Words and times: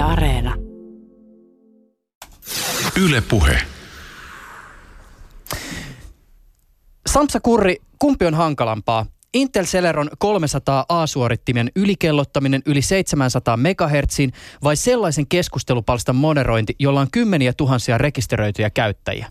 Yle 0.00 0.08
Areena. 0.08 0.54
Yle 3.00 3.20
Puhe. 3.20 3.62
Samsa 7.06 7.40
Kurri, 7.40 7.76
kumpi 7.98 8.26
on 8.26 8.34
hankalampaa? 8.34 9.06
Intel 9.34 9.64
Celeron 9.64 10.10
300 10.18 10.84
A-suorittimen 10.88 11.70
ylikellottaminen 11.76 12.62
yli 12.66 12.82
700 12.82 13.56
MHz 13.56 14.18
vai 14.64 14.76
sellaisen 14.76 15.26
keskustelupalstan 15.26 16.16
moderointi, 16.16 16.74
jolla 16.78 17.00
on 17.00 17.10
kymmeniä 17.12 17.52
tuhansia 17.52 17.98
rekisteröityjä 17.98 18.70
käyttäjiä? 18.70 19.26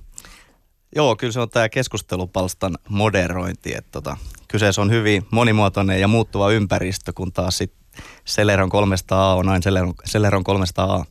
Joo, 0.96 1.16
kyllä 1.16 1.34
se 1.34 1.40
on 1.40 1.50
tämä 1.50 1.70
keskustelupalstan 1.70 2.78
moderointi. 2.90 3.76
Että 3.76 3.92
tota, 3.92 4.18
kyseessä 4.48 4.82
on 4.82 4.92
hyvin 4.92 5.26
monimuotoinen 5.32 6.02
ja 6.02 6.08
muuttuva 6.08 6.52
ympäristö, 6.52 7.14
kun 7.14 7.32
taas 7.32 7.58
sit 7.58 7.79
Celeron 8.28 8.70
300A 8.70 9.36
on 9.38 9.50
aina 9.50 9.62
Celeron, 9.62 9.94
Celeron 10.10 10.44
300A. 10.50 11.06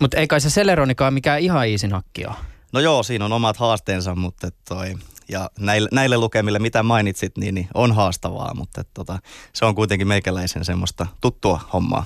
Mutta 0.00 0.16
ei 0.16 0.26
kai 0.26 0.40
se 0.40 0.48
Celeronikaan 0.48 1.14
mikään 1.14 1.40
ihan 1.40 1.66
iisin 1.66 1.92
hakkia. 1.92 2.34
No 2.72 2.80
joo, 2.80 3.02
siinä 3.02 3.24
on 3.24 3.32
omat 3.32 3.56
haasteensa, 3.56 4.14
mutta 4.14 4.48
toi, 4.68 4.94
ja 5.28 5.50
näille, 5.58 5.88
näille 5.92 6.18
lukemille, 6.18 6.58
mitä 6.58 6.82
mainitsit, 6.82 7.38
niin, 7.38 7.54
niin 7.54 7.68
on 7.74 7.94
haastavaa, 7.94 8.54
mutta 8.54 8.84
tota, 8.94 9.18
se 9.52 9.64
on 9.64 9.74
kuitenkin 9.74 10.08
meikäläisen 10.08 10.64
semmoista 10.64 11.06
tuttua 11.20 11.60
hommaa. 11.72 12.04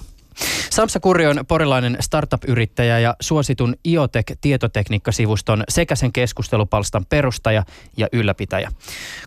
Samsa 0.70 1.00
Kurri 1.00 1.26
on 1.26 1.44
porilainen 1.48 1.96
startup-yrittäjä 2.00 2.98
ja 2.98 3.16
suositun 3.20 3.74
Iotech-tietotekniikkasivuston 3.88 5.64
sekä 5.68 5.94
sen 5.94 6.12
keskustelupalstan 6.12 7.06
perustaja 7.08 7.64
ja 7.96 8.08
ylläpitäjä. 8.12 8.72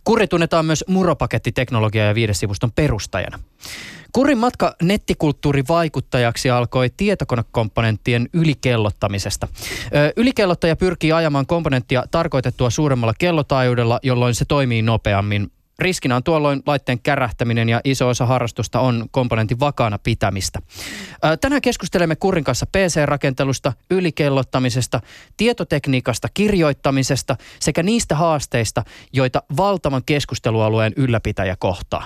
Kurri 0.03 0.27
tunnetaan 0.27 0.65
myös 0.65 0.85
Muropakettiteknologia- 0.87 2.07
ja 2.07 2.15
viidesivuston 2.15 2.71
perustajana. 2.71 3.39
Kurin 4.13 4.37
matka 4.37 4.75
nettikulttuurivaikuttajaksi 4.81 6.49
alkoi 6.49 6.89
tietokonekomponenttien 6.97 8.29
ylikellottamisesta. 8.33 9.47
Ö, 9.95 10.13
ylikellottaja 10.17 10.75
pyrkii 10.75 11.11
ajamaan 11.11 11.45
komponenttia 11.45 12.03
tarkoitettua 12.11 12.69
suuremmalla 12.69 13.13
kellotaajuudella, 13.19 13.99
jolloin 14.03 14.35
se 14.35 14.45
toimii 14.45 14.81
nopeammin. 14.81 15.51
Riskinä 15.79 16.15
on 16.15 16.23
tuolloin 16.23 16.61
laitteen 16.65 16.99
kärähtäminen 16.99 17.69
ja 17.69 17.81
iso 17.83 18.07
osa 18.07 18.25
harrastusta 18.25 18.79
on 18.79 19.05
komponentin 19.11 19.59
vakaana 19.59 19.99
pitämistä. 19.99 20.59
Tänään 21.41 21.61
keskustelemme 21.61 22.15
Kurin 22.15 22.43
kanssa 22.43 22.65
PC-rakentelusta, 22.65 23.73
ylikellottamisesta, 23.91 25.01
tietotekniikasta, 25.37 26.27
kirjoittamisesta 26.33 27.35
sekä 27.59 27.83
niistä 27.83 28.15
haasteista, 28.15 28.83
joita 29.13 29.43
valtavan 29.57 30.01
keskustelualueen 30.05 30.93
ylläpitäjä 30.95 31.55
kohtaa. 31.59 32.05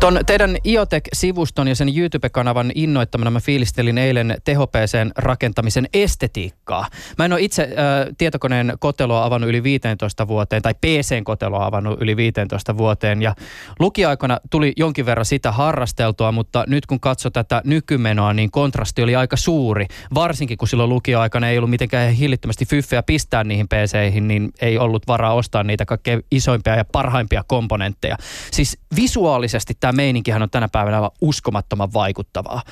Ton 0.00 0.18
teidän 0.26 0.56
Iotech-sivuston 0.64 1.68
ja 1.68 1.74
sen 1.74 1.88
YouTube-kanavan 1.96 2.72
innoittamana 2.74 3.30
mä 3.30 3.40
fiilistelin 3.40 3.98
eilen 3.98 4.36
tehopcn 4.44 5.10
rakentamisen 5.16 5.88
estetiikkaa. 5.94 6.86
Mä 7.18 7.24
en 7.24 7.32
ole 7.32 7.40
itse 7.40 7.62
äh, 7.62 8.14
tietokoneen 8.18 8.72
koteloa 8.78 9.24
avannut 9.24 9.50
yli 9.50 9.62
15 9.62 10.28
vuoteen, 10.28 10.62
tai 10.62 10.74
PCn 10.74 11.24
koteloa 11.24 11.66
avannut 11.66 12.02
yli 12.02 12.16
15 12.16 12.76
vuoteen, 12.76 13.22
ja 13.22 13.34
lukiaikana 13.78 14.38
tuli 14.50 14.72
jonkin 14.76 15.06
verran 15.06 15.24
sitä 15.24 15.52
harrasteltua, 15.52 16.32
mutta 16.32 16.64
nyt 16.66 16.86
kun 16.86 17.00
katso 17.00 17.30
tätä 17.30 17.62
nykymenoa, 17.64 18.32
niin 18.32 18.50
kontrasti 18.50 19.02
oli 19.02 19.16
aika 19.16 19.36
suuri. 19.36 19.86
Varsinkin 20.14 20.58
kun 20.58 20.68
silloin 20.68 20.90
lukioaikana 20.90 21.48
ei 21.48 21.58
ollut 21.58 21.70
mitenkään 21.70 22.12
hillittömästi 22.12 22.66
fyffejä 22.66 23.02
pistää 23.02 23.44
niihin 23.44 23.68
PCihin, 23.68 24.28
niin 24.28 24.52
ei 24.60 24.78
ollut 24.78 25.06
varaa 25.06 25.34
ostaa 25.34 25.62
niitä 25.62 25.84
kaikkein 25.84 26.22
isoimpia 26.30 26.76
ja 26.76 26.84
parhaimpia 26.92 27.44
komponentteja. 27.46 28.16
Siis 28.50 28.78
visuaalisesti 28.96 29.74
tämä 29.80 29.87
meininkihän 29.92 30.42
on 30.42 30.50
tänä 30.50 30.68
päivänä 30.72 30.96
aivan 30.96 31.10
uskomattoman 31.20 31.92
vaikuttavaa. 31.92 32.62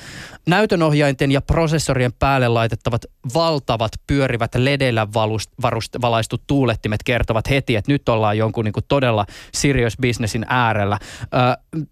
Näytönohjainten 0.46 1.32
ja 1.32 1.40
prosessorien 1.40 2.12
päälle 2.12 2.48
laitettavat 2.48 3.02
valtavat 3.34 3.92
pyörivät 4.06 4.54
ledeillä 4.54 5.06
valust, 5.14 5.50
varust, 5.62 5.96
valaistut 6.00 6.42
tuulettimet 6.46 7.02
kertovat 7.02 7.50
heti, 7.50 7.76
että 7.76 7.92
nyt 7.92 8.08
ollaan 8.08 8.38
jonkun 8.38 8.64
niin 8.64 8.72
kuin 8.72 8.84
todella 8.88 9.26
serious 9.54 9.96
businessin 10.02 10.46
äärellä. 10.48 10.98
Ö, 11.22 11.82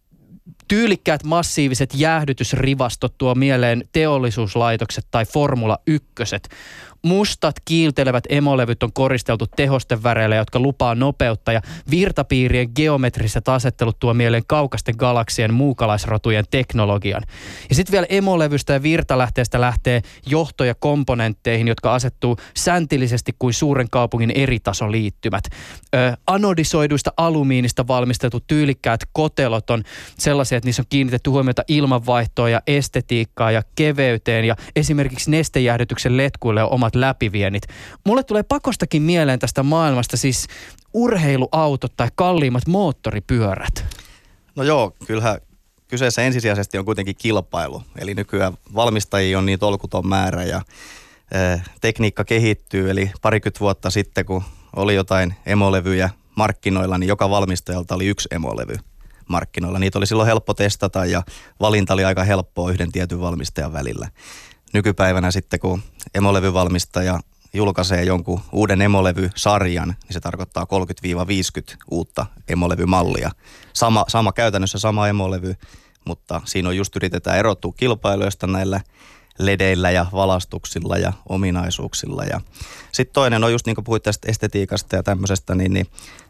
tyylikkäät 0.69 1.25
massiiviset 1.25 1.91
jäähdytysrivastot 1.95 3.19
tuo 3.19 3.35
mieleen 3.35 3.89
teollisuuslaitokset 3.93 5.07
tai 5.11 5.25
Formula 5.25 5.79
1 5.87 6.07
mustat 7.05 7.55
kiiltelevät 7.65 8.25
emolevyt 8.29 8.83
on 8.83 8.93
koristeltu 8.93 9.47
tehosteväreillä, 9.57 10.37
jotka 10.37 10.61
lupaa 10.61 10.95
nopeutta 10.95 11.53
ja 11.53 11.61
virtapiirien 11.91 12.69
geometriset 12.77 13.49
asettelut 13.49 13.99
tuo 13.99 14.15
mieleen 14.15 14.43
kaukasten 14.47 14.95
galaksien 14.99 15.55
muukalaisrotujen 15.55 16.45
teknologian. 16.51 17.23
Ja 17.69 17.75
sitten 17.75 17.93
vielä 17.93 18.07
emolevystä 18.09 18.73
ja 18.73 18.83
virtalähteestä 18.83 19.61
lähtee 19.61 20.03
johtoja 20.27 20.75
komponentteihin, 20.75 21.69
jotka 21.69 21.95
asettuu 21.95 22.37
säntillisesti 22.57 23.33
kuin 23.39 23.55
suuren 23.55 23.91
kaupungin 23.91 24.31
eritasoliittymät. 24.31 25.45
Ö, 25.95 26.17
anodisoiduista 26.27 27.13
alumiinista 27.17 27.87
valmistetut 27.87 28.45
tyylikkäät 28.47 29.01
kotelot 29.13 29.71
on 29.71 29.83
sellaisia, 30.19 30.59
että 30.59 30.69
niissä 30.69 30.83
on 30.83 30.87
kiinnitetty 30.89 31.31
huomiota 31.31 31.63
ilmanvaihtoa 31.69 32.49
ja 32.49 32.63
estetiikkaa 32.67 33.51
ja 33.51 33.63
keveyteen 33.75 34.45
ja 34.45 34.57
esimerkiksi 34.77 35.31
nestejäähdytyksen 35.31 36.17
letkuille 36.17 36.63
on 36.63 36.73
omat 36.73 36.94
läpivienit. 36.95 37.63
Mulle 38.05 38.23
tulee 38.23 38.43
pakostakin 38.43 39.03
mieleen 39.03 39.39
tästä 39.39 39.63
maailmasta 39.63 40.17
siis 40.17 40.47
urheiluautot 40.95 41.93
tai 41.97 42.09
kalliimmat 42.15 42.67
moottoripyörät. 42.67 43.85
No 44.57 44.63
joo, 44.63 44.93
kyllähän 45.07 45.39
kyseessä 45.89 46.23
ensisijaisesti 46.23 46.79
on 46.79 46.85
kuitenkin 46.85 47.17
kilpailu. 47.17 47.83
Eli 47.99 48.15
nykyään 48.15 48.55
valmistajia 48.75 49.39
on 49.39 49.47
niin 49.47 49.59
tolkuton 49.59 50.07
määrä 50.09 50.45
ja 50.45 50.63
e, 51.33 51.61
tekniikka 51.81 52.25
kehittyy. 52.25 52.91
Eli 52.91 53.11
parikymmentä 53.23 53.61
vuotta 53.61 53.91
sitten, 53.91 54.25
kun 54.25 54.43
oli 54.77 54.95
jotain 54.95 55.35
emolevyjä 55.47 56.11
markkinoilla, 56.37 56.99
niin 56.99 57.09
joka 57.09 57.31
valmistajalta 57.31 57.95
oli 57.95 58.07
yksi 58.07 58.29
emolevy 58.31 58.77
markkinoilla. 59.29 59.79
Niitä 59.79 59.99
oli 59.99 60.07
silloin 60.07 60.27
helppo 60.27 60.55
testata 60.55 61.05
ja 61.05 61.23
valinta 61.61 61.95
oli 61.95 62.05
aika 62.05 62.25
helppoa 62.25 62.71
yhden 62.71 62.93
tietyn 62.93 63.21
valmistajan 63.21 63.73
välillä 63.73 64.09
nykypäivänä 64.75 65.31
sitten, 65.31 65.61
kun 65.61 65.83
emolevyvalmistaja 66.15 67.21
julkaisee 67.55 68.05
jonkun 68.05 68.41
uuden 68.53 68.83
emolevysarjan, 68.83 69.89
niin 69.89 70.13
se 70.13 70.21
tarkoittaa 70.21 70.67
30-50 71.73 71.77
uutta 71.91 72.27
emolevymallia. 72.49 73.31
Sama, 73.73 74.05
sama 74.09 74.33
käytännössä 74.33 74.79
sama 74.79 75.09
emolevy, 75.09 75.55
mutta 76.05 76.41
siinä 76.45 76.69
on 76.69 76.77
just 76.77 76.97
yritetään 76.97 77.39
erottua 77.39 77.73
kilpailuista 77.77 78.47
näillä 78.47 78.81
ledeillä 79.39 79.91
ja 79.91 80.07
valastuksilla 80.13 80.99
ja 80.99 81.13
ominaisuuksilla. 81.29 82.25
Ja 82.25 82.41
sitten 82.93 83.15
toinen 83.15 83.45
on 83.45 83.53
just 83.53 83.67
niin 83.67 83.75
kuin 83.75 83.85
puhuit 83.85 84.03
tästä 84.03 84.29
estetiikasta 84.31 84.97
ja 84.97 85.03
tämmöisestä, 85.03 85.55
niin, 85.55 85.73
niin 85.73 85.87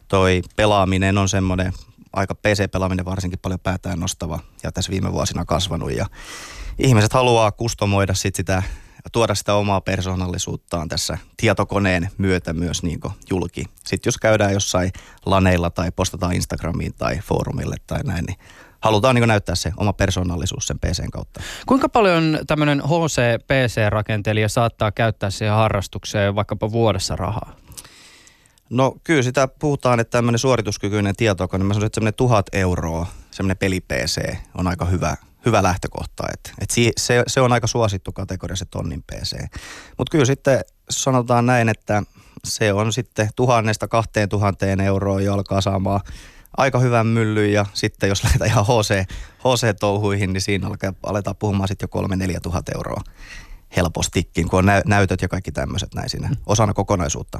toi 0.08 0.42
pelaaminen 0.56 1.18
on 1.18 1.28
semmoinen, 1.28 1.72
aika 2.14 2.34
PC-pelaaminen 2.34 3.04
varsinkin 3.04 3.38
paljon 3.42 3.60
päätään 3.60 4.00
nostava 4.00 4.40
ja 4.62 4.72
tässä 4.72 4.90
viime 4.90 5.12
vuosina 5.12 5.44
kasvanut 5.44 5.92
ja 5.92 6.06
ihmiset 6.78 7.12
haluaa 7.12 7.52
kustomoida 7.52 8.14
sit 8.14 8.34
sitä 8.34 8.62
tuoda 9.12 9.34
sitä 9.34 9.54
omaa 9.54 9.80
persoonallisuuttaan 9.80 10.88
tässä 10.88 11.18
tietokoneen 11.36 12.08
myötä 12.18 12.52
myös 12.52 12.82
niin 12.82 13.00
julki. 13.30 13.64
Sitten 13.86 14.08
jos 14.08 14.18
käydään 14.18 14.52
jossain 14.52 14.92
laneilla 15.26 15.70
tai 15.70 15.92
postataan 15.92 16.32
Instagramiin 16.32 16.94
tai 16.98 17.18
foorumille 17.18 17.76
tai 17.86 18.02
näin, 18.04 18.24
niin 18.24 18.38
halutaan 18.80 19.14
niin 19.14 19.28
näyttää 19.28 19.54
se 19.54 19.72
oma 19.76 19.92
persoonallisuus 19.92 20.66
sen 20.66 20.78
PCn 20.78 21.10
kautta. 21.10 21.40
Kuinka 21.66 21.88
paljon 21.88 22.38
tämmöinen 22.46 22.80
HC-PC-rakentelija 22.80 24.48
saattaa 24.48 24.92
käyttää 24.92 25.30
siihen 25.30 25.54
harrastukseen 25.54 26.34
vaikkapa 26.34 26.72
vuodessa 26.72 27.16
rahaa? 27.16 27.63
No 28.74 28.96
kyllä 29.04 29.22
sitä 29.22 29.48
puhutaan, 29.48 30.00
että 30.00 30.10
tämmöinen 30.10 30.38
suorituskykyinen 30.38 31.16
tietokone, 31.16 31.64
mä 31.64 31.74
sanoisin, 31.74 31.86
että 31.86 31.96
semmoinen 31.96 32.14
tuhat 32.14 32.46
euroa, 32.52 33.06
semmoinen 33.30 33.56
peli-PC 33.56 34.36
on 34.54 34.66
aika 34.66 34.84
hyvä 34.84 35.16
hyvä 35.46 35.62
lähtökohta. 35.62 36.24
Et, 36.32 36.52
et 36.60 36.70
si, 36.70 36.92
se, 36.96 37.22
se 37.26 37.40
on 37.40 37.52
aika 37.52 37.66
suosittu 37.66 38.12
kategoria 38.12 38.56
se 38.56 38.64
tonnin 38.64 39.02
PC. 39.02 39.36
Mutta 39.98 40.10
kyllä 40.10 40.24
sitten 40.24 40.60
sanotaan 40.90 41.46
näin, 41.46 41.68
että 41.68 42.02
se 42.44 42.72
on 42.72 42.92
sitten 42.92 43.28
tuhannesta 43.36 43.88
kahteen 43.88 44.28
tuhanteen 44.28 44.80
euroa 44.80 45.20
jo 45.20 45.34
alkaa 45.34 45.60
saamaan 45.60 46.00
aika 46.56 46.78
hyvän 46.78 47.06
myllyn 47.06 47.52
ja 47.52 47.66
sitten 47.74 48.08
jos 48.08 48.24
lähdetään 48.24 48.50
ihan 48.50 48.64
HC, 48.64 49.10
HC-touhuihin, 49.38 50.32
niin 50.32 50.40
siinä 50.40 50.66
alkaa, 50.66 50.92
aletaan 51.02 51.36
puhumaan 51.36 51.68
sitten 51.68 51.84
jo 51.84 51.88
kolme 51.88 52.16
neljä 52.16 52.40
tuhat 52.40 52.68
euroa 52.68 53.02
helpostikin, 53.76 54.48
kun 54.48 54.58
on 54.58 54.66
nä- 54.66 54.82
näytöt 54.86 55.22
ja 55.22 55.28
kaikki 55.28 55.52
tämmöiset 55.52 55.94
näin 55.94 56.10
siinä 56.10 56.30
osana 56.46 56.72
kokonaisuutta. 56.74 57.38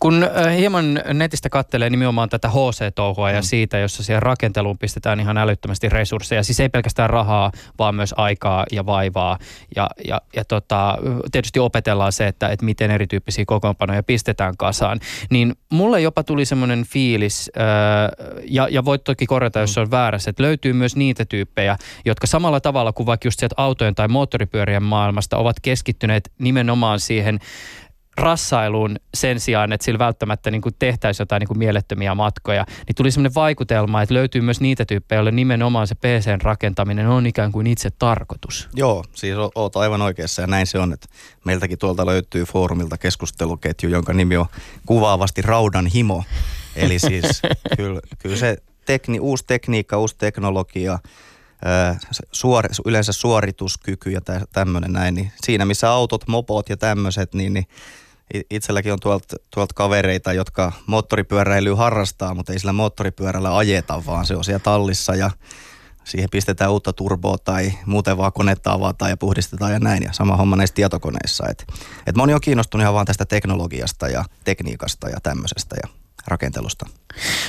Kun 0.00 0.22
äh, 0.22 0.56
hieman 0.56 1.00
netistä 1.14 1.50
kattelee 1.50 1.90
nimenomaan 1.90 2.28
tätä 2.28 2.48
HC-touhua 2.48 3.30
ja 3.30 3.40
mm. 3.40 3.44
siitä, 3.44 3.78
jossa 3.78 4.02
siihen 4.02 4.22
rakenteluun 4.22 4.78
pistetään 4.78 5.20
ihan 5.20 5.38
älyttömästi 5.38 5.88
resursseja, 5.88 6.42
siis 6.42 6.60
ei 6.60 6.68
pelkästään 6.68 7.10
rahaa, 7.10 7.52
vaan 7.78 7.94
myös 7.94 8.14
aikaa 8.16 8.66
ja 8.72 8.86
vaivaa. 8.86 9.38
Ja, 9.76 9.90
ja, 10.08 10.20
ja 10.36 10.44
tota, 10.44 10.98
tietysti 11.32 11.58
opetellaan 11.58 12.12
se, 12.12 12.26
että, 12.26 12.48
että 12.48 12.64
miten 12.64 12.90
erityyppisiä 12.90 13.44
kokoonpanoja 13.46 14.02
pistetään 14.02 14.56
kasaan, 14.56 15.00
niin 15.30 15.54
mulle 15.72 16.00
jopa 16.00 16.22
tuli 16.22 16.44
semmoinen 16.44 16.84
fiilis, 16.84 17.50
äh, 17.56 17.64
ja, 18.48 18.68
ja 18.70 18.84
voit 18.84 19.04
toki 19.04 19.26
korjata, 19.26 19.60
jos 19.60 19.74
se 19.74 19.80
on 19.80 19.90
väärässä, 19.90 20.30
että 20.30 20.42
löytyy 20.42 20.72
myös 20.72 20.96
niitä 20.96 21.24
tyyppejä, 21.24 21.76
jotka 22.04 22.26
samalla 22.26 22.60
tavalla 22.60 22.92
kuin 22.92 23.06
vaikka 23.06 23.26
just 23.26 23.40
sieltä 23.40 23.54
autojen 23.58 23.94
tai 23.94 24.08
moottoripyörien 24.08 24.82
maailmasta 24.82 25.36
ovat 25.36 25.56
keskittyneet 25.64 26.32
nimenomaan 26.38 27.00
siihen 27.00 27.38
rassailuun 28.16 28.96
sen 29.14 29.40
sijaan, 29.40 29.72
että 29.72 29.84
sillä 29.84 29.98
välttämättä 29.98 30.50
niin 30.50 30.62
kuin 30.62 30.74
tehtäisiin 30.78 31.22
jotain 31.22 31.40
niin 31.40 31.48
kuin 31.48 31.58
mielettömiä 31.58 32.14
matkoja, 32.14 32.66
niin 32.86 32.94
tuli 32.96 33.10
sellainen 33.10 33.34
vaikutelma, 33.34 34.02
että 34.02 34.14
löytyy 34.14 34.40
myös 34.40 34.60
niitä 34.60 34.84
tyyppejä, 34.84 35.16
joille 35.16 35.30
nimenomaan 35.30 35.86
se 35.86 35.94
PCn 35.94 36.40
rakentaminen 36.42 37.08
on 37.08 37.26
ikään 37.26 37.52
kuin 37.52 37.66
itse 37.66 37.90
tarkoitus. 37.90 38.68
Joo, 38.74 39.04
siis 39.14 39.36
oot 39.54 39.76
aivan 39.76 40.02
oikeassa 40.02 40.42
ja 40.42 40.46
näin 40.46 40.66
se 40.66 40.78
on, 40.78 40.92
että 40.92 41.06
meiltäkin 41.44 41.78
tuolta 41.78 42.06
löytyy 42.06 42.44
foorumilta 42.44 42.98
keskusteluketju, 42.98 43.88
jonka 43.88 44.12
nimi 44.12 44.36
on 44.36 44.46
kuvaavasti 44.86 45.42
Raudan 45.42 45.86
himo. 45.86 46.24
Eli 46.76 46.98
siis 46.98 47.42
kyllä, 47.76 48.00
kyllä 48.18 48.36
se 48.36 48.56
tekni, 48.84 49.20
uusi 49.20 49.44
tekniikka, 49.46 49.98
uusi 49.98 50.14
teknologia, 50.18 50.98
suori, 52.32 52.68
yleensä 52.84 53.12
suorituskyky 53.12 54.10
ja 54.10 54.20
tämmöinen 54.52 54.92
näin, 54.92 55.14
niin 55.14 55.32
siinä 55.44 55.64
missä 55.64 55.90
autot, 55.90 56.28
mopot 56.28 56.68
ja 56.68 56.76
tämmöiset, 56.76 57.34
niin, 57.34 57.54
niin 57.54 57.66
itselläkin 58.50 58.92
on 58.92 59.00
tuolta 59.00 59.36
tuolt 59.54 59.72
kavereita, 59.72 60.32
jotka 60.32 60.72
moottoripyöräilyä 60.86 61.76
harrastaa, 61.76 62.34
mutta 62.34 62.52
ei 62.52 62.58
sillä 62.58 62.72
moottoripyörällä 62.72 63.56
ajeta, 63.56 64.02
vaan 64.06 64.26
se 64.26 64.36
on 64.36 64.44
siellä 64.44 64.58
tallissa 64.58 65.14
ja 65.14 65.30
siihen 66.04 66.30
pistetään 66.30 66.70
uutta 66.70 66.92
turboa 66.92 67.38
tai 67.38 67.72
muuten 67.86 68.16
vaan 68.16 68.32
konetta 68.32 68.72
avataan 68.72 69.10
ja 69.10 69.16
puhdistetaan 69.16 69.72
ja 69.72 69.78
näin. 69.78 70.02
Ja 70.02 70.12
sama 70.12 70.36
homma 70.36 70.56
näissä 70.56 70.74
tietokoneissa. 70.74 71.44
Et, 71.50 71.66
et 72.06 72.16
moni 72.16 72.34
on 72.34 72.40
kiinnostunut 72.40 72.82
ihan 72.82 72.94
vaan 72.94 73.06
tästä 73.06 73.24
teknologiasta 73.24 74.08
ja 74.08 74.24
tekniikasta 74.44 75.08
ja 75.08 75.16
tämmöisestä. 75.22 75.76
Ja 75.82 76.03
rakentelusta. 76.26 76.86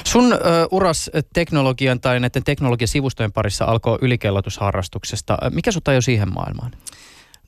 Sun 0.03 0.33
ö, 0.33 0.37
uras 0.71 1.11
teknologian 1.33 2.01
tai 2.01 2.19
näiden 2.19 2.43
teknologiasivustojen 2.43 3.31
parissa 3.31 3.65
alkoi 3.65 3.97
ylikellotusharrastuksesta. 4.01 5.37
Mikä 5.51 5.71
sut 5.71 5.83
jo 5.93 6.01
siihen 6.01 6.33
maailmaan? 6.33 6.71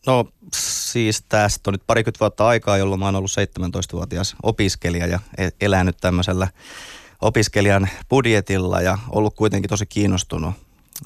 No 0.08 0.26
siis 0.56 1.24
tästä 1.30 1.70
on 1.70 1.74
nyt 1.74 1.88
parikymmentä 1.88 2.20
vuotta 2.20 2.48
aikaa, 2.48 2.78
jolloin 2.78 3.00
mä 3.00 3.06
oon 3.06 3.16
ollut 3.16 3.32
17-vuotias 3.32 4.36
opiskelija 4.44 5.08
ja 5.08 5.20
e-, 5.38 5.50
elänyt 5.62 5.98
tämmöisellä 5.98 6.48
opiskelijan 7.22 7.90
budjetilla 8.10 8.82
ja 8.82 8.98
ollut 9.10 9.36
kuitenkin 9.36 9.70
tosi 9.70 9.86
kiinnostunut 9.86 10.54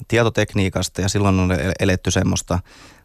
tietotekniikasta 0.08 1.00
ja 1.00 1.08
silloin 1.08 1.40
on 1.40 1.52
e-, 1.52 1.72
eletty 1.80 2.10
semmoista 2.10 2.58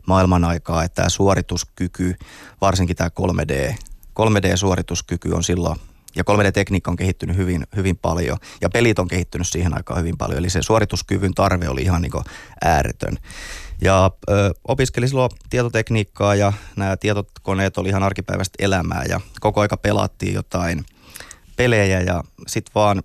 maailman 0.07 0.43
aikaa, 0.43 0.83
että 0.83 0.95
tämä 0.95 1.09
suorituskyky, 1.09 2.15
varsinkin 2.61 2.95
tämä 2.95 3.09
3D, 3.21 3.75
3D-suorituskyky 4.19 5.33
on 5.33 5.43
silloin 5.43 5.79
ja 6.17 6.23
3D-tekniikka 6.23 6.91
on 6.91 6.97
kehittynyt 6.97 7.37
hyvin, 7.37 7.67
hyvin 7.75 7.97
paljon 7.97 8.37
ja 8.61 8.69
pelit 8.69 8.99
on 8.99 9.07
kehittynyt 9.07 9.47
siihen 9.47 9.73
aikaan 9.73 9.99
hyvin 9.99 10.17
paljon. 10.17 10.39
Eli 10.39 10.49
se 10.49 10.61
suorituskyvyn 10.61 11.33
tarve 11.33 11.69
oli 11.69 11.81
ihan 11.81 12.01
niin 12.01 12.11
ääretön. 12.61 13.17
Ja 13.81 14.11
ö, 14.29 14.53
opiskelin 14.67 15.09
silloin 15.09 15.31
tietotekniikkaa 15.49 16.35
ja 16.35 16.53
nämä 16.75 16.97
tietokoneet 16.97 17.77
oli 17.77 17.89
ihan 17.89 18.03
arkipäiväistä 18.03 18.55
elämää 18.59 19.03
ja 19.09 19.19
koko 19.39 19.61
aika 19.61 19.77
pelattiin 19.77 20.33
jotain 20.33 20.85
pelejä 21.55 22.01
ja 22.01 22.23
sitten 22.47 22.71
vaan 22.75 23.03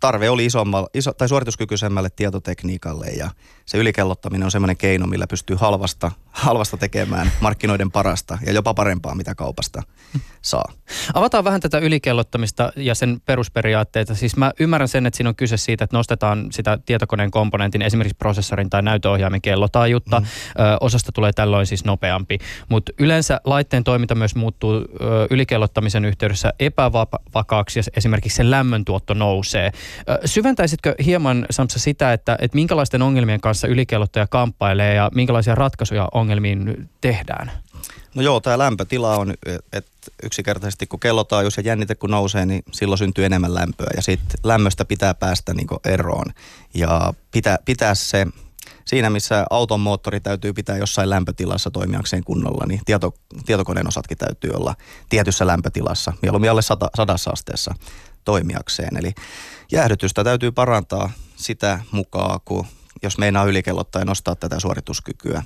tarve 0.00 0.30
oli 0.30 0.46
isommal, 0.46 0.86
iso, 0.94 1.12
tai 1.12 1.28
suorituskykyisemmälle 1.28 2.08
tietotekniikalle 2.16 3.06
ja 3.06 3.30
se 3.68 3.78
ylikellottaminen 3.78 4.44
on 4.44 4.50
semmoinen 4.50 4.76
keino, 4.76 5.06
millä 5.06 5.26
pystyy 5.26 5.56
halvasta, 5.56 6.10
halvasta 6.30 6.76
tekemään 6.76 7.32
markkinoiden 7.40 7.90
parasta 7.90 8.38
ja 8.46 8.52
jopa 8.52 8.74
parempaa, 8.74 9.14
mitä 9.14 9.34
kaupasta 9.34 9.82
saa. 10.42 10.72
Avataan 11.14 11.44
vähän 11.44 11.60
tätä 11.60 11.78
ylikellottamista 11.78 12.72
ja 12.76 12.94
sen 12.94 13.20
perusperiaatteita. 13.26 14.14
Siis 14.14 14.36
mä 14.36 14.52
ymmärrän 14.60 14.88
sen, 14.88 15.06
että 15.06 15.16
siinä 15.16 15.28
on 15.28 15.36
kyse 15.36 15.56
siitä, 15.56 15.84
että 15.84 15.96
nostetaan 15.96 16.46
sitä 16.52 16.78
tietokoneen 16.86 17.30
komponentin, 17.30 17.82
esimerkiksi 17.82 18.16
prosessorin 18.18 18.70
tai 18.70 18.82
näytöohjaimen 18.82 19.42
kellotaajuutta. 19.42 20.20
Mm. 20.20 20.26
Ö, 20.26 20.76
osasta 20.80 21.12
tulee 21.12 21.32
tällöin 21.32 21.66
siis 21.66 21.84
nopeampi. 21.84 22.38
Mutta 22.68 22.92
yleensä 22.98 23.40
laitteen 23.44 23.84
toiminta 23.84 24.14
myös 24.14 24.34
muuttuu 24.34 24.74
ö, 24.74 24.84
ylikellottamisen 25.30 26.04
yhteydessä 26.04 26.52
epävakaaksi 26.58 27.78
ja 27.78 27.82
esimerkiksi 27.96 28.36
sen 28.36 28.50
lämmöntuotto 28.50 29.14
nousee. 29.14 29.72
Ö, 30.08 30.18
syventäisitkö 30.24 30.94
hieman, 31.04 31.46
Samsa, 31.50 31.78
sitä, 31.78 32.12
että, 32.12 32.38
että 32.40 32.54
minkälaisten 32.54 33.02
ongelmien 33.02 33.40
kanssa 33.40 33.57
ylikellottaja 33.66 34.26
kamppailee 34.26 34.94
ja 34.94 35.10
minkälaisia 35.14 35.54
ratkaisuja 35.54 36.08
ongelmiin 36.14 36.88
tehdään? 37.00 37.52
No 38.14 38.22
joo, 38.22 38.40
tämä 38.40 38.58
lämpötila 38.58 39.16
on, 39.16 39.34
että 39.72 39.90
yksinkertaisesti 40.22 40.86
kun 40.86 41.00
kellotaajuus 41.00 41.56
ja 41.56 41.62
jännite 41.62 41.94
kun 41.94 42.10
nousee, 42.10 42.46
niin 42.46 42.62
silloin 42.72 42.98
syntyy 42.98 43.24
enemmän 43.24 43.54
lämpöä 43.54 43.90
ja 43.96 44.02
sitten 44.02 44.40
lämmöstä 44.44 44.84
pitää 44.84 45.14
päästä 45.14 45.54
niin 45.54 45.66
eroon 45.84 46.26
ja 46.74 47.14
pitää, 47.30 47.58
pitää 47.64 47.94
se 47.94 48.26
siinä, 48.84 49.10
missä 49.10 49.46
auton 49.50 49.80
moottori 49.80 50.20
täytyy 50.20 50.52
pitää 50.52 50.76
jossain 50.76 51.10
lämpötilassa 51.10 51.70
toimijakseen 51.70 52.24
kunnolla, 52.24 52.66
niin 52.66 52.80
tieto, 52.84 53.14
tietokoneen 53.46 53.88
osatkin 53.88 54.18
täytyy 54.18 54.50
olla 54.50 54.74
tietyssä 55.08 55.46
lämpötilassa, 55.46 56.12
mieluummin 56.22 56.50
alle 56.50 56.62
sata, 56.62 56.90
sadassa 56.96 57.30
asteessa 57.30 57.74
toimijakseen. 58.24 58.96
Eli 58.96 59.12
jäähdytystä 59.72 60.24
täytyy 60.24 60.52
parantaa 60.52 61.10
sitä 61.36 61.80
mukaan, 61.90 62.40
kun 62.44 62.66
jos 63.02 63.18
meinaa 63.18 63.44
ylikellottaa 63.44 64.02
ja 64.02 64.06
nostaa 64.06 64.36
tätä 64.36 64.60
suorituskykyä. 64.60 65.42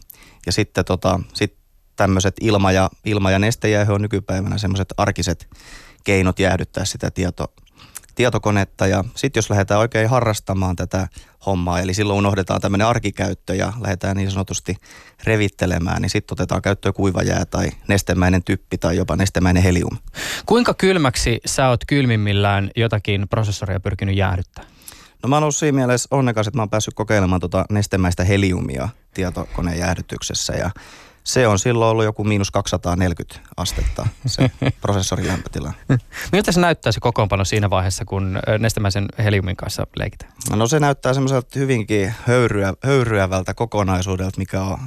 Ja 0.47 0.53
sitten 0.53 0.85
tota, 0.85 1.21
sit 1.35 1.57
tämmöiset 1.97 2.37
ilma- 2.41 2.73
ja, 2.73 2.91
ilma- 3.05 3.31
ja 3.31 3.39
nestejäähy 3.39 3.93
on 3.93 4.03
nykypäivänä 4.03 4.59
semmoiset 4.59 4.89
arkiset 4.97 5.49
keinot 6.05 6.39
jäähdyttää 6.39 6.85
sitä 6.85 7.11
tieto, 7.11 7.53
tietokonetta. 8.15 8.87
Ja 8.87 9.05
sitten 9.15 9.39
jos 9.39 9.51
lähdetään 9.51 9.81
oikein 9.81 10.11
harrastamaan 10.11 10.77
tätä 10.77 11.09
hommaa, 11.47 11.81
eli 11.81 11.95
silloin 11.95 12.19
unohdetaan 12.19 12.61
tämmöinen 12.61 12.87
arkikäyttö 12.87 13.55
ja 13.55 13.73
lähdetään 13.81 14.17
niin 14.17 14.31
sanotusti 14.31 14.77
revittelemään, 15.25 16.03
niin 16.03 16.11
sitten 16.11 16.35
otetaan 16.35 16.63
käyttöön 16.63 16.95
kuivajää 16.95 17.45
tai 17.45 17.69
nestemäinen 17.89 18.45
typpi 18.45 18.79
tai 18.79 18.97
jopa 18.97 19.17
nestemäinen 19.17 19.63
helium. 19.63 19.99
Kuinka 20.47 20.75
kylmäksi 20.75 21.41
sä 21.47 21.69
oot 21.69 21.85
kylmimmillään 21.87 22.71
jotakin 22.77 23.29
prosessoria 23.29 23.81
pyrkinyt 23.81 24.17
jäähdyttämään? 24.17 24.73
No 25.23 25.29
mä 25.29 25.37
oon 25.37 25.43
ollut 25.43 25.57
siinä 25.57 25.77
mielessä 25.77 26.09
onnekas, 26.11 26.47
että 26.47 26.59
mä 26.59 26.63
oon 26.63 26.71
päässyt 26.71 26.95
kokeilemaan 26.95 27.41
tota 27.41 27.65
nestemäistä 27.71 28.25
heliumia 28.25 28.89
tietokoneen 29.15 29.79
jäähdytyksessä 29.79 30.53
ja 30.53 30.71
se 31.25 31.47
on 31.47 31.59
silloin 31.59 31.91
ollut 31.91 32.05
joku 32.05 32.25
miinus 32.25 32.51
240 32.51 33.41
astetta, 33.57 34.07
se 34.27 34.51
prosessorin 34.83 35.29
lämpötila. 35.29 35.73
Miltä 36.33 36.53
se 36.53 36.61
näyttää 36.61 36.93
se 36.93 37.01
kokoonpano 37.01 37.45
siinä 37.45 37.71
vaiheessa, 37.71 38.05
kun 38.05 38.39
nestemäisen 38.59 39.09
heliumin 39.19 39.57
kanssa 39.57 39.87
leikitään? 39.97 40.33
No 40.55 40.67
se 40.67 40.81
näyttää 40.81 41.15
semmoiselta 41.15 41.59
hyvinkin 41.59 42.15
höyryä, 42.27 42.75
höyryävältä 42.85 43.55
kokonaisuudelta, 43.55 44.39
mikä 44.39 44.63
on 44.63 44.79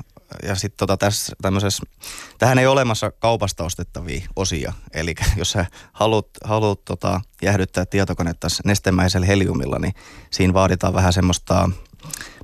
ja 0.44 0.56
sitten 0.56 0.78
tota 0.78 0.98
tässä 0.98 1.36
tähän 2.38 2.60
ei 2.60 2.66
ole 2.66 2.74
olemassa 2.74 3.12
kaupasta 3.12 3.64
ostettavia 3.64 4.22
osia. 4.36 4.74
Eli 4.94 5.16
jos 5.38 5.52
sä 5.52 5.66
haluat, 5.94 6.28
haluat 6.44 6.86
tota, 6.86 7.22
jäähdyttää 7.42 7.86
tietokonetta 7.86 8.48
nestemäisellä 8.66 9.28
heliumilla, 9.28 9.80
niin 9.80 9.94
siinä 10.32 10.54
vaaditaan 10.54 10.94
vähän 10.94 11.14
semmoista 11.14 11.70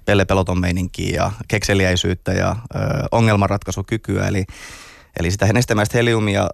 Pelle 0.05 0.25
Peloton 0.25 0.59
meininkiä 0.59 1.15
ja 1.15 1.31
kekseliäisyyttä 1.47 2.33
ja 2.33 2.55
ö, 2.75 2.77
ongelmanratkaisukykyä. 3.11 4.27
Eli, 4.27 4.45
eli 5.19 5.31
sitä 5.31 5.53
nestemäistä 5.53 5.97
heliumia 5.97 6.49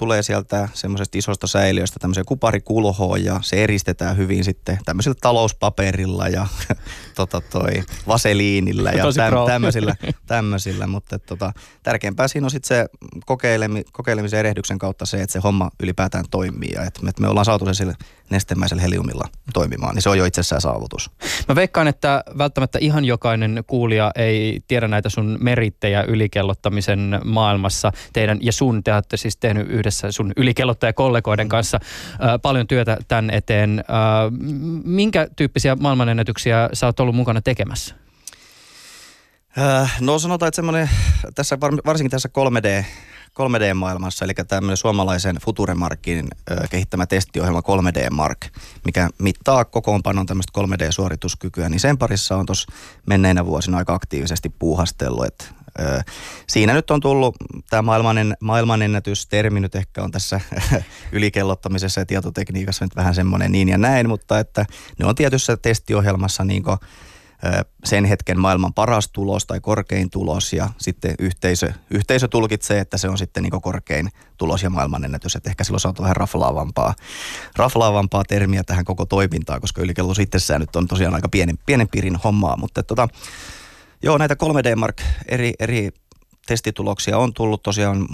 tulee 0.00 0.22
sieltä 0.22 0.68
semmoisesta 0.74 1.18
isosta 1.18 1.46
säiliöstä 1.46 1.98
tämmöiseen 2.00 2.26
kuparikulhoon 2.26 3.24
ja 3.24 3.40
se 3.42 3.64
eristetään 3.64 4.16
hyvin 4.16 4.44
sitten 4.44 4.78
tämmöisellä 4.84 5.18
talouspaperilla 5.20 6.28
ja 6.28 6.46
tota 7.14 7.40
toi 7.40 7.82
vaseliinilla 8.06 8.90
ja 8.90 9.04
täm, 9.16 9.34
tämmöisillä, 9.46 9.94
tämmöisillä. 10.26 10.86
Mutta 10.86 11.18
tota, 11.18 11.52
tärkeämpää 11.82 12.28
siinä 12.28 12.46
on 12.46 12.50
sitten 12.50 12.68
se 12.68 12.86
kokeilemi, 13.26 13.84
kokeilemisen 13.92 14.40
erehdyksen 14.40 14.78
kautta 14.78 15.06
se, 15.06 15.22
että 15.22 15.32
se 15.32 15.38
homma 15.38 15.70
ylipäätään 15.82 16.24
toimii 16.30 16.70
ja 16.74 16.82
että 16.82 17.02
me, 17.02 17.10
me 17.20 17.28
ollaan 17.28 17.44
saatu 17.44 17.66
se 17.66 17.74
sille 17.74 17.94
nestemäisellä 18.30 18.82
heliumilla 18.82 19.24
toimimaan, 19.52 19.94
niin 19.94 20.02
se 20.02 20.08
on 20.08 20.18
jo 20.18 20.24
itsessään 20.24 20.60
saavutus. 20.60 21.10
Mä 21.48 21.54
veikkaan, 21.54 21.88
että 21.88 22.24
välttämättä 22.38 22.78
ihan 22.78 23.04
jokainen 23.04 23.64
kuulija 23.66 24.10
ei 24.14 24.60
tiedä 24.68 24.88
näitä 24.88 25.08
sun 25.08 25.38
merittejä 25.40 26.02
ylikellottamisen 26.02 27.20
maailmassa. 27.24 27.92
Teidän 28.12 28.38
ja 28.40 28.52
sun, 28.52 28.84
te 28.84 28.94
olette 28.94 29.16
siis 29.16 29.36
tehnyt 29.36 29.68
yhdessä 29.68 29.89
sun 29.90 30.32
ylikellottajakollegoiden 30.36 31.46
mm. 31.46 31.48
kanssa 31.48 31.80
äh, 31.82 32.18
paljon 32.42 32.66
työtä 32.66 32.96
tämän 33.08 33.30
eteen. 33.30 33.78
Äh, 33.78 33.84
minkä 34.84 35.28
tyyppisiä 35.36 35.76
maailmanennätyksiä 35.76 36.68
sä 36.72 36.86
oot 36.86 37.00
ollut 37.00 37.14
mukana 37.14 37.40
tekemässä? 37.40 37.94
No 40.00 40.18
sanotaan, 40.18 40.48
että 40.48 40.56
semmoinen, 40.56 40.90
tässä, 41.34 41.58
varsinkin 41.60 42.10
tässä 42.10 42.28
3D, 42.28 42.84
3D-maailmassa, 43.30 44.24
eli 44.24 44.32
tämmöinen 44.48 44.76
suomalaisen 44.76 45.36
Futuremarkin 45.44 46.28
kehittämä 46.70 47.06
testiohjelma 47.06 47.60
3D 47.60 48.10
Mark, 48.10 48.38
mikä 48.84 49.08
mittaa 49.18 49.64
kokoonpanon 49.64 50.26
tämmöistä 50.26 50.60
3D-suorituskykyä, 50.60 51.68
niin 51.68 51.80
sen 51.80 51.98
parissa 51.98 52.36
on 52.36 52.46
tuossa 52.46 52.72
menneinä 53.06 53.46
vuosina 53.46 53.78
aika 53.78 53.94
aktiivisesti 53.94 54.48
puuhastellut, 54.48 55.26
että 55.26 55.44
Siinä 56.48 56.72
nyt 56.72 56.90
on 56.90 57.00
tullut 57.00 57.36
tämä 57.70 57.82
maailmanen, 57.82 58.36
maailmanennätystermi 58.40 59.60
nyt 59.60 59.74
ehkä 59.74 60.02
on 60.02 60.10
tässä 60.10 60.40
ylikellottamisessa 61.12 62.00
ja 62.00 62.06
tietotekniikassa 62.06 62.84
nyt 62.84 62.96
vähän 62.96 63.14
semmoinen 63.14 63.52
niin 63.52 63.68
ja 63.68 63.78
näin, 63.78 64.08
mutta 64.08 64.38
että 64.38 64.66
ne 64.98 65.06
on 65.06 65.14
tietyssä 65.14 65.56
testiohjelmassa 65.56 66.44
niin 66.44 66.62
sen 67.84 68.04
hetken 68.04 68.40
maailman 68.40 68.74
paras 68.74 69.08
tulos 69.12 69.46
tai 69.46 69.60
korkein 69.60 70.10
tulos 70.10 70.52
ja 70.52 70.68
sitten 70.78 71.14
yhteisö, 71.18 71.72
yhteisö 71.90 72.28
tulkitsee, 72.28 72.80
että 72.80 72.98
se 72.98 73.08
on 73.08 73.18
sitten 73.18 73.42
niin 73.42 73.62
korkein 73.62 74.08
tulos 74.36 74.62
ja 74.62 74.70
maailmanennätys. 74.70 75.36
Että 75.36 75.50
ehkä 75.50 75.64
silloin 75.64 75.80
saatu 75.80 76.02
vähän 76.02 76.16
raflaavampaa, 76.16 76.94
raflaavampaa 77.56 78.24
termiä 78.24 78.64
tähän 78.64 78.84
koko 78.84 79.06
toimintaan, 79.06 79.60
koska 79.60 79.82
ylikello 79.82 80.14
itsessään 80.20 80.60
nyt 80.60 80.76
on 80.76 80.88
tosiaan 80.88 81.14
aika 81.14 81.28
pienen, 81.28 81.58
pienen 81.66 81.88
piirin 81.88 82.16
hommaa. 82.16 82.56
Mutta 82.56 82.82
tota, 82.82 83.08
joo, 84.02 84.18
näitä 84.18 84.34
3D 84.34 84.76
Mark 84.76 85.02
eri, 85.28 85.52
eri 85.58 85.90
testituloksia 86.46 87.18
on 87.18 87.34
tullut 87.34 87.62
tosiaan 87.62 88.06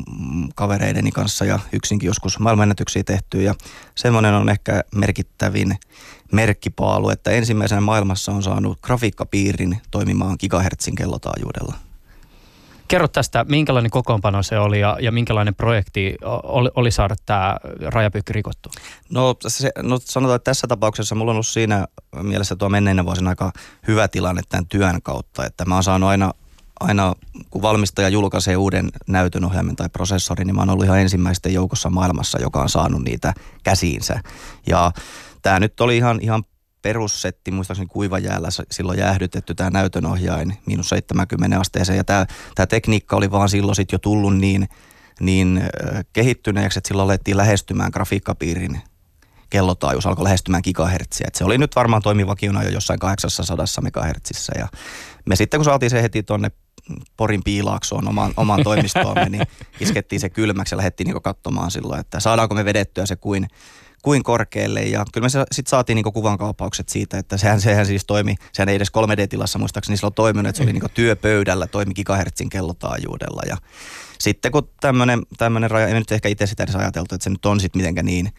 kavereideni 0.55 1.11
kanssa 1.11 1.45
ja 1.45 1.59
yksinkin 1.73 2.07
joskus 2.07 2.39
maailmanennätyksiä 2.39 3.05
tehty 3.05 3.43
ja 3.43 3.55
semmoinen 3.95 4.35
on 4.35 4.49
ehkä 4.49 4.83
merkittävin 4.95 5.79
merkkipaalu, 6.33 7.11
että 7.11 7.31
ensimmäisenä 7.31 7.81
maailmassa 7.81 8.33
on 8.33 8.43
saanut 8.43 8.81
grafiikkapiirin 8.81 9.79
toimimaan 9.91 10.37
gigahertsin 10.41 10.95
kellotaajuudella. 10.95 11.86
Kerro 12.89 13.09
tästä, 13.09 13.45
minkälainen 13.49 13.91
kokoonpano 13.91 14.43
se 14.43 14.59
oli 14.59 14.81
ja, 14.81 14.97
ja 15.01 15.13
minkälainen 15.13 15.55
projekti 15.55 16.17
oli, 16.43 16.71
oli 16.75 16.91
saada 16.91 17.15
tämä 17.27 17.57
rajapyykki 17.87 18.33
rikottu? 18.33 18.71
No, 19.11 19.37
se, 19.47 19.71
no 19.83 19.99
sanotaan, 20.01 20.37
että 20.37 20.51
tässä 20.51 20.67
tapauksessa 20.67 21.15
mulla 21.15 21.31
on 21.31 21.35
ollut 21.35 21.47
siinä 21.47 21.87
mielessä 22.23 22.57
tuo 22.57 22.69
menneinä 22.69 23.05
vuosina 23.05 23.31
aika 23.31 23.53
hyvä 23.89 24.09
tilanne 24.09 24.43
tämän 24.49 24.67
työn 24.67 25.03
kautta, 25.03 25.45
että 25.45 25.65
mä 25.65 25.75
oon 25.75 25.85
saanut 25.85 26.09
aina 26.09 26.33
aina 26.81 27.15
kun 27.51 27.63
valmistaja 27.63 28.09
julkaisee 28.09 28.57
uuden 28.57 28.89
näytönohjaimen 29.07 29.77
tai 29.77 29.89
prosessorin, 29.89 30.47
niin 30.47 30.55
mä 30.55 30.61
oon 30.61 30.71
ollut 30.71 30.85
ihan 30.85 31.01
ensimmäisten 31.01 31.55
joukossa 31.55 31.91
maailmassa, 31.91 32.41
joka 32.41 32.61
on 32.61 32.69
saanut 32.69 33.03
niitä 33.03 33.35
käsiinsä. 33.63 34.21
Ja 34.67 34.93
tämä 35.43 35.61
nyt 35.61 35.81
oli 35.81 35.97
ihan, 35.97 36.19
ihan 36.23 36.45
perussetti, 36.87 37.51
muistaakseni 37.51 37.87
kuivajäällä 37.87 38.49
silloin 38.71 38.99
jäähdytetty 38.99 39.55
tämä 39.55 39.71
näytönohjain 39.71 40.59
miinus 40.67 40.89
70 40.89 41.61
asteeseen. 41.61 41.97
Ja 41.97 42.05
tämä, 42.05 42.27
tämä 42.55 42.67
tekniikka 42.67 43.17
oli 43.17 43.31
vaan 43.31 43.49
silloin 43.49 43.77
sitten 43.77 43.95
jo 43.95 43.99
tullut 43.99 44.37
niin, 44.37 44.69
niin 45.21 45.63
kehittyneeksi, 46.13 46.79
että 46.79 46.89
silloin 46.89 47.05
alettiin 47.05 47.37
lähestymään 47.37 47.91
grafiikkapiirin 47.93 48.81
kellotaajuus 49.51 50.07
alkoi 50.07 50.25
lähestymään 50.25 50.63
gigahertsiä. 50.65 51.29
se 51.35 51.45
oli 51.45 51.59
nyt 51.59 51.77
varmaan 51.77 52.03
toimivakiona 52.03 52.63
jo 52.63 52.71
jossain 52.71 52.99
800 52.99 53.67
megahertsissä. 53.83 54.53
Ja 54.59 54.69
me 55.27 55.37
sitten 55.37 55.59
kun 55.59 55.65
saatiin 55.65 55.91
se 55.91 56.03
heti 56.03 56.23
tuonne 56.23 56.51
Porin 57.17 57.43
piilaaksoon 57.45 58.09
omaan, 58.09 58.33
omaan 58.37 58.63
toimistoomme, 58.63 59.29
niin 59.29 59.47
iskettiin 59.81 60.21
se 60.21 60.31
kylmäksi 60.31 60.75
ja 60.75 60.77
lähdettiin 60.77 61.07
niin 61.07 61.23
katsomaan 61.23 61.71
silloin, 61.71 62.01
että 62.01 62.21
saadaanko 62.21 62.55
me 62.55 62.65
vedettyä 62.65 63.07
se 63.07 63.17
kuin, 63.17 63.47
kuin 64.07 64.23
korkealle. 64.23 64.83
Ja 64.83 65.05
kyllä 65.13 65.25
me 65.25 65.29
sitten 65.29 65.71
saatiin 65.71 65.95
niin 65.95 66.13
kuvan 66.13 66.39
kaupaukset 66.39 66.89
siitä, 66.89 67.19
että 67.19 67.37
sehän, 67.37 67.61
sehän 67.61 67.87
siis 67.87 68.05
toimi, 68.05 68.35
sehän 68.53 68.69
ei 68.69 68.77
edes 68.77 68.89
3D-tilassa 68.89 69.59
muistaakseni 69.59 69.97
silloin 69.97 70.15
toiminut, 70.15 70.49
että 70.49 70.57
se 70.57 70.63
oli 70.63 70.73
niin 70.73 70.91
työpöydällä, 70.95 71.67
toimi 71.67 71.95
gigahertsin 71.95 72.49
kellotaajuudella. 72.49 73.43
Ja 73.49 73.57
sitten 74.19 74.53
kun 74.53 74.69
tämmöinen 75.39 75.71
raja, 75.71 75.87
ei 75.87 75.95
nyt 75.95 76.13
ehkä 76.13 76.29
itse 76.29 76.47
sitä 76.47 76.63
edes 76.63 76.77
ajateltu, 76.77 77.15
että 77.15 77.25
se 77.25 77.31
nyt 77.31 77.47
on 77.47 77.61
sitten 77.61 77.79
mitenkään 77.79 78.07
niin, 78.07 78.33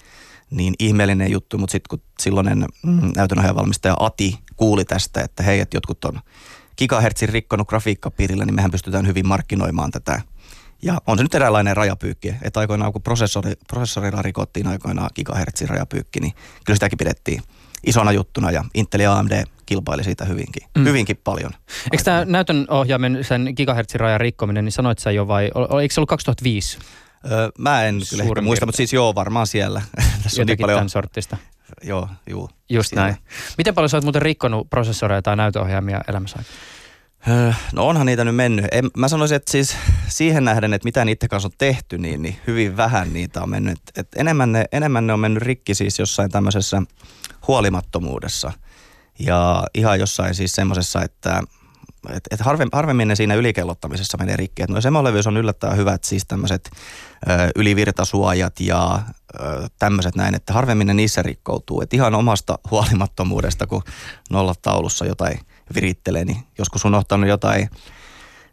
niin 0.50 0.74
ihmeellinen 0.80 1.32
juttu, 1.32 1.58
mutta 1.58 1.72
sitten 1.72 1.90
kun 1.90 2.02
silloinen 2.20 2.66
mm, 2.84 3.12
näytönjohtajan 3.16 3.56
valmistaja 3.56 3.96
Ati 4.00 4.40
kuuli 4.56 4.86
tästä, 4.86 5.22
että 5.22 5.44
hei, 5.44 5.60
että 5.60 5.78
jotkut 5.78 6.06
on 6.06 6.20
gigahertsin 6.78 7.30
rikkonut 7.30 7.68
grafiikkapiirillä, 7.68 8.46
niin 8.46 8.56
mehän 8.56 8.72
pystytään 8.72 9.08
hyvin 9.08 9.28
markkinoimaan 9.28 9.92
tätä. 9.92 10.22
Ja 10.82 10.98
on 11.08 11.18
se 11.18 11.24
nyt 11.24 11.36
eräänlainen 11.36 11.78
rajapyykki, 11.78 12.36
että 12.42 12.60
aikoinaan 12.60 12.94
kun 12.94 13.02
prosessori, 13.02 13.54
prosessorilla 13.68 14.22
rikottiin 14.22 14.68
aikoinaan 14.68 15.10
gigahertsin 15.16 15.70
rajapyykki, 15.70 16.20
niin 16.20 16.34
kyllä 16.66 16.76
sitäkin 16.76 16.98
pidettiin 16.98 17.42
isona 17.86 18.12
juttuna 18.12 18.52
ja 18.52 18.64
Intel 18.74 19.00
ja 19.00 19.18
AMD 19.18 19.44
kilpaili 19.66 20.04
siitä 20.04 20.26
hyvinkin, 20.26 20.68
mm. 20.78 20.86
hyvinkin 20.86 21.18
paljon. 21.24 21.52
Eikö 21.92 22.04
tämä 22.04 22.26
näytön 22.26 22.66
ohjaamen 22.70 23.24
sen 23.24 23.54
gigahertsin 23.56 24.00
rajan 24.00 24.20
rikkominen, 24.20 24.66
niin 24.66 24.72
sanoit 24.72 25.00
sä 25.00 25.12
jo 25.12 25.28
vai, 25.28 25.52
eikö 25.82 25.94
se 25.94 26.00
ollut 26.00 26.10
2005? 26.10 26.78
Öö, 27.32 27.50
mä 27.58 27.84
en 27.84 28.02
kyllä 28.10 28.24
ehkä 28.24 28.42
muista, 28.42 28.66
mutta 28.66 28.78
siis 28.78 28.94
joo, 28.94 29.16
varmaan 29.16 29.48
siellä. 29.48 29.82
Tässä 30.24 30.42
on 30.42 30.48
niin 30.48 30.58
paljon... 30.58 30.78
tämän 30.78 30.90
sortista. 30.90 31.38
Joo, 31.84 32.10
juu. 32.30 32.50
Just 32.70 32.90
siellä. 32.90 33.04
näin. 33.04 33.18
Miten 33.58 33.76
paljon 33.76 33.90
sä 33.90 33.98
oot 33.98 34.04
muuten 34.04 34.22
rikkonut 34.22 34.70
prosessoreja 34.70 35.22
tai 35.22 35.36
näytöohjaimia 35.36 36.02
elämässä 36.08 36.40
öö, 36.40 36.44
No 37.74 37.88
onhan 37.88 38.06
niitä 38.06 38.26
nyt 38.26 38.36
mennyt. 38.36 38.66
En, 38.72 38.90
mä 38.98 39.08
sanoisin, 39.08 39.36
että 39.36 39.52
siis 39.52 39.76
siihen 40.08 40.46
nähden, 40.46 40.74
että 40.74 40.86
mitä 40.86 41.06
niiden 41.06 41.30
kanssa 41.30 41.48
on 41.48 41.58
tehty, 41.58 41.98
niin, 41.98 42.22
niin 42.22 42.40
hyvin 42.48 42.78
vähän 42.78 43.14
niitä 43.14 43.42
on 43.42 43.50
mennyt. 43.50 43.80
Et 43.96 44.08
enemmän, 44.16 44.52
ne, 44.52 44.66
enemmän 44.72 45.08
ne 45.08 45.14
on 45.14 45.20
mennyt 45.20 45.44
rikki 45.44 45.76
siis 45.76 46.00
jossain 46.00 46.32
tämmöisessä 46.32 46.82
huolimattomuudessa. 47.48 48.52
Ja 49.20 49.64
ihan 49.74 50.00
jossain 50.00 50.36
siis 50.36 50.56
semmoisessa, 50.56 51.02
että 51.02 51.42
et, 52.10 52.24
et 52.32 52.40
harvemmin, 52.40 52.70
harvemmin 52.74 53.08
ne 53.08 53.16
siinä 53.16 53.36
ylikellottamisessa 53.36 54.18
menee 54.18 54.36
rikki. 54.36 54.64
Et 54.64 54.70
no 54.70 54.82
semolevyys 54.82 55.28
on 55.28 55.38
yllättävän 55.38 55.78
hyvät, 55.78 56.04
siis 56.04 56.26
tämmöiset 56.28 56.72
ylivirtasuojat 57.56 58.60
ja 58.60 59.00
tämmöiset 59.80 60.16
näin, 60.16 60.36
että 60.36 60.54
harvemmin 60.54 60.88
ne 60.88 60.94
niissä 60.94 61.22
rikkoutuu. 61.22 61.82
Et 61.82 61.94
ihan 61.94 62.16
omasta 62.16 62.60
huolimattomuudesta, 62.72 63.68
kun 63.68 63.84
nollataulussa 64.30 65.06
jotain 65.06 65.40
virittelee, 65.76 66.26
niin 66.26 66.38
joskus 66.58 66.86
on 66.86 66.96
ottanut 66.96 67.30
jotain 67.30 67.70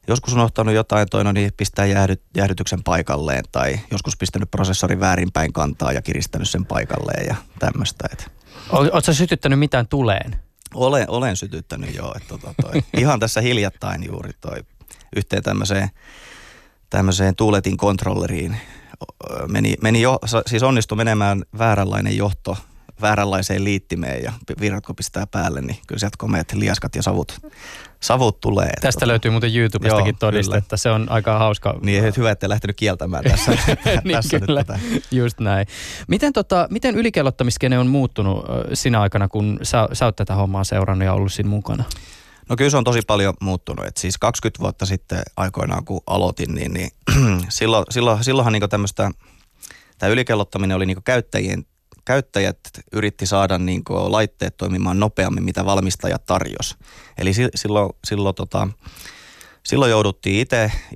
Joskus 0.08 0.34
on 0.34 0.40
ottanut 0.40 0.74
jotain 0.74 1.08
toinen, 1.10 1.34
niin 1.34 1.52
pistää 1.56 1.86
jäähdy, 1.86 2.16
jäähdytyksen 2.36 2.82
paikalleen 2.82 3.44
tai 3.52 3.80
joskus 3.90 4.16
pistänyt 4.16 4.50
prosessorin 4.50 5.00
väärinpäin 5.00 5.52
kantaa 5.52 5.92
ja 5.92 6.02
kiristänyt 6.02 6.48
sen 6.48 6.66
paikalleen 6.66 7.26
ja 7.26 7.34
tämmöistä. 7.58 8.08
Oletko 8.70 9.12
sytyttänyt 9.12 9.58
mitään 9.58 9.88
tuleen? 9.88 10.36
Olen, 10.74 11.10
olen 11.10 11.36
sytyttänyt 11.36 11.94
joo. 11.94 12.14
Että 12.16 12.28
tota 12.28 12.54
toi, 12.62 12.82
ihan 13.02 13.20
tässä 13.20 13.40
hiljattain 13.40 14.04
juuri 14.06 14.30
toi 14.40 14.64
yhteen 15.16 15.42
tämmöiseen, 15.42 15.90
tämmöiseen 16.90 17.36
tuuletin 17.36 17.76
kontrolleriin 17.76 18.56
meni, 19.48 19.74
meni 19.82 20.00
jo, 20.00 20.18
siis 20.46 20.62
onnistui 20.62 20.96
menemään 20.96 21.44
vääränlainen 21.58 22.16
johto 22.16 22.56
vääränlaiseen 23.00 23.64
liittimeen 23.64 24.22
ja 24.22 24.32
virrat 24.60 24.86
kun 24.86 24.96
pistää 24.96 25.26
päälle, 25.26 25.60
niin 25.60 25.78
kyllä 25.86 25.98
sieltä 25.98 26.16
komeat 26.18 26.52
liaskat 26.52 26.96
ja 26.96 27.02
savut, 27.02 27.40
savut 28.00 28.40
tulee. 28.40 28.72
Tästä 28.80 29.00
tota, 29.00 29.08
löytyy 29.08 29.30
muuten 29.30 29.56
YouTubestakin 29.56 30.16
todistetta, 30.18 30.76
se 30.76 30.90
on 30.90 31.06
aika 31.10 31.38
hauska. 31.38 31.78
Niin, 31.82 32.12
hyvä, 32.16 32.30
että 32.30 32.48
lähtenyt 32.48 32.76
kieltämään 32.76 33.24
tässä, 33.24 33.50
niin, 34.04 34.16
tässä 34.16 34.40
kyllä, 34.40 34.60
nyt 34.60 34.66
tätä. 34.66 34.78
just 35.10 35.40
näin. 35.40 35.66
Miten, 36.08 36.32
tota, 36.32 36.68
miten 36.70 36.96
ylikellottamiskene 36.96 37.78
on 37.78 37.86
muuttunut 37.86 38.44
sinä 38.72 39.00
aikana, 39.00 39.28
kun 39.28 39.58
sä, 39.62 39.88
sä 39.92 40.04
oot 40.04 40.16
tätä 40.16 40.34
hommaa 40.34 40.64
seurannut 40.64 41.06
ja 41.06 41.12
ollut 41.12 41.32
siinä 41.32 41.50
mukana? 41.50 41.84
No 42.48 42.56
kyllä 42.56 42.70
se 42.70 42.76
on 42.76 42.84
tosi 42.84 43.00
paljon 43.06 43.34
muuttunut. 43.40 43.86
Et 43.86 43.96
siis 43.96 44.18
20 44.18 44.62
vuotta 44.62 44.86
sitten 44.86 45.22
aikoinaan 45.36 45.84
kun 45.84 46.00
aloitin, 46.06 46.54
niin, 46.54 46.72
niin 46.72 46.90
silloin, 47.48 47.84
silloin, 47.90 48.24
silloinhan 48.24 48.52
niin 48.52 48.70
tämmöistä, 48.70 49.10
tämä 49.98 50.12
ylikellottaminen 50.12 50.76
oli 50.76 50.86
niin 50.86 51.02
käyttäjien 51.04 51.66
käyttäjät 52.04 52.58
yritti 52.92 53.26
saada 53.26 53.58
niin 53.58 53.82
laitteet 53.88 54.56
toimimaan 54.56 55.00
nopeammin, 55.00 55.44
mitä 55.44 55.64
valmistajat 55.64 56.26
tarjos. 56.26 56.76
Eli 57.18 57.32
silloin, 57.54 57.90
silloin, 58.04 58.34
tota, 58.34 58.68
silloin 59.66 59.90
jouduttiin 59.90 60.46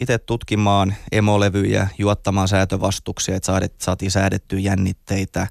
itse 0.01 0.19
tutkimaan 0.19 0.95
emolevyjä, 1.13 1.89
juottamaan 1.99 2.49
säätövastuksia, 2.49 3.37
että 3.37 3.63
saatiin 3.79 4.11
säädettyä 4.11 4.59
jännitteitä, 4.59 5.47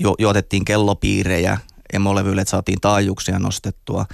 jo, 0.00 0.14
juotettiin 0.18 0.64
kellopiirejä 0.64 1.58
emolevyille, 1.92 2.42
että 2.42 2.50
saatiin 2.50 2.80
taajuuksia 2.80 3.38
nostettua. 3.38 4.06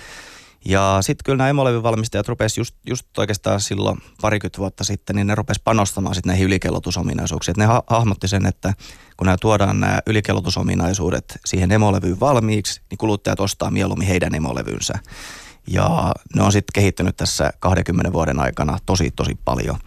Ja 0.68 0.98
sitten 1.00 1.24
kyllä 1.24 1.36
nämä 1.36 1.48
emolevyvalmistajat 1.48 2.28
rupesivat 2.28 2.58
just, 2.58 2.74
just 2.86 3.18
oikeastaan 3.18 3.60
silloin 3.60 3.98
parikymmentä 4.22 4.58
vuotta 4.58 4.84
sitten, 4.84 5.16
niin 5.16 5.26
ne 5.26 5.34
rupesivat 5.34 5.64
panostamaan 5.64 6.14
sitten 6.14 6.30
näihin 6.30 6.46
ylikellotusominaisuuksiin. 6.46 7.52
Et 7.52 7.56
ne 7.56 7.64
ha- 7.64 7.82
hahmotti 7.86 8.28
sen, 8.28 8.46
että 8.46 8.74
kun 9.16 9.24
nämä 9.24 9.36
tuodaan 9.40 9.80
nämä 9.80 9.98
ylikellotusominaisuudet 10.06 11.38
siihen 11.46 11.72
emolevyyn 11.72 12.20
valmiiksi, 12.20 12.80
niin 12.90 12.98
kuluttajat 12.98 13.40
ostaa 13.40 13.70
mieluummin 13.70 14.08
heidän 14.08 14.34
emolevynsä. 14.34 14.94
Ja 15.66 16.14
ne 16.36 16.42
on 16.42 16.52
sitten 16.52 16.72
kehittynyt 16.74 17.16
tässä 17.16 17.52
20 17.60 18.12
vuoden 18.12 18.40
aikana 18.40 18.78
tosi, 18.86 19.10
tosi 19.10 19.38
paljon. 19.44 19.78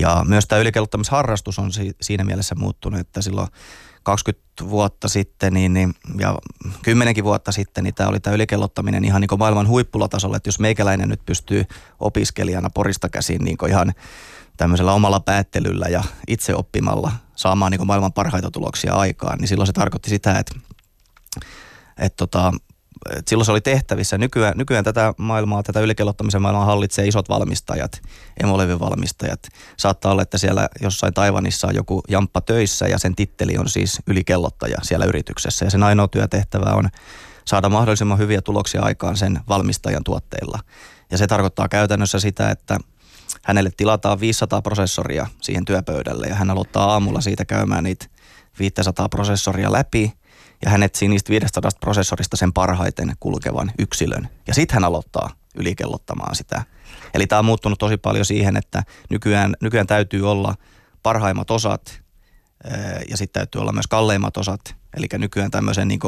Ja 0.00 0.24
myös 0.28 0.46
tämä 0.46 0.60
ylikellottamisharrastus 0.60 1.58
on 1.58 1.72
si- 1.72 1.96
siinä 2.00 2.24
mielessä 2.24 2.54
muuttunut, 2.54 3.00
että 3.00 3.22
silloin 3.22 3.48
20 4.02 4.46
vuotta 4.68 5.08
sitten 5.08 5.54
niin, 5.54 5.74
niin, 5.74 5.94
ja 6.18 6.38
kymmenenkin 6.82 7.24
vuotta 7.24 7.52
sitten, 7.52 7.84
niin 7.84 7.94
tämä 7.94 8.08
oli 8.08 8.20
tämä 8.20 8.34
ylikellottaminen 8.34 9.04
ihan 9.04 9.20
niin 9.20 9.38
maailman 9.38 9.68
huippulatasolla, 9.68 10.36
että 10.36 10.48
jos 10.48 10.60
meikäläinen 10.60 11.08
nyt 11.08 11.20
pystyy 11.26 11.64
opiskelijana 12.00 12.70
porista 12.74 13.08
käsin 13.08 13.44
niin 13.44 13.56
ihan 13.68 13.94
tämmöisellä 14.56 14.92
omalla 14.92 15.20
päättelyllä 15.20 15.86
ja 15.88 16.04
itse 16.28 16.54
oppimalla 16.54 17.12
saamaan 17.36 17.72
niin 17.72 17.86
maailman 17.86 18.12
parhaita 18.12 18.50
tuloksia 18.50 18.94
aikaan, 18.94 19.38
niin 19.38 19.48
silloin 19.48 19.66
se 19.66 19.72
tarkoitti 19.72 20.10
sitä, 20.10 20.38
että, 20.38 20.54
että 21.98 22.16
tota, 22.16 22.52
et 23.16 23.28
silloin 23.28 23.46
se 23.46 23.52
oli 23.52 23.60
tehtävissä. 23.60 24.18
Nykyään, 24.18 24.54
nykyään 24.56 24.84
tätä 24.84 25.14
maailmaa, 25.18 25.62
tätä 25.62 25.80
ylikellottamisen 25.80 26.42
maailmaa 26.42 26.64
hallitsee 26.64 27.06
isot 27.06 27.28
valmistajat, 27.28 28.02
emolevin 28.42 28.80
valmistajat. 28.80 29.48
Saattaa 29.76 30.12
olla, 30.12 30.22
että 30.22 30.38
siellä 30.38 30.68
jossain 30.80 31.14
Taivanissa 31.14 31.66
on 31.66 31.74
joku 31.74 32.02
jamppa 32.08 32.40
töissä 32.40 32.88
ja 32.88 32.98
sen 32.98 33.14
titteli 33.14 33.58
on 33.58 33.68
siis 33.68 33.98
ylikellottaja 34.06 34.78
siellä 34.82 35.06
yrityksessä. 35.06 35.64
Ja 35.64 35.70
sen 35.70 35.82
ainoa 35.82 36.08
työtehtävä 36.08 36.70
on 36.70 36.88
saada 37.44 37.68
mahdollisimman 37.68 38.18
hyviä 38.18 38.42
tuloksia 38.42 38.82
aikaan 38.82 39.16
sen 39.16 39.40
valmistajan 39.48 40.04
tuotteilla. 40.04 40.58
Ja 41.10 41.18
se 41.18 41.26
tarkoittaa 41.26 41.68
käytännössä 41.68 42.20
sitä, 42.20 42.50
että 42.50 42.78
hänelle 43.42 43.70
tilataan 43.76 44.20
500 44.20 44.62
prosessoria 44.62 45.26
siihen 45.42 45.64
työpöydälle 45.64 46.26
ja 46.26 46.34
hän 46.34 46.50
aloittaa 46.50 46.92
aamulla 46.92 47.20
siitä 47.20 47.44
käymään 47.44 47.84
niitä 47.84 48.06
500 48.58 49.08
prosessoria 49.08 49.72
läpi– 49.72 50.12
ja 50.64 50.70
hän 50.70 50.82
etsii 50.82 51.08
niistä 51.08 51.30
500 51.30 51.70
prosessorista 51.80 52.36
sen 52.36 52.52
parhaiten 52.52 53.12
kulkevan 53.20 53.72
yksilön. 53.78 54.28
Ja 54.46 54.54
sitten 54.54 54.74
hän 54.74 54.84
aloittaa 54.84 55.30
ylikellottamaan 55.54 56.34
sitä. 56.34 56.62
Eli 57.14 57.26
tämä 57.26 57.38
on 57.38 57.44
muuttunut 57.44 57.78
tosi 57.78 57.96
paljon 57.96 58.24
siihen, 58.24 58.56
että 58.56 58.82
nykyään, 59.10 59.56
nykyään 59.60 59.86
täytyy 59.86 60.30
olla 60.30 60.54
parhaimmat 61.02 61.50
osat 61.50 62.02
ja 63.10 63.16
sitten 63.16 63.40
täytyy 63.40 63.60
olla 63.60 63.72
myös 63.72 63.86
kalleimmat 63.86 64.36
osat. 64.36 64.60
Eli 64.96 65.06
nykyään 65.18 65.50
tämmöisen 65.50 65.88
niin 65.88 66.00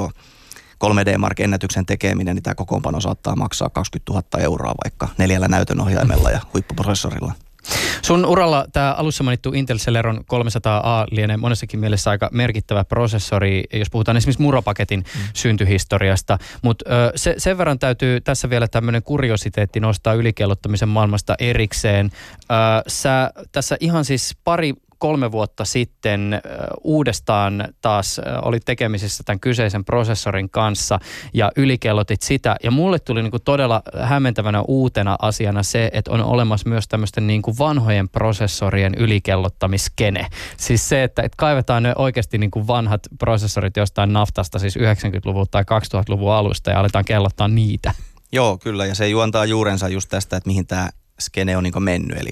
3D-mark-ennätyksen 0.84 1.86
tekeminen, 1.86 2.36
niin 2.36 2.42
tämä 2.42 2.54
kokoonpano 2.54 3.00
saattaa 3.00 3.36
maksaa 3.36 3.70
20 3.70 4.12
000 4.12 4.44
euroa 4.44 4.74
vaikka 4.84 5.08
neljällä 5.18 5.48
näytönohjaimella 5.48 6.30
ja 6.30 6.40
huippuprosessorilla. 6.54 7.32
Sun 8.02 8.26
uralla 8.26 8.66
tämä 8.72 8.92
alussa 8.92 9.24
mainittu 9.24 9.52
Intel 9.54 9.78
Celeron 9.78 10.16
300A 10.18 11.06
lienee 11.10 11.36
monessakin 11.36 11.80
mielessä 11.80 12.10
aika 12.10 12.28
merkittävä 12.32 12.84
prosessori, 12.84 13.64
jos 13.72 13.90
puhutaan 13.90 14.16
esimerkiksi 14.16 14.42
muropaketin 14.42 15.00
mm. 15.00 15.20
syntyhistoriasta. 15.34 16.38
Mutta 16.62 16.84
se, 17.16 17.34
sen 17.38 17.58
verran 17.58 17.78
täytyy 17.78 18.20
tässä 18.20 18.50
vielä 18.50 18.68
tämmöinen 18.68 19.02
kuriositeetti 19.02 19.80
nostaa 19.80 20.14
ylikellottamisen 20.14 20.88
maailmasta 20.88 21.34
erikseen. 21.38 22.10
Ö, 22.42 22.44
sä 22.86 23.30
tässä 23.52 23.76
ihan 23.80 24.04
siis 24.04 24.36
pari 24.44 24.74
kolme 24.98 25.32
vuotta 25.32 25.64
sitten 25.64 26.40
uudestaan 26.84 27.68
taas 27.80 28.20
oli 28.42 28.60
tekemisissä 28.60 29.22
tämän 29.26 29.40
kyseisen 29.40 29.84
prosessorin 29.84 30.50
kanssa 30.50 30.98
ja 31.34 31.52
ylikellotit 31.56 32.22
sitä. 32.22 32.56
Ja 32.62 32.70
mulle 32.70 32.98
tuli 32.98 33.22
niin 33.22 33.30
kuin 33.30 33.42
todella 33.42 33.82
hämmentävänä 34.02 34.62
uutena 34.62 35.16
asiana 35.22 35.62
se, 35.62 35.90
että 35.92 36.10
on 36.10 36.24
olemassa 36.24 36.68
myös 36.68 36.88
tämmöisten 36.88 37.26
niin 37.26 37.42
kuin 37.42 37.58
vanhojen 37.58 38.08
prosessorien 38.08 38.94
ylikellottamiskene. 38.94 40.26
Siis 40.56 40.88
se, 40.88 41.02
että, 41.02 41.22
että 41.22 41.36
kaivetaan 41.36 41.82
ne 41.82 41.92
oikeasti 41.96 42.38
niin 42.38 42.50
kuin 42.50 42.66
vanhat 42.66 43.00
prosessorit 43.18 43.76
jostain 43.76 44.12
naftasta, 44.12 44.58
siis 44.58 44.76
90-luvun 44.76 45.46
tai 45.50 45.62
2000-luvun 45.62 46.32
alusta 46.32 46.70
ja 46.70 46.80
aletaan 46.80 47.04
kellottaa 47.04 47.48
niitä. 47.48 47.94
Joo, 48.32 48.58
kyllä. 48.58 48.86
Ja 48.86 48.94
se 48.94 49.08
juontaa 49.08 49.44
juurensa 49.44 49.88
just 49.88 50.08
tästä, 50.08 50.36
että 50.36 50.48
mihin 50.48 50.66
tämä 50.66 50.88
skene 51.20 51.56
on 51.56 51.62
niin 51.62 51.82
mennyt. 51.82 52.18
Eli 52.18 52.30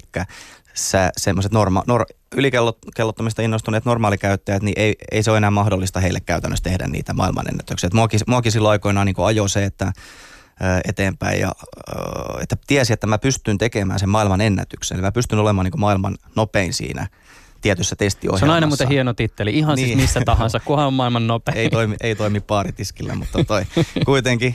semmoiset 1.17 1.53
norma, 1.53 1.83
nor, 1.87 2.07
ylikellottamista 2.37 3.43
innostuneet 3.43 3.85
normaalikäyttäjät, 3.85 4.63
niin 4.63 4.75
ei, 4.77 4.95
ei 5.11 5.23
se 5.23 5.31
ole 5.31 5.39
enää 5.39 5.51
mahdollista 5.51 6.01
heille 6.01 6.21
käytännössä 6.21 6.63
tehdä 6.63 6.87
niitä 6.87 7.15
maailmanennätyksiä. 7.15 7.91
Muakin, 7.95 8.21
muakin 8.27 8.53
silloin 8.53 8.71
aikoinaan 8.71 9.07
niin 9.07 9.17
ajoi 9.19 9.49
se, 9.49 9.65
että 9.65 9.93
eteenpäin 10.85 11.41
ja 11.41 11.53
että 12.41 12.57
tiesi, 12.67 12.93
että 12.93 13.07
mä 13.07 13.19
pystyn 13.19 13.59
tekemään 13.59 13.99
sen 13.99 14.09
maailman 14.09 14.41
ennätyksen. 14.41 15.01
Mä 15.01 15.13
pystyn 15.13 15.39
olemaan 15.39 15.65
niin 15.65 15.81
maailman 15.81 16.17
nopein 16.35 16.73
siinä– 16.73 17.07
tietyssä 17.67 17.97
testiohjelmassa. 17.97 18.47
Se 18.47 18.51
on 18.51 18.55
aina 18.55 18.67
muuten 18.67 18.89
hieno 18.89 19.15
titteli, 19.15 19.59
ihan 19.59 19.77
siis 19.77 19.89
niin. 19.89 19.99
siis 19.99 20.09
missä 20.09 20.21
tahansa, 20.25 20.61
kunhan 20.61 20.87
on 20.87 20.95
maailman 20.95 21.27
nopein. 21.27 21.59
ei, 21.59 21.71
toimi, 21.71 21.97
ei 22.01 22.15
toimi 22.15 22.41
paaritiskillä, 22.41 23.15
mutta 23.15 23.45
toi 23.45 23.63
kuitenkin. 24.05 24.55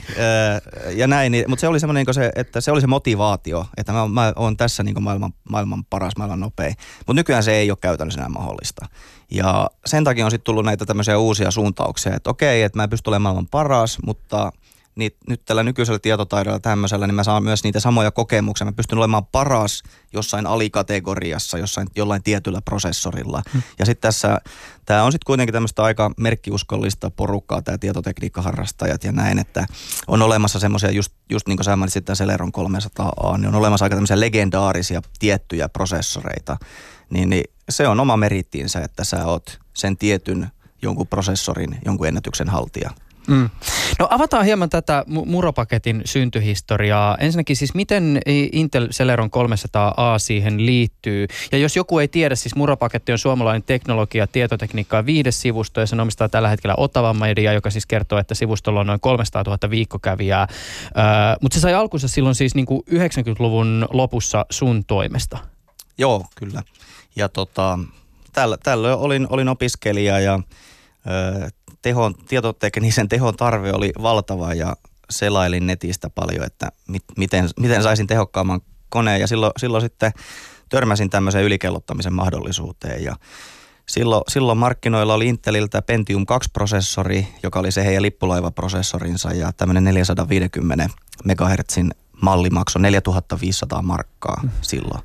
ja 0.94 1.06
näin, 1.06 1.32
niin, 1.32 1.44
mutta 1.48 1.60
se 1.60 1.68
oli 1.68 1.80
semmoinen, 1.80 2.06
se, 2.10 2.32
että 2.36 2.60
se 2.60 2.72
oli 2.72 2.80
se 2.80 2.86
motivaatio, 2.86 3.66
että 3.76 3.92
mä, 3.92 4.08
mä 4.08 4.32
oon 4.36 4.56
tässä 4.56 4.82
niin 4.82 5.02
maailman, 5.02 5.32
maailman 5.50 5.84
paras, 5.84 6.12
maailman 6.18 6.40
nopein. 6.40 6.74
Mutta 6.98 7.14
nykyään 7.14 7.42
se 7.42 7.52
ei 7.52 7.70
ole 7.70 7.78
käytännössä 7.80 8.20
enää 8.20 8.28
mahdollista. 8.28 8.86
Ja 9.30 9.70
sen 9.86 10.04
takia 10.04 10.24
on 10.24 10.30
sitten 10.30 10.44
tullut 10.44 10.64
näitä 10.64 10.86
tämmöisiä 10.86 11.18
uusia 11.18 11.50
suuntauksia, 11.50 12.14
että 12.14 12.30
okei, 12.30 12.62
että 12.62 12.78
mä 12.78 12.88
pystyn 12.88 13.10
olemaan 13.10 13.22
maailman 13.22 13.48
paras, 13.50 13.98
mutta 14.06 14.52
niin 14.94 15.10
nyt 15.28 15.44
tällä 15.44 15.62
nykyisellä 15.62 15.98
tietotaidolla 15.98 16.58
tämmöisellä, 16.58 17.06
niin 17.06 17.14
mä 17.14 17.24
saan 17.24 17.44
myös 17.44 17.64
niitä 17.64 17.80
samoja 17.80 18.10
kokemuksia. 18.10 18.64
Mä 18.64 18.72
pystyn 18.72 18.98
olemaan 18.98 19.26
paras 19.26 19.82
jossain 20.12 20.46
alikategoriassa, 20.46 21.58
jossain 21.58 21.88
jollain 21.96 22.22
tietyllä 22.22 22.62
prosessorilla. 22.62 23.42
Hmm. 23.52 23.62
Ja 23.78 23.86
sitten 23.86 24.08
tässä, 24.08 24.38
tämä 24.84 25.02
on 25.02 25.12
sitten 25.12 25.26
kuitenkin 25.26 25.52
tämmöistä 25.52 25.82
aika 25.82 26.10
merkkiuskollista 26.16 27.10
porukkaa, 27.10 27.62
tämä 27.62 27.78
tietotekniikkaharrastajat 27.78 29.04
ja 29.04 29.12
näin, 29.12 29.38
että 29.38 29.66
on 30.06 30.22
olemassa 30.22 30.58
semmoisia, 30.58 30.90
just, 30.90 31.12
just 31.30 31.48
niin 31.48 31.56
kuin 31.56 31.64
sä 31.64 31.76
mainitsit 31.76 32.04
tämän 32.04 32.16
Celeron 32.16 32.52
300A, 32.58 33.38
niin 33.38 33.48
on 33.48 33.54
olemassa 33.54 33.84
aika 33.84 33.96
tämmöisiä 33.96 34.20
legendaarisia 34.20 35.02
tiettyjä 35.18 35.68
prosessoreita. 35.68 36.56
Niin, 37.10 37.30
niin 37.30 37.44
se 37.68 37.88
on 37.88 38.00
oma 38.00 38.16
merittiinsä, 38.16 38.80
että 38.80 39.04
sä 39.04 39.26
oot 39.26 39.58
sen 39.74 39.96
tietyn 39.96 40.48
jonkun 40.82 41.06
prosessorin, 41.06 41.78
jonkun 41.84 42.08
ennätyksen 42.08 42.48
haltija. 42.48 42.90
Mm. 43.26 43.50
No 43.98 44.08
avataan 44.10 44.44
hieman 44.44 44.70
tätä 44.70 45.04
muropaketin 45.06 46.02
syntyhistoriaa. 46.04 47.16
Ensinnäkin 47.20 47.56
siis 47.56 47.74
miten 47.74 48.20
Intel 48.52 48.88
Celeron 48.88 49.30
300A 49.30 50.18
siihen 50.18 50.66
liittyy? 50.66 51.26
Ja 51.52 51.58
jos 51.58 51.76
joku 51.76 51.98
ei 51.98 52.08
tiedä, 52.08 52.34
siis 52.34 52.54
muropaketti 52.54 53.12
on 53.12 53.18
suomalainen 53.18 53.62
teknologia, 53.62 54.26
tietotekniikka 54.26 54.96
ja 54.96 55.06
viidesivusto 55.06 55.80
ja 55.80 55.86
sen 55.86 56.00
omistaa 56.00 56.28
tällä 56.28 56.48
hetkellä 56.48 56.74
Otava 56.76 57.14
Media, 57.14 57.52
joka 57.52 57.70
siis 57.70 57.86
kertoo, 57.86 58.18
että 58.18 58.34
sivustolla 58.34 58.80
on 58.80 58.86
noin 58.86 59.00
300 59.00 59.42
000 59.46 59.70
viikkokävijää. 59.70 60.46
Öö, 60.50 61.02
mutta 61.40 61.54
se 61.54 61.60
sai 61.60 61.74
alkunsa 61.74 62.08
silloin 62.08 62.34
siis 62.34 62.54
niin 62.54 62.66
kuin 62.66 62.82
90-luvun 62.90 63.86
lopussa 63.90 64.46
sun 64.50 64.84
toimesta. 64.84 65.38
Joo, 65.98 66.26
kyllä. 66.34 66.62
Ja 67.16 67.28
tota, 67.28 67.78
tällä, 68.32 68.56
tällöin 68.62 68.98
olin, 68.98 69.26
olin 69.30 69.48
opiskelija 69.48 70.20
ja 70.20 70.40
tehon, 71.82 72.14
tietoteknisen 72.28 73.08
tehon 73.08 73.36
tarve 73.36 73.72
oli 73.72 73.92
valtava 74.02 74.54
ja 74.54 74.76
selailin 75.10 75.66
netistä 75.66 76.10
paljon, 76.10 76.46
että 76.46 76.72
mit, 76.88 77.04
miten, 77.16 77.48
miten 77.60 77.82
saisin 77.82 78.06
tehokkaamman 78.06 78.60
koneen 78.88 79.20
ja 79.20 79.26
silloin, 79.26 79.52
silloin 79.56 79.82
sitten 79.82 80.12
törmäsin 80.68 81.10
tämmöiseen 81.10 81.44
ylikellottamisen 81.44 82.12
mahdollisuuteen 82.12 83.04
ja 83.04 83.16
silloin, 83.88 84.22
silloin 84.28 84.58
markkinoilla 84.58 85.14
oli 85.14 85.28
Inteliltä 85.28 85.82
Pentium 85.82 86.22
2-prosessori, 86.22 87.26
joka 87.42 87.58
oli 87.60 87.72
se 87.72 87.84
heidän 87.84 88.02
lippulaivaprosessorinsa 88.02 89.32
ja 89.32 89.52
tämmöinen 89.52 89.84
450 89.84 90.88
MHz 91.24 91.76
malli 92.22 92.50
maksoi 92.50 92.82
4500 92.82 93.82
markkaa 93.82 94.40
mm. 94.42 94.50
silloin. 94.60 95.02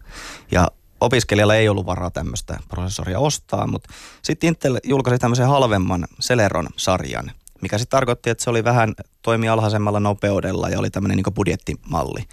Ja 0.51 0.67
opiskelijalla 1.01 1.55
ei 1.55 1.69
ollut 1.69 1.85
varaa 1.85 2.11
tämmöistä 2.11 2.59
prosessoria 2.67 3.19
ostaa, 3.19 3.67
mutta 3.67 3.89
sitten 4.21 4.47
Intel 4.47 4.79
julkaisi 4.83 5.19
tämmöisen 5.19 5.47
halvemman 5.47 6.07
Celeron-sarjan, 6.21 7.31
mikä 7.61 7.77
sitten 7.77 7.97
tarkoitti, 7.97 8.29
että 8.29 8.43
se 8.43 8.49
oli 8.49 8.63
vähän 8.63 8.93
toimi 9.21 9.49
alhaisemmalla 9.49 9.99
nopeudella 9.99 10.69
ja 10.69 10.79
oli 10.79 10.89
tämmöinen 10.89 11.17
niin 11.17 11.33
budjettimalli. 11.33 12.23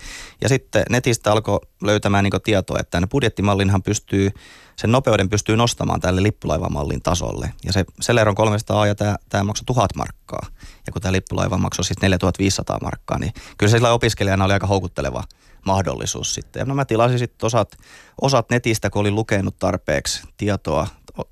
Ja 0.41 0.49
sitten 0.49 0.83
netistä 0.91 1.33
alkoi 1.33 1.61
löytämään 1.83 2.25
niin 2.25 2.43
tietoa, 2.45 2.79
että 2.81 3.07
budjettimallinhan 3.11 3.83
pystyy, 3.83 4.31
sen 4.77 4.93
nopeuden 4.93 5.29
pystyy 5.29 5.57
nostamaan 5.57 6.01
tälle 6.01 6.23
lippulaivamallin 6.23 7.03
tasolle. 7.03 7.53
Ja 7.65 7.73
se 7.73 7.85
Celeron 8.03 8.35
300 8.35 8.87
ja 8.87 8.95
tämä, 8.95 9.17
tämä 9.29 9.45
maksoi 9.45 9.65
1000 9.65 9.97
markkaa. 9.97 10.47
Ja 10.87 10.93
kun 10.93 11.03
tämä 11.03 11.13
lippulaiva 11.13 11.59
maksoi 11.59 11.85
siis 11.85 12.03
4500 12.03 12.79
markkaa, 12.83 13.19
niin 13.19 13.33
kyllä 13.59 13.71
se 13.71 13.77
sillä 13.77 13.93
opiskelijana 13.93 14.45
oli 14.45 14.53
aika 14.53 14.67
houkutteleva 14.67 15.25
mahdollisuus 15.67 16.35
sitten. 16.35 16.61
Ja 16.61 16.67
no 16.67 16.75
mä 16.75 16.85
tilasin 16.85 17.19
sitten 17.19 17.47
osat, 17.47 17.77
osat 18.21 18.51
netistä, 18.51 18.91
kun 18.91 19.01
olin 19.01 19.15
lukenut 19.15 19.59
tarpeeksi 19.59 20.23
tietoa. 20.37 20.87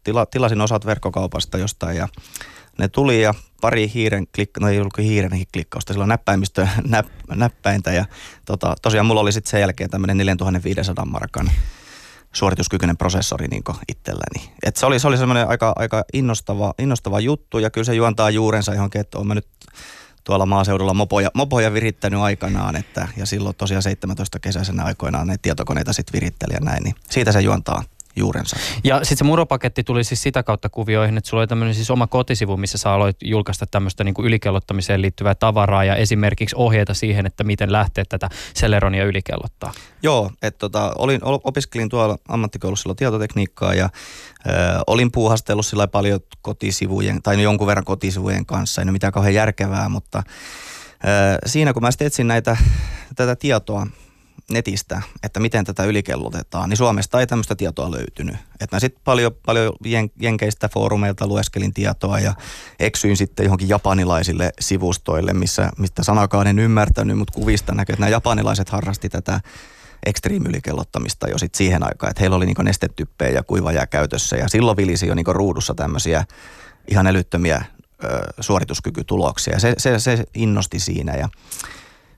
Tila, 0.04 0.26
tilasin 0.26 0.60
osat 0.60 0.86
verkkokaupasta 0.86 1.58
jostain 1.58 1.96
ja 1.96 2.08
ne 2.78 2.88
tuli 2.88 3.22
ja 3.22 3.34
pari 3.60 3.90
hiiren 3.94 4.26
klikka, 4.34 4.60
no 4.60 4.68
ei 4.68 4.78
ollut 4.78 4.98
hiiren 4.98 5.30
klikkausta, 5.52 5.92
sillä 5.92 6.02
on 6.02 6.08
näppäimistö, 6.08 6.68
näp, 6.88 7.06
näppäintä 7.34 7.92
ja 7.92 8.04
tota, 8.44 8.74
tosiaan 8.82 9.06
mulla 9.06 9.20
oli 9.20 9.32
sitten 9.32 9.50
sen 9.50 9.60
jälkeen 9.60 9.90
tämmöinen 9.90 10.16
4500 10.16 11.04
markan 11.04 11.50
suorituskykyinen 12.32 12.96
prosessori 12.96 13.48
niin 13.48 13.62
itselläni. 13.88 14.52
Et 14.62 14.76
se 14.76 14.86
oli, 14.86 14.98
se 14.98 15.08
oli 15.08 15.16
semmoinen 15.16 15.48
aika, 15.48 15.72
aika 15.76 16.04
innostava, 16.12 16.74
innostava 16.78 17.20
juttu 17.20 17.58
ja 17.58 17.70
kyllä 17.70 17.84
se 17.84 17.94
juontaa 17.94 18.30
juurensa 18.30 18.74
johonkin, 18.74 19.00
että 19.00 19.18
olen 19.18 19.28
mä 19.28 19.34
nyt 19.34 19.46
tuolla 20.24 20.46
maaseudulla 20.46 20.94
mopoja, 20.94 21.30
mopoja 21.34 21.72
virittänyt 21.72 22.20
aikanaan, 22.20 22.76
että, 22.76 23.08
ja 23.16 23.26
silloin 23.26 23.56
tosiaan 23.56 23.82
17 23.82 24.38
kesäisenä 24.38 24.84
aikoinaan 24.84 25.26
ne 25.26 25.36
tietokoneita 25.42 25.92
sitten 25.92 26.12
viritteli 26.12 26.54
ja 26.54 26.60
näin, 26.60 26.82
niin 26.82 26.94
siitä 27.10 27.32
se 27.32 27.40
juontaa 27.40 27.84
juurensa. 28.16 28.56
Ja 28.84 28.98
sitten 28.98 29.16
se 29.16 29.24
muropaketti 29.24 29.84
tuli 29.84 30.04
siis 30.04 30.22
sitä 30.22 30.42
kautta 30.42 30.68
kuvioihin, 30.68 31.18
että 31.18 31.30
sulla 31.30 31.40
oli 31.40 31.46
tämmöinen 31.46 31.74
siis 31.74 31.90
oma 31.90 32.06
kotisivu, 32.06 32.56
missä 32.56 32.78
sä 32.78 32.92
aloit 32.92 33.16
julkaista 33.24 33.66
tämmöistä 33.70 34.04
niin 34.04 34.14
ylikellottamiseen 34.22 35.02
liittyvää 35.02 35.34
tavaraa 35.34 35.84
ja 35.84 35.96
esimerkiksi 35.96 36.56
ohjeita 36.58 36.94
siihen, 36.94 37.26
että 37.26 37.44
miten 37.44 37.72
lähteä 37.72 38.04
tätä 38.08 38.28
Celeronia 38.54 39.04
ylikellottaa. 39.04 39.72
Joo, 40.02 40.30
että 40.42 40.58
tota, 40.58 40.92
olin, 40.98 41.20
opiskelin 41.22 41.88
tuolla 41.88 42.18
ammattikoulussa 42.28 42.94
tietotekniikkaa 42.94 43.74
ja 43.74 43.84
ö, 43.84 44.50
olin 44.86 45.12
puuhastellut 45.12 45.66
sillä 45.66 45.88
paljon 45.88 46.20
kotisivujen, 46.42 47.22
tai 47.22 47.42
jonkun 47.42 47.66
verran 47.66 47.84
kotisivujen 47.84 48.46
kanssa, 48.46 48.80
ei 48.80 48.84
ole 48.84 48.92
mitään 48.92 49.12
kauhean 49.12 49.34
järkevää, 49.34 49.88
mutta 49.88 50.22
ö, 51.04 51.38
siinä 51.46 51.72
kun 51.72 51.82
mä 51.82 51.90
sitten 51.90 52.06
etsin 52.06 52.28
näitä, 52.28 52.56
tätä 53.16 53.36
tietoa 53.36 53.86
netistä, 54.50 55.02
että 55.22 55.40
miten 55.40 55.64
tätä 55.64 55.84
ylikellotetaan, 55.84 56.68
niin 56.68 56.76
Suomesta 56.76 57.20
ei 57.20 57.26
tämmöistä 57.26 57.54
tietoa 57.54 57.90
löytynyt. 57.90 58.36
Että 58.60 58.76
mä 58.76 58.80
sitten 58.80 59.02
paljon, 59.04 59.32
paljon 59.46 59.72
jenkeistä 60.20 60.68
foorumeilta 60.68 61.26
lueskelin 61.26 61.74
tietoa 61.74 62.18
ja 62.18 62.34
eksyin 62.80 63.16
sitten 63.16 63.44
johonkin 63.44 63.68
japanilaisille 63.68 64.50
sivustoille, 64.60 65.32
missä, 65.32 65.70
mistä 65.78 66.02
sanakaan 66.02 66.46
en 66.46 66.58
ymmärtänyt, 66.58 67.18
mutta 67.18 67.34
kuvista 67.34 67.74
näkyy, 67.74 67.92
että 67.92 68.00
nämä 68.00 68.10
japanilaiset 68.10 68.68
harrasti 68.68 69.08
tätä 69.08 69.40
ekstriimylikellottamista 70.06 71.28
jo 71.28 71.38
sit 71.38 71.54
siihen 71.54 71.82
aikaan, 71.82 72.10
että 72.10 72.20
heillä 72.20 72.36
oli 72.36 72.46
niinku 72.46 72.62
nestetyppejä 72.62 73.30
ja 73.30 73.42
kuivajaa 73.42 73.86
käytössä 73.86 74.36
ja 74.36 74.48
silloin 74.48 74.76
vilisi 74.76 75.06
jo 75.06 75.14
niinku 75.14 75.32
ruudussa 75.32 75.74
tämmöisiä 75.74 76.24
ihan 76.90 77.06
älyttömiä 77.06 77.64
ö, 78.04 78.08
suorituskykytuloksia. 78.40 79.60
Se, 79.60 79.74
se, 79.78 79.98
se 79.98 80.24
innosti 80.34 80.78
siinä 80.78 81.14
ja 81.14 81.28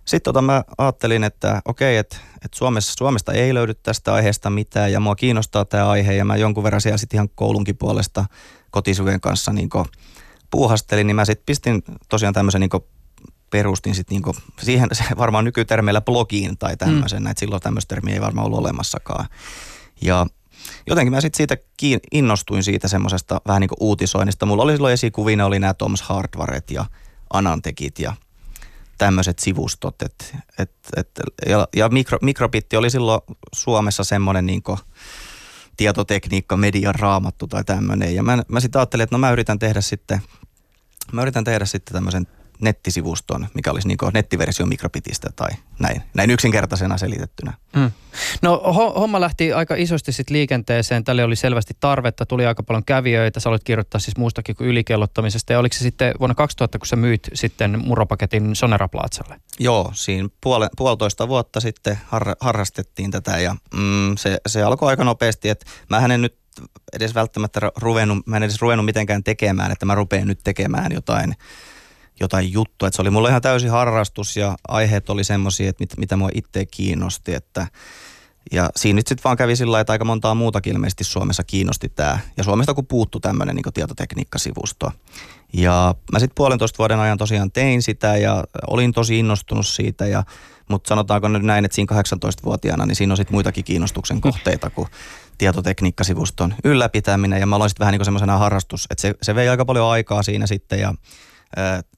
sitten 0.04 0.24
tota 0.24 0.42
mä 0.42 0.64
ajattelin, 0.78 1.24
että 1.24 1.62
okei, 1.64 1.96
että, 1.96 2.16
että 2.44 2.58
Suomessa, 2.58 2.92
Suomesta 2.98 3.32
ei 3.32 3.54
löydy 3.54 3.74
tästä 3.74 4.14
aiheesta 4.14 4.50
mitään 4.50 4.92
ja 4.92 5.00
mua 5.00 5.14
kiinnostaa 5.14 5.64
tämä 5.64 5.88
aihe 5.88 6.14
ja 6.14 6.24
mä 6.24 6.36
jonkun 6.36 6.64
verran 6.64 6.80
siellä 6.80 6.98
sitten 6.98 7.16
ihan 7.16 7.28
koulunkin 7.34 7.76
puolesta 7.76 8.24
kotisujen 8.70 9.20
kanssa 9.20 9.52
niin 9.52 9.68
puuhastelin, 10.50 11.06
niin 11.06 11.16
mä 11.16 11.24
sitten 11.24 11.46
pistin 11.46 11.82
tosiaan 12.08 12.34
tämmöisen 12.34 12.60
niin 12.60 12.70
perustin 13.50 13.94
sitten 13.94 14.20
niin 14.22 14.36
siihen 14.62 14.88
varmaan 15.18 15.44
nykytermeillä 15.44 16.00
blogiin 16.00 16.58
tai 16.58 16.76
tämmöisen, 16.76 17.22
mm. 17.22 17.26
että 17.26 17.40
silloin 17.40 17.62
tämmöistä 17.62 17.94
termiä 17.94 18.14
ei 18.14 18.20
varmaan 18.20 18.46
ollut 18.46 18.58
olemassakaan. 18.58 19.26
Ja 20.02 20.26
jotenkin 20.86 21.12
mä 21.12 21.20
sitten 21.20 21.36
siitä 21.36 21.56
kiin, 21.76 22.00
innostuin 22.12 22.62
siitä 22.62 22.88
semmoisesta 22.88 23.40
vähän 23.46 23.60
niin 23.60 23.68
kuin 23.68 23.78
uutisoinnista. 23.80 24.46
Mulla 24.46 24.62
oli 24.62 24.72
silloin 24.72 24.94
esikuvina 24.94 25.46
oli 25.46 25.58
nämä 25.58 25.74
Toms 25.74 26.02
Hardwaret 26.02 26.70
ja 26.70 26.84
Anantekit 27.32 27.98
ja 27.98 28.12
tämmöiset 28.98 29.38
sivustot. 29.38 30.02
Et, 30.02 30.37
et, 30.59 30.70
et, 30.96 31.11
ja 31.46 31.68
ja 31.76 31.88
mikro, 31.88 32.18
mikrobitti 32.22 32.76
oli 32.76 32.90
silloin 32.90 33.20
Suomessa 33.54 34.04
semmoinen 34.04 34.46
niin 34.46 34.62
tietotekniikka, 35.76 36.57
median 36.57 36.94
raamattu 36.94 37.46
tai 37.46 37.64
tämmöinen. 37.64 38.14
Ja 38.14 38.22
mä, 38.22 38.42
mä 38.48 38.61
sitten 38.61 38.78
ajattelin, 38.78 39.04
että 39.04 39.14
no 39.14 39.18
mä 39.18 39.30
yritän 39.30 39.59
tehdä 39.59 39.80
sitten, 39.80 40.22
mä 41.12 41.22
yritän 41.22 41.44
tehdä 41.44 41.64
sitten 41.64 41.94
tämmöisen 41.94 42.26
nettisivuston, 42.60 43.46
mikä 43.54 43.70
olisi 43.70 43.88
niin 43.88 43.98
nettiversio 44.14 44.66
mikrobitistä 44.66 45.30
tai 45.36 45.48
näin, 45.78 46.02
näin 46.14 46.30
yksinkertaisena 46.30 46.98
selitettynä. 46.98 47.52
Mm. 47.76 47.90
No 48.42 48.62
homma 48.96 49.20
lähti 49.20 49.52
aika 49.52 49.74
isosti 49.74 50.12
sitten 50.12 50.34
liikenteeseen. 50.34 51.04
Tälle 51.04 51.24
oli 51.24 51.36
selvästi 51.36 51.76
tarvetta, 51.80 52.26
tuli 52.26 52.46
aika 52.46 52.62
paljon 52.62 52.84
kävijöitä. 52.84 53.40
Sä 53.40 53.48
olet 53.48 53.64
kirjoittaa 53.64 53.98
siis 53.98 54.16
muustakin 54.16 54.56
kuin 54.56 54.68
ylikellottamisesta. 54.68 55.52
Ja 55.52 55.58
oliko 55.58 55.72
se 55.72 55.78
sitten 55.78 56.14
vuonna 56.20 56.34
2000, 56.34 56.78
kun 56.78 56.86
sä 56.86 56.96
myyt 56.96 57.30
sitten 57.34 57.84
muropaketin 57.84 58.56
Sonera 58.56 58.88
Plazalle? 58.88 59.40
Joo, 59.58 59.90
siinä 59.94 60.28
puole, 60.40 60.68
puolitoista 60.76 61.28
vuotta 61.28 61.60
sitten 61.60 61.98
har, 62.06 62.36
harrastettiin 62.40 63.10
tätä 63.10 63.38
ja 63.38 63.56
mm, 63.74 64.16
se, 64.16 64.38
se 64.46 64.62
alkoi 64.62 64.88
aika 64.88 65.04
nopeasti. 65.04 65.48
Että 65.48 65.66
mä 65.90 66.14
en 66.14 66.22
nyt 66.22 66.36
edes 66.92 67.14
välttämättä 67.14 67.60
ruvennut, 67.76 68.26
mä 68.26 68.36
en 68.36 68.42
edes 68.42 68.60
ruvennut 68.60 68.86
mitenkään 68.86 69.24
tekemään, 69.24 69.72
että 69.72 69.86
mä 69.86 69.94
rupean 69.94 70.28
nyt 70.28 70.40
tekemään 70.44 70.92
jotain 70.92 71.34
jotain 72.20 72.53
juttua. 72.53 72.88
Että 72.88 72.96
se 72.96 73.03
oli 73.03 73.11
mulle 73.11 73.29
ihan 73.29 73.42
täysin 73.42 73.70
harrastus 73.70 74.37
ja 74.37 74.57
aiheet 74.68 75.11
oli 75.11 75.24
semmoisia, 75.24 75.70
että 75.70 75.83
mit, 75.83 75.96
mitä 75.96 76.16
mua 76.16 76.29
itse 76.35 76.66
kiinnosti. 76.66 77.35
Että, 77.35 77.66
ja 78.53 78.70
siinä 78.77 78.96
nyt 78.96 79.07
sitten 79.07 79.24
vaan 79.24 79.37
kävi 79.37 79.57
sillä 79.57 79.81
että 79.81 79.92
aika 79.92 80.05
montaa 80.05 80.35
muutakin 80.35 80.72
ilmeisesti 80.72 81.05
Suomessa 81.05 81.44
kiinnosti 81.44 81.88
tämä. 81.88 82.18
Ja 82.37 82.44
Suomesta 82.44 82.74
kun 82.74 82.87
puuttu 82.87 83.20
tämmöinen 83.20 83.57
niin 83.57 83.74
tietotekniikkasivusto. 83.74 84.92
Ja 85.53 85.94
mä 86.12 86.18
sitten 86.18 86.35
puolentoista 86.35 86.79
vuoden 86.79 86.98
ajan 86.98 87.18
tosiaan 87.18 87.50
tein 87.53 87.83
sitä 87.83 88.16
ja 88.16 88.44
olin 88.66 88.92
tosi 88.92 89.18
innostunut 89.18 89.66
siitä. 89.66 90.07
Ja, 90.07 90.24
mutta 90.68 90.88
sanotaanko 90.88 91.29
nyt 91.29 91.42
näin, 91.42 91.64
että 91.64 91.74
siinä 91.74 92.03
18-vuotiaana, 92.03 92.87
niin 92.87 92.96
siinä 92.96 93.12
on 93.12 93.16
sitten 93.16 93.35
muitakin 93.35 93.64
kiinnostuksen 93.64 94.20
kohteita 94.20 94.70
kuin 94.70 94.88
tietotekniikkasivuston 95.38 96.55
ylläpitäminen. 96.64 97.40
Ja 97.40 97.46
mä 97.46 97.57
aloin 97.57 97.70
sitten 97.70 97.85
vähän 97.85 97.92
niin 97.92 97.98
kuin 97.98 98.05
semmoisena 98.05 98.38
harrastus, 98.38 98.87
että 98.90 99.03
se, 99.03 99.14
se 99.22 99.35
vei 99.35 99.48
aika 99.48 99.64
paljon 99.64 99.90
aikaa 99.90 100.22
siinä 100.22 100.46
sitten 100.46 100.81
ja 100.81 100.94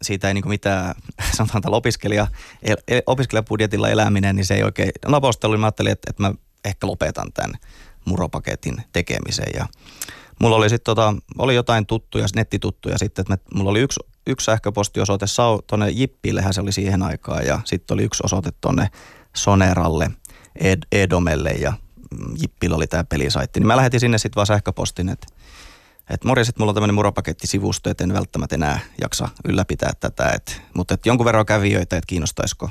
siitä 0.03 0.29
ei 0.29 0.35
niin 0.35 0.49
mitään, 0.49 0.95
sanotaan 1.37 1.63
tällä 1.63 1.77
opiskelija, 1.77 2.27
opiskelijabudjetilla 3.07 3.89
eläminen, 3.89 4.37
niin 4.37 4.47
se 4.47 4.55
ei 4.55 4.63
oikein 4.63 4.91
napostelu. 5.09 5.59
Mä 5.59 5.67
ajattelin, 5.67 5.93
että, 5.93 6.11
että 6.11 6.23
mä 6.23 6.35
ehkä 6.65 6.87
lopetan 6.87 7.33
tämän 7.33 7.53
muropaketin 8.05 8.83
tekemisen 8.93 9.49
ja 9.55 9.67
Mulla 10.41 10.57
oli 10.57 10.69
sitten 10.69 10.85
tota, 10.85 11.15
oli 11.39 11.55
jotain 11.55 11.87
tuttuja, 11.87 12.27
nettituttuja 12.35 12.99
sitten, 12.99 13.23
että 13.33 13.49
mulla 13.55 13.71
oli 13.71 13.81
yksi, 13.81 14.01
yksi 14.27 14.45
sähköpostiosoite 14.45 15.27
tuonne 15.67 15.91
Jippillehän 15.91 16.55
se 16.55 16.61
oli 16.61 16.73
siihen 16.73 17.03
aikaan 17.03 17.47
ja 17.47 17.61
sitten 17.65 17.95
oli 17.95 18.03
yksi 18.03 18.23
osoite 18.25 18.51
tuonne 18.61 18.91
Soneralle, 19.37 20.11
Ed, 20.57 20.83
Edomelle 20.93 21.51
ja 21.51 21.73
Jippillä 22.41 22.77
oli 22.77 22.87
tämä 22.87 23.05
pelisaitti. 23.05 23.61
Niin 23.61 23.67
mä 23.67 23.77
lähetin 23.77 24.01
sinne 24.01 24.19
sitten 24.19 24.37
vaan 24.37 24.47
sähköpostin, 24.47 25.09
että 25.09 25.27
että 26.11 26.29
morjes, 26.29 26.49
että 26.49 26.61
mulla 26.61 26.71
on 26.71 26.75
tämmöinen 26.75 26.95
muropakettisivusto, 26.95 27.91
että 27.91 28.05
en 28.05 28.13
välttämättä 28.13 28.55
enää 28.55 28.81
jaksa 29.01 29.29
ylläpitää 29.45 29.93
tätä. 30.01 30.31
Et, 30.31 30.63
mutta 30.75 30.95
et 30.95 31.07
jonkun 31.07 31.27
verran 31.27 31.47
kävijöitä, 31.47 31.97
että 31.97 32.07
kiinnostaisiko 32.07 32.71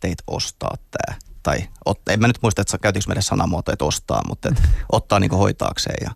teitä 0.00 0.22
ostaa 0.26 0.74
tämä. 0.90 1.18
Tai 1.42 1.68
ot, 1.84 2.00
en 2.08 2.20
mä 2.20 2.26
nyt 2.26 2.38
muista, 2.42 2.62
että 2.62 2.78
käytiinkö 2.78 3.08
meidän 3.08 3.22
sanamuoto, 3.22 3.72
että 3.72 3.84
ostaa, 3.84 4.22
mutta 4.28 4.48
et 4.48 4.62
ottaa 4.92 5.20
niinku 5.20 5.36
hoitaakseen. 5.36 6.04
Ja 6.04 6.10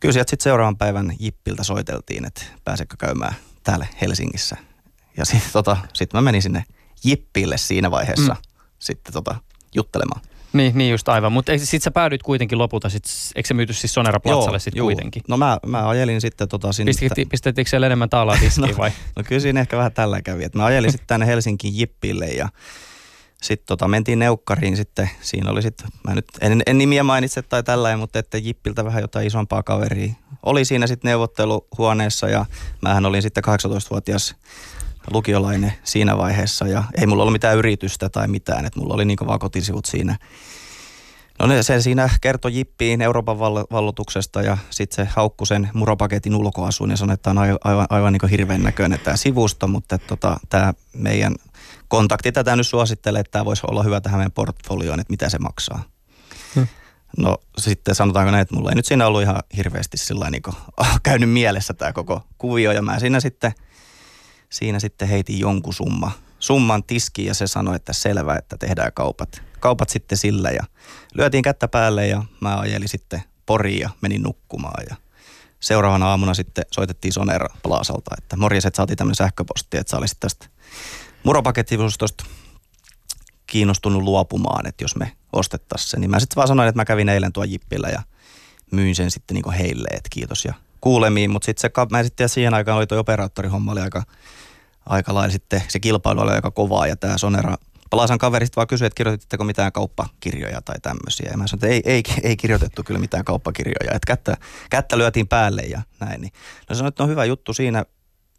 kyllä 0.00 0.12
sieltä 0.12 0.30
sitten 0.30 0.44
seuraavan 0.44 0.76
päivän 0.76 1.12
Jippiltä 1.20 1.64
soiteltiin, 1.64 2.24
että 2.24 2.42
pääsekö 2.64 2.96
käymään 2.98 3.34
täällä 3.64 3.86
Helsingissä. 4.00 4.56
Ja 5.16 5.24
sitten 5.24 5.52
tota, 5.52 5.76
sit 5.94 6.12
mä 6.12 6.20
menin 6.20 6.42
sinne 6.42 6.64
Jippille 7.04 7.58
siinä 7.58 7.90
vaiheessa 7.90 8.32
mm. 8.34 8.42
sitten 8.78 9.12
tota, 9.12 9.34
juttelemaan. 9.74 10.20
Niin, 10.52 10.78
niin 10.78 10.90
just 10.90 11.08
aivan. 11.08 11.32
Mutta 11.32 11.52
sitten 11.58 11.80
sä 11.80 11.90
päädyit 11.90 12.22
kuitenkin 12.22 12.58
lopulta, 12.58 12.88
sit, 12.88 13.04
eikö 13.36 13.46
se 13.46 13.54
myyty 13.54 13.72
siis 13.72 13.94
Sonera 13.94 14.20
Platsalle 14.20 14.58
sitten 14.58 14.82
kuitenkin? 14.82 15.22
No 15.28 15.36
mä, 15.36 15.58
mä 15.66 15.88
ajelin 15.88 16.20
sitten 16.20 16.48
tota 16.48 16.72
sinne. 16.72 16.90
Pistettiin, 16.90 17.28
pistettiinkö 17.28 17.70
siellä 17.70 17.86
enemmän 17.86 18.10
taalaa 18.10 18.36
no, 18.58 18.68
vai? 18.78 18.90
No 19.16 19.22
kyllä 19.26 19.40
siinä 19.40 19.60
ehkä 19.60 19.76
vähän 19.76 19.92
tällä 19.92 20.22
kävi. 20.22 20.44
Et 20.44 20.54
mä 20.54 20.64
ajelin 20.64 20.92
sitten 20.92 21.06
tänne 21.06 21.26
Helsinkiin 21.26 21.78
Jippille 21.78 22.26
ja 22.26 22.48
sitten 23.42 23.66
tota, 23.66 23.88
mentiin 23.88 24.18
neukkariin 24.18 24.76
sitten. 24.76 25.10
Siinä 25.20 25.50
oli 25.50 25.62
sitten, 25.62 25.88
mä 26.08 26.14
nyt 26.14 26.26
en, 26.40 26.62
en 26.66 26.78
nimiä 26.78 27.02
mainitse 27.02 27.42
tai 27.42 27.62
tällainen, 27.62 27.98
mutta 27.98 28.18
että 28.18 28.38
Jippiltä 28.38 28.84
vähän 28.84 29.02
jotain 29.02 29.26
isompaa 29.26 29.62
kaveria. 29.62 30.12
Oli 30.42 30.64
siinä 30.64 30.86
sitten 30.86 31.08
neuvotteluhuoneessa 31.08 32.28
ja 32.28 32.46
mähän 32.80 33.06
olin 33.06 33.22
sitten 33.22 33.44
18-vuotias 33.44 34.34
lukiolainen 35.10 35.72
siinä 35.84 36.18
vaiheessa 36.18 36.66
ja 36.66 36.84
ei 36.96 37.06
mulla 37.06 37.22
ollut 37.22 37.32
mitään 37.32 37.58
yritystä 37.58 38.08
tai 38.08 38.28
mitään, 38.28 38.66
että 38.66 38.80
mulla 38.80 38.94
oli 38.94 39.04
niin 39.04 39.18
vaan 39.26 39.38
kotisivut 39.38 39.84
siinä. 39.84 40.18
No 41.38 41.46
ne, 41.46 41.62
se 41.62 41.80
siinä 41.80 42.10
kertoi 42.20 42.54
Jippiin 42.54 43.02
Euroopan 43.02 43.38
vallotuksesta 43.72 44.42
ja 44.42 44.58
sitten 44.70 45.06
se 45.06 45.12
haukku 45.14 45.46
sen 45.46 45.70
muropaketin 45.74 46.34
ulkoasuun 46.34 46.90
ja 46.90 46.96
sanoi, 46.96 47.14
että 47.14 47.22
tämä 47.22 47.40
on 47.40 47.46
aivan, 47.46 47.58
aivan, 47.64 47.86
aivan 47.90 48.12
niin 48.12 48.30
hirveän 48.30 48.62
näköinen 48.62 49.00
tämä 49.00 49.16
sivusto, 49.16 49.68
mutta 49.68 49.98
tota, 49.98 50.36
tämä 50.48 50.72
meidän 50.96 51.34
kontakti 51.88 52.32
tätä 52.32 52.56
nyt 52.56 52.66
suosittelee, 52.66 53.20
että 53.20 53.30
tämä 53.30 53.44
voisi 53.44 53.62
olla 53.70 53.82
hyvä 53.82 54.00
tähän 54.00 54.18
meidän 54.18 54.32
portfolioon, 54.32 55.00
että 55.00 55.12
mitä 55.12 55.28
se 55.28 55.38
maksaa. 55.38 55.82
Hmm. 56.54 56.66
No 57.18 57.38
sitten 57.58 57.94
sanotaanko 57.94 58.30
näin, 58.30 58.42
että 58.42 58.54
mulla 58.54 58.70
ei 58.70 58.76
nyt 58.76 58.86
siinä 58.86 59.06
ollut 59.06 59.22
ihan 59.22 59.42
hirveästi 59.56 59.96
sillä 59.96 60.30
niin 60.30 60.42
käynyt 61.02 61.30
mielessä 61.30 61.74
tämä 61.74 61.92
koko 61.92 62.22
kuvio 62.38 62.72
ja 62.72 62.82
mä 62.82 62.98
siinä 62.98 63.20
sitten– 63.20 63.52
siinä 64.52 64.80
sitten 64.80 65.08
heitin 65.08 65.38
jonkun 65.38 65.74
summa, 65.74 66.12
summan 66.38 66.84
tiskiin 66.84 67.28
ja 67.28 67.34
se 67.34 67.46
sanoi, 67.46 67.76
että 67.76 67.92
selvä, 67.92 68.36
että 68.36 68.56
tehdään 68.56 68.92
kaupat. 68.92 69.42
Kaupat 69.60 69.88
sitten 69.88 70.18
sillä 70.18 70.50
ja 70.50 70.64
lyötiin 71.14 71.42
kättä 71.42 71.68
päälle 71.68 72.06
ja 72.06 72.24
mä 72.40 72.58
ajelin 72.58 72.88
sitten 72.88 73.22
Poriin 73.46 73.80
ja 73.80 73.90
menin 74.00 74.22
nukkumaan 74.22 74.84
ja 74.90 74.96
seuraavana 75.60 76.06
aamuna 76.06 76.34
sitten 76.34 76.64
soitettiin 76.70 77.12
Sonera 77.12 77.48
Plaasalta, 77.62 78.14
että 78.18 78.36
morjes, 78.36 78.66
että 78.66 78.76
saatiin 78.76 78.96
tämmöinen 78.96 79.14
sähköposti, 79.14 79.76
että 79.76 79.90
sä 79.90 79.96
olisit 79.96 80.20
tästä 80.20 80.46
muropakettivustosta 81.24 82.24
kiinnostunut 83.46 84.02
luopumaan, 84.02 84.66
että 84.66 84.84
jos 84.84 84.96
me 84.96 85.12
ostettaisiin 85.32 85.90
se. 85.90 85.98
Niin 85.98 86.10
mä 86.10 86.20
sitten 86.20 86.36
vaan 86.36 86.48
sanoin, 86.48 86.68
että 86.68 86.80
mä 86.80 86.84
kävin 86.84 87.08
eilen 87.08 87.32
tuo 87.32 87.44
Jippillä 87.44 87.88
ja 87.88 88.02
myin 88.72 88.94
sen 88.94 89.10
sitten 89.10 89.34
niin 89.34 89.52
heille, 89.52 89.88
että 89.92 90.08
kiitos 90.10 90.44
ja 90.44 90.54
kuulemiin. 90.82 91.30
Mutta 91.30 91.46
sitten 91.46 91.60
se, 91.60 91.86
mä 91.90 92.02
sitten 92.02 92.28
siihen 92.28 92.54
aikaan 92.54 92.78
oli 92.78 92.86
tuo 92.86 92.98
operaattorihomma 92.98 93.72
oli 93.72 93.80
aika 93.80 94.02
aika 94.86 95.14
lailla 95.14 95.32
sitten 95.32 95.62
se 95.68 95.80
kilpailu 95.80 96.20
oli 96.20 96.32
aika 96.32 96.50
kovaa 96.50 96.86
ja 96.86 96.96
tämä 96.96 97.18
Sonera 97.18 97.56
Palasan 97.90 98.18
kaverista 98.18 98.56
vaan 98.56 98.66
kysyi, 98.66 98.86
että 98.86 98.96
kirjoititteko 98.96 99.44
mitään 99.44 99.72
kauppakirjoja 99.72 100.62
tai 100.62 100.76
tämmöisiä. 100.82 101.30
Ja 101.30 101.36
mä 101.36 101.46
sanoin, 101.46 101.72
että 101.72 101.90
ei, 101.90 101.94
ei, 101.94 102.02
ei 102.22 102.36
kirjoitettu 102.36 102.82
kyllä 102.84 103.00
mitään 103.00 103.24
kauppakirjoja, 103.24 103.94
että 103.94 104.06
kättä, 104.06 104.36
kättä 104.70 104.98
lyötiin 104.98 105.28
päälle 105.28 105.62
ja 105.62 105.82
näin. 106.00 106.20
Niin. 106.20 106.32
No 106.68 106.74
sanoin, 106.76 106.88
että 106.88 107.02
on 107.02 107.08
hyvä 107.08 107.24
juttu 107.24 107.54
siinä, 107.54 107.84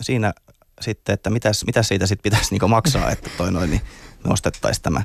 siinä 0.01 0.33
sitten, 0.81 1.13
että 1.13 1.29
mitäs, 1.29 1.65
mitäs 1.65 1.87
siitä 1.87 2.07
sitten 2.07 2.23
pitäisi 2.23 2.51
niinku 2.51 2.67
maksaa, 2.67 3.11
että 3.11 3.29
toi 3.37 3.51
noin, 3.51 3.69
niin 3.69 3.81
me 4.23 4.33
ostettaisiin 4.33 4.83
tämä. 4.83 5.03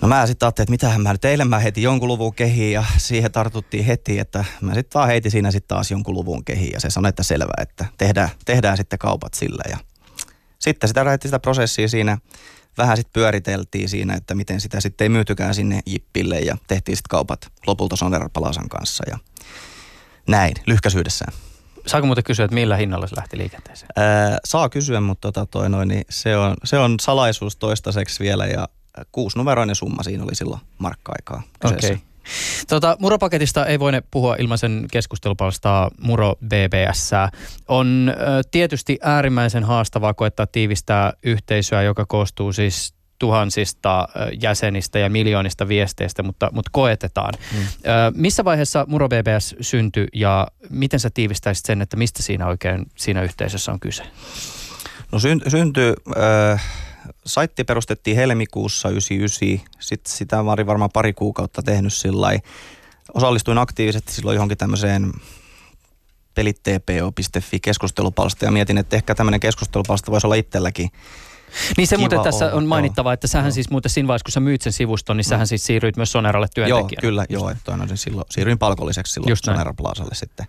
No 0.00 0.08
mä 0.08 0.26
sitten 0.26 0.46
ajattelin, 0.46 0.64
että 0.64 0.70
mitähän 0.70 1.00
mä 1.00 1.12
nyt, 1.12 1.24
eilen 1.24 1.48
mä 1.48 1.58
heitin 1.58 1.82
jonkun 1.82 2.08
luvun 2.08 2.34
kehiin 2.34 2.72
ja 2.72 2.84
siihen 2.96 3.32
tartuttiin 3.32 3.84
heti, 3.84 4.18
että 4.18 4.44
mä 4.60 4.74
sitten 4.74 4.98
vaan 4.98 5.08
heitin 5.08 5.30
siinä 5.30 5.50
sitten 5.50 5.68
taas 5.68 5.90
jonkun 5.90 6.14
luvun 6.14 6.44
kehiin 6.44 6.72
ja 6.72 6.80
se 6.80 6.90
sanoi, 6.90 7.08
että 7.08 7.22
selvä, 7.22 7.52
että 7.58 7.84
tehdään, 7.98 8.28
tehdään 8.44 8.76
sitten 8.76 8.98
kaupat 8.98 9.34
sillä 9.34 9.62
ja 9.70 9.76
sitten 10.58 10.88
sitä 10.88 11.04
lähdettiin 11.04 11.28
sitä 11.28 11.38
prosessia 11.38 11.88
siinä, 11.88 12.18
vähän 12.78 12.96
sitten 12.96 13.12
pyöriteltiin 13.12 13.88
siinä, 13.88 14.14
että 14.14 14.34
miten 14.34 14.60
sitä 14.60 14.80
sitten 14.80 15.04
ei 15.04 15.08
myytykään 15.08 15.54
sinne 15.54 15.80
Jippille 15.86 16.38
ja 16.38 16.56
tehtiin 16.66 16.96
sitten 16.96 17.10
kaupat 17.10 17.40
lopulta 17.66 17.96
Sonera 17.96 18.28
Palasan 18.32 18.68
kanssa 18.68 19.04
ja 19.10 19.18
näin, 20.28 20.54
lyhkäisyydessään. 20.66 21.32
Saako 21.86 22.06
muuten 22.06 22.24
kysyä, 22.24 22.44
että 22.44 22.54
millä 22.54 22.76
hinnalla 22.76 23.06
se 23.06 23.16
lähti 23.16 23.38
liikenteeseen? 23.38 23.88
Ää, 23.96 24.38
saa 24.44 24.68
kysyä, 24.68 25.00
mutta 25.00 25.32
tota 25.32 25.46
toi 25.46 25.70
noin, 25.70 25.88
niin 25.88 26.04
se, 26.10 26.36
on, 26.36 26.54
se 26.64 26.78
on 26.78 26.94
salaisuus 27.00 27.56
toistaiseksi 27.56 28.24
vielä 28.24 28.46
ja 28.46 28.68
kuusinumeroinen 29.12 29.76
summa 29.76 30.02
siinä 30.02 30.24
oli 30.24 30.34
silloin 30.34 30.60
markka-aikaa 30.78 31.42
kyseessä. 31.60 31.88
Okay. 31.88 32.08
Tota, 32.68 32.96
Muropaketista 33.00 33.66
ei 33.66 33.78
voine 33.78 34.02
puhua 34.10 34.36
ilman 34.38 34.58
sen 34.58 34.86
keskustelupalstaa 34.92 35.90
Muro 36.00 36.34
BBS. 36.44 37.10
On 37.68 38.12
ö, 38.14 38.42
tietysti 38.50 38.98
äärimmäisen 39.02 39.64
haastavaa 39.64 40.14
koettaa 40.14 40.46
tiivistää 40.46 41.12
yhteisöä, 41.22 41.82
joka 41.82 42.06
koostuu 42.06 42.52
siis 42.52 42.94
tuhansista 43.18 44.08
jäsenistä 44.42 44.98
ja 44.98 45.10
miljoonista 45.10 45.68
viesteistä, 45.68 46.22
mutta, 46.22 46.48
mutta 46.52 46.70
koetetaan. 46.72 47.34
Mm. 47.52 47.58
Ö, 47.58 47.66
missä 48.14 48.44
vaiheessa 48.44 48.84
Muro 48.88 49.08
BBS 49.08 49.56
syntyi 49.60 50.06
ja 50.14 50.46
miten 50.70 51.00
sä 51.00 51.10
tiivistäisit 51.14 51.66
sen, 51.66 51.82
että 51.82 51.96
mistä 51.96 52.22
siinä 52.22 52.46
oikein 52.46 52.86
siinä 52.96 53.22
yhteisössä 53.22 53.72
on 53.72 53.80
kyse? 53.80 54.02
No 55.12 55.18
syn, 55.18 55.40
syntyi... 55.48 55.92
Äh 56.52 56.87
saitti 57.24 57.64
perustettiin 57.64 58.16
helmikuussa 58.16 58.88
99. 58.88 59.68
Sitten 59.80 60.12
sitä 60.12 60.42
mä 60.42 60.52
olin 60.52 60.66
varmaan 60.66 60.90
pari 60.92 61.12
kuukautta 61.12 61.62
tehnyt 61.62 61.92
sillä 61.92 62.28
Osallistuin 63.14 63.58
aktiivisesti 63.58 64.12
silloin 64.12 64.34
johonkin 64.34 64.58
tämmöiseen 64.58 65.12
pelittpo.fi 66.34 67.60
keskustelupalsta 67.60 68.44
ja 68.44 68.50
mietin, 68.50 68.78
että 68.78 68.96
ehkä 68.96 69.14
tämmöinen 69.14 69.40
keskustelupalsta 69.40 70.12
voisi 70.12 70.26
olla 70.26 70.34
itselläkin 70.34 70.90
niin 71.76 71.86
se 71.86 71.96
muuten 71.96 72.20
tässä 72.20 72.54
on 72.54 72.66
mainittava, 72.66 73.12
että 73.12 73.26
sähän 73.26 73.48
joo. 73.48 73.54
siis 73.54 73.70
muuten 73.70 73.90
siinä 73.90 74.08
vaiheessa, 74.08 74.24
kun 74.24 74.32
sä 74.32 74.40
myyt 74.40 74.62
sen 74.62 74.72
sivuston, 74.72 75.16
niin 75.16 75.24
sähän 75.24 75.44
mm. 75.44 75.48
siis 75.48 75.64
siirryit 75.64 75.96
myös 75.96 76.12
Soneralle 76.12 76.46
työntekijänä. 76.54 76.88
Joo, 76.90 77.00
kyllä, 77.00 77.26
joo, 77.28 77.50
että 77.50 77.76
no, 77.76 77.86
silloin, 77.94 78.26
siirryin 78.30 78.58
palkolliseksi 78.58 79.12
silloin 79.12 79.30
Just 79.30 79.44
Sonera 79.44 79.74
Plazalle 79.74 80.14
sitten. 80.14 80.46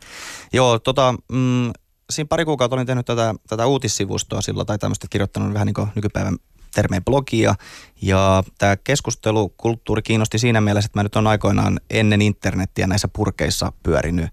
Joo, 0.54 0.80
tota, 0.80 1.16
mm, 1.32 1.72
siinä 2.10 2.28
pari 2.28 2.46
kuukautta 2.46 2.76
olin 2.76 2.88
tehnyt 2.88 3.06
tätä, 3.06 3.36
tätä 3.48 3.66
uutissivustoa 3.66 4.42
silloin 4.42 4.68
tai 4.68 4.78
tämmöistä 4.78 5.08
kirjoittanut 5.10 5.54
vähän 5.54 5.66
niin 5.66 5.74
kuin 5.74 5.88
nykypäivän 5.96 6.38
termeen 6.74 7.06
blogia. 7.06 7.56
Ja 8.02 8.44
tämä 8.58 8.78
keskustelukulttuuri 8.78 10.02
kiinnosti 10.02 10.40
siinä 10.40 10.62
mielessä, 10.62 10.86
että 10.86 11.00
mä 11.00 11.04
nyt 11.04 11.16
on 11.16 11.28
aikoinaan 11.28 11.80
ennen 11.90 12.22
internettiä 12.22 12.88
näissä 12.88 13.08
purkeissa 13.08 13.72
pyörinyt 13.84 14.30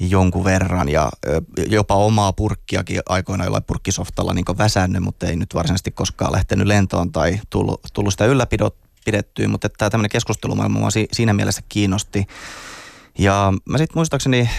jonkun 0.00 0.44
verran 0.44 0.88
ja 0.88 1.10
jopa 1.68 1.94
omaa 1.94 2.32
purkkiakin 2.32 3.00
aikoinaan 3.08 3.46
jollain 3.46 3.64
purkkisoftalla 3.64 4.34
niin 4.34 4.44
väsännyt, 4.58 5.02
mutta 5.02 5.26
ei 5.26 5.36
nyt 5.36 5.54
varsinaisesti 5.54 5.90
koskaan 5.90 6.32
lähtenyt 6.32 6.66
lentoon 6.66 7.12
tai 7.12 7.40
tullut, 7.50 7.80
tullut 7.92 8.12
sitä 8.12 8.24
ylläpidot 8.24 8.76
pidettyä, 9.04 9.48
mutta 9.48 9.68
tämä 9.68 9.90
tämmöinen 9.90 10.10
keskustelumaailma 10.10 10.88
siinä 11.12 11.32
mielessä 11.32 11.62
kiinnosti. 11.68 12.26
Ja 13.18 13.52
mä 13.68 13.78
sitten 13.78 13.98
muistaakseni 13.98 14.50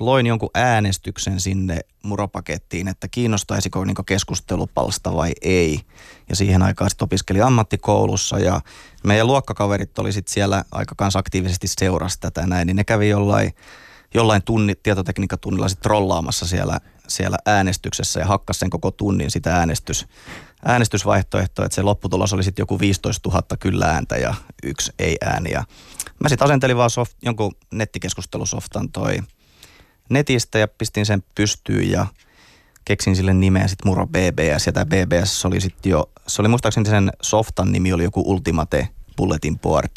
loin 0.00 0.26
jonkun 0.26 0.50
äänestyksen 0.54 1.40
sinne 1.40 1.80
muropakettiin, 2.02 2.88
että 2.88 3.08
kiinnostaisiko 3.08 3.84
niin 3.84 3.96
keskustelupalsta 4.06 5.14
vai 5.14 5.32
ei. 5.42 5.80
Ja 6.28 6.36
siihen 6.36 6.62
aikaan 6.62 6.90
sitten 6.90 7.04
opiskeli 7.04 7.42
ammattikoulussa 7.42 8.38
ja 8.38 8.60
meidän 9.04 9.26
luokkakaverit 9.26 9.98
oli 9.98 10.12
sitten 10.12 10.32
siellä 10.32 10.64
aika 10.72 10.94
kans 10.94 11.16
aktiivisesti 11.16 11.68
seurasi 11.68 12.20
tätä 12.20 12.46
näin, 12.46 12.66
niin 12.66 12.76
ne 12.76 12.84
kävi 12.84 13.08
jollain, 13.08 13.54
jollain 14.14 14.42
tunni, 14.42 14.74
tietotekniikkatunnilla 14.74 15.68
sitten 15.68 15.82
trollaamassa 15.82 16.46
siellä, 16.46 16.80
siellä 17.08 17.36
äänestyksessä 17.46 18.20
ja 18.20 18.26
hakkas 18.26 18.58
sen 18.58 18.70
koko 18.70 18.90
tunnin 18.90 19.30
sitä 19.30 19.56
äänestys, 19.56 20.06
äänestysvaihtoehtoa, 20.64 21.64
että 21.64 21.74
se 21.74 21.82
lopputulos 21.82 22.32
oli 22.32 22.44
sitten 22.44 22.62
joku 22.62 22.80
15 22.80 23.28
000 23.28 23.42
kyllä 23.60 23.86
ääntä 23.86 24.16
ja 24.16 24.34
yksi 24.62 24.92
ei 24.98 25.16
ääni. 25.24 25.50
Ja 25.50 25.64
mä 26.20 26.28
sitten 26.28 26.44
asentelin 26.44 26.76
vaan 26.76 26.90
soft, 26.90 27.16
jonkun 27.22 27.54
nettikeskustelusoftan 27.70 28.92
toi 28.92 29.18
netistä 30.08 30.58
ja 30.58 30.68
pistin 30.68 31.06
sen 31.06 31.22
pystyyn 31.34 31.90
ja 31.90 32.06
keksin 32.84 33.16
sille 33.16 33.34
nimeä 33.34 33.68
sitten 33.68 33.88
Muro 33.88 34.06
BBS. 34.06 34.66
Ja 34.66 34.72
tämä 34.72 34.86
BBS 34.86 35.44
oli 35.44 35.60
sitten 35.60 35.90
jo, 35.90 36.10
se 36.26 36.42
oli 36.42 36.48
muistaakseni 36.48 36.90
sen 36.90 37.10
softan 37.22 37.72
nimi 37.72 37.92
oli 37.92 38.04
joku 38.04 38.22
Ultimate 38.26 38.88
Bulletin 39.16 39.58
Board 39.58 39.90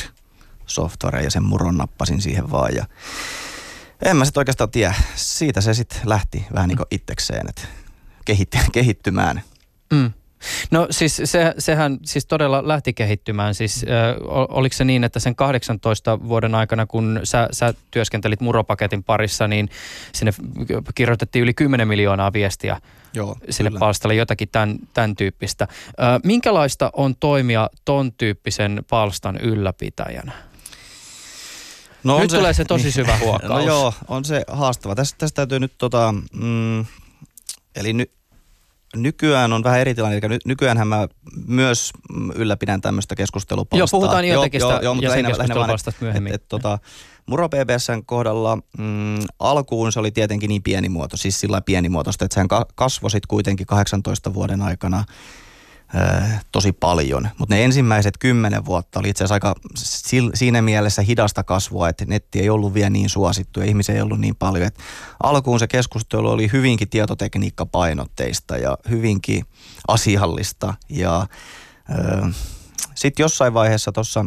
software 0.65 1.23
ja 1.23 1.31
sen 1.31 1.43
Muron 1.43 1.77
nappasin 1.77 2.21
siihen 2.21 2.51
vaan 2.51 2.75
ja 2.75 2.85
en 4.05 4.17
mä 4.17 4.25
sitten 4.25 4.41
oikeastaan 4.41 4.71
tiedä. 4.71 4.93
Siitä 5.15 5.61
se 5.61 5.73
sitten 5.73 5.99
lähti 6.05 6.45
vähän 6.53 6.67
niin 6.67 6.77
kuin 6.77 6.87
itsekseen, 6.91 7.49
että 7.49 7.67
kehittymään. 8.71 9.41
Mm. 9.93 10.11
No 10.71 10.87
siis 10.91 11.21
se, 11.23 11.53
sehän 11.57 11.97
siis 12.05 12.25
todella 12.25 12.67
lähti 12.67 12.93
kehittymään. 12.93 13.55
Siis 13.55 13.85
äh, 13.89 14.15
oliko 14.49 14.73
se 14.73 14.83
niin, 14.83 15.03
että 15.03 15.19
sen 15.19 15.35
18 15.35 16.19
vuoden 16.27 16.55
aikana, 16.55 16.85
kun 16.85 17.19
sä, 17.23 17.47
sä 17.51 17.73
työskentelit 17.91 18.41
muropaketin 18.41 19.03
parissa, 19.03 19.47
niin 19.47 19.69
sinne 20.13 20.33
kirjoitettiin 20.95 21.43
yli 21.43 21.53
10 21.53 21.87
miljoonaa 21.87 22.33
viestiä 22.33 22.81
Joo, 23.13 23.37
sille 23.49 23.69
kyllä. 23.69 23.79
palstalle, 23.79 24.15
jotakin 24.15 24.49
tämän, 24.51 24.77
tämän 24.93 25.15
tyyppistä. 25.15 25.67
Äh, 25.69 26.19
minkälaista 26.23 26.89
on 26.93 27.15
toimia 27.15 27.69
ton 27.85 28.11
tyyppisen 28.13 28.83
palstan 28.89 29.37
ylläpitäjänä? 29.37 30.31
No 32.03 32.19
nyt 32.19 32.29
se, 32.29 32.37
tulee 32.37 32.53
se 32.53 32.65
tosi 32.65 32.91
syvä 32.91 33.17
huokaus. 33.23 33.49
No 33.49 33.59
joo, 33.59 33.93
on 34.07 34.25
se 34.25 34.43
haastava. 34.47 34.95
Tästä, 34.95 35.17
tästä 35.17 35.35
täytyy 35.35 35.59
nyt 35.59 35.73
tota, 35.77 36.13
mm, 36.33 36.85
eli 37.75 37.93
nyt 37.93 38.11
nykyään 38.95 39.53
on 39.53 39.63
vähän 39.63 39.79
eri 39.79 39.95
tilanne. 39.95 40.19
Eli 40.23 40.39
nykyäänhän 40.45 40.87
mä 40.87 41.07
myös 41.47 41.91
ylläpidän 42.35 42.81
tämmöistä 42.81 43.15
keskustelupalstaa. 43.15 43.79
Joo, 43.79 43.87
puhutaan 43.91 44.25
Iotekista 44.25 44.71
joo, 44.71 44.81
joo, 44.81 44.93
mutta 44.93 45.09
ja 45.09 45.13
sen 45.13 45.25
keskustelupalstasta 45.25 46.05
myöhemmin. 46.05 46.33
Et, 46.33 46.41
et, 46.41 46.47
tota, 46.47 46.79
Muro 47.25 47.49
PBSn 47.49 48.05
kohdalla 48.05 48.55
mm, 48.77 49.15
alkuun 49.39 49.91
se 49.91 49.99
oli 49.99 50.11
tietenkin 50.11 50.47
niin 50.47 50.63
pienimuoto, 50.63 51.17
siis 51.17 51.39
sillä 51.39 51.61
pienimuotoista, 51.61 52.25
että 52.25 52.33
sehän 52.33 52.47
kasvoi 52.75 53.11
sitten 53.11 53.27
kuitenkin 53.27 53.67
18 53.67 54.33
vuoden 54.33 54.61
aikana 54.61 55.03
tosi 56.51 56.71
paljon. 56.71 57.29
Mutta 57.37 57.55
ne 57.55 57.63
ensimmäiset 57.63 58.17
kymmenen 58.17 58.65
vuotta 58.65 58.99
oli 58.99 59.09
itse 59.09 59.23
asiassa 59.23 59.33
aika 59.33 59.55
siinä 60.33 60.61
mielessä 60.61 61.01
hidasta 61.01 61.43
kasvua, 61.43 61.89
että 61.89 62.05
netti 62.05 62.39
ei 62.39 62.49
ollut 62.49 62.73
vielä 62.73 62.89
niin 62.89 63.09
suosittu 63.09 63.59
ja 63.59 63.65
ihmisiä 63.65 63.95
ei 63.95 64.01
ollut 64.01 64.19
niin 64.19 64.35
paljon. 64.35 64.67
Et 64.67 64.79
alkuun 65.23 65.59
se 65.59 65.67
keskustelu 65.67 66.29
oli 66.29 66.49
hyvinkin 66.53 66.89
tietotekniikkapainotteista 66.89 68.57
ja 68.57 68.77
hyvinkin 68.89 69.45
asiallista. 69.87 70.73
Ja 70.89 71.27
sitten 72.95 73.23
jossain 73.23 73.53
vaiheessa 73.53 73.91
tuossa 73.91 74.25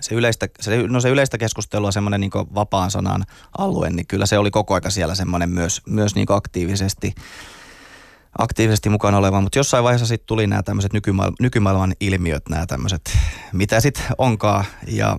se 0.00 0.14
yleistä, 0.14 0.48
se, 0.60 0.82
no 0.88 1.00
se 1.00 1.08
yleistä 1.08 1.38
keskustelua, 1.38 1.92
semmoinen 1.92 2.20
niin 2.20 2.30
vapaan 2.54 2.90
sanan 2.90 3.24
alue, 3.58 3.90
niin 3.90 4.06
kyllä 4.06 4.26
se 4.26 4.38
oli 4.38 4.50
koko 4.50 4.74
aika 4.74 4.90
siellä 4.90 5.14
semmoinen 5.14 5.50
myös, 5.50 5.82
myös 5.86 6.14
niin 6.14 6.26
aktiivisesti 6.30 7.14
aktiivisesti 8.38 8.88
mukana 8.88 9.18
oleva, 9.18 9.40
mutta 9.40 9.58
jossain 9.58 9.84
vaiheessa 9.84 10.06
sitten 10.06 10.26
tuli 10.26 10.46
nämä 10.46 10.62
tämmöiset 10.62 10.92
nykymaailman, 10.92 11.36
nykymaailman 11.40 11.94
ilmiöt, 12.00 12.48
nämä 12.48 12.66
tämmöiset, 12.66 13.18
mitä 13.52 13.80
sitten 13.80 14.04
onkaan. 14.18 14.64
Ja 14.86 15.18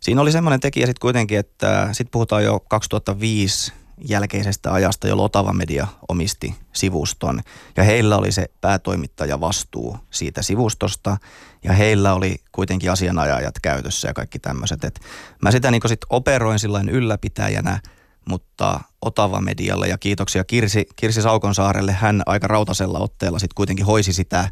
siinä 0.00 0.20
oli 0.20 0.32
semmoinen 0.32 0.60
tekijä 0.60 0.86
sitten 0.86 1.00
kuitenkin, 1.00 1.38
että 1.38 1.88
sitten 1.92 2.10
puhutaan 2.10 2.44
jo 2.44 2.60
2005 2.60 3.72
jälkeisestä 4.08 4.72
ajasta, 4.72 5.08
jolloin 5.08 5.26
Otava 5.26 5.52
Media 5.52 5.86
omisti 6.08 6.54
sivuston. 6.72 7.40
Ja 7.76 7.82
heillä 7.82 8.16
oli 8.16 8.32
se 8.32 8.46
päätoimittaja 8.60 9.40
vastuu 9.40 9.96
siitä 10.10 10.42
sivustosta. 10.42 11.16
Ja 11.64 11.72
heillä 11.72 12.14
oli 12.14 12.36
kuitenkin 12.52 12.90
asianajajat 12.90 13.54
käytössä 13.62 14.08
ja 14.08 14.14
kaikki 14.14 14.38
tämmöiset. 14.38 15.00
Mä 15.42 15.50
sitä 15.50 15.70
niin 15.70 15.82
sitten 15.86 16.06
operoin 16.10 16.58
sillain 16.58 16.88
ylläpitäjänä– 16.88 17.80
mutta 18.24 18.80
Otava 19.02 19.40
Medialle 19.40 19.88
ja 19.88 19.98
kiitoksia 19.98 20.44
Kirsi, 20.44 20.86
Kirsi 20.96 21.22
Saukonsaarelle. 21.22 21.92
Hän 21.92 22.22
aika 22.26 22.46
rautasella 22.46 22.98
otteella 22.98 23.38
sitten 23.38 23.54
kuitenkin 23.54 23.86
hoisi 23.86 24.12
sitä 24.12 24.50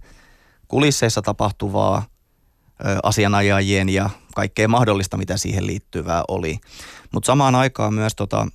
kulisseissa 0.69 1.23
tapahtuvaa 1.23 2.05
ö, 2.87 2.99
asianajajien 3.03 3.89
ja 3.89 4.11
kaikkea 4.35 4.69
mahdollista, 4.69 5.17
mitä 5.17 5.37
siihen 5.37 5.67
liittyvää 5.67 6.23
oli. 6.29 6.59
Mutta 7.13 7.27
samaan 7.27 7.55
aikaan 7.55 7.95
myös 7.95 8.15
tota, 8.15 8.47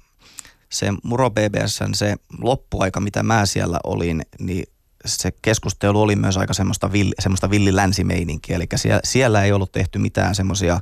se 0.71 0.93
Muro 1.03 1.29
BBSn 1.29 1.93
se 1.93 2.15
loppuaika, 2.41 2.99
mitä 2.99 3.23
mä 3.23 3.45
siellä 3.45 3.79
olin, 3.83 4.21
niin 4.39 4.63
se 5.05 5.31
keskustelu 5.41 6.01
oli 6.01 6.15
myös 6.15 6.37
aika 6.37 6.53
semmoista, 6.53 6.91
villi, 6.91 7.13
semmoista 7.19 7.49
villilänsimeininkiä. 7.49 8.55
Eli 8.55 8.67
siellä, 8.75 8.99
siellä 9.03 9.43
ei 9.43 9.51
ollut 9.51 9.71
tehty 9.71 9.99
mitään 9.99 10.35
semmoisia 10.35 10.79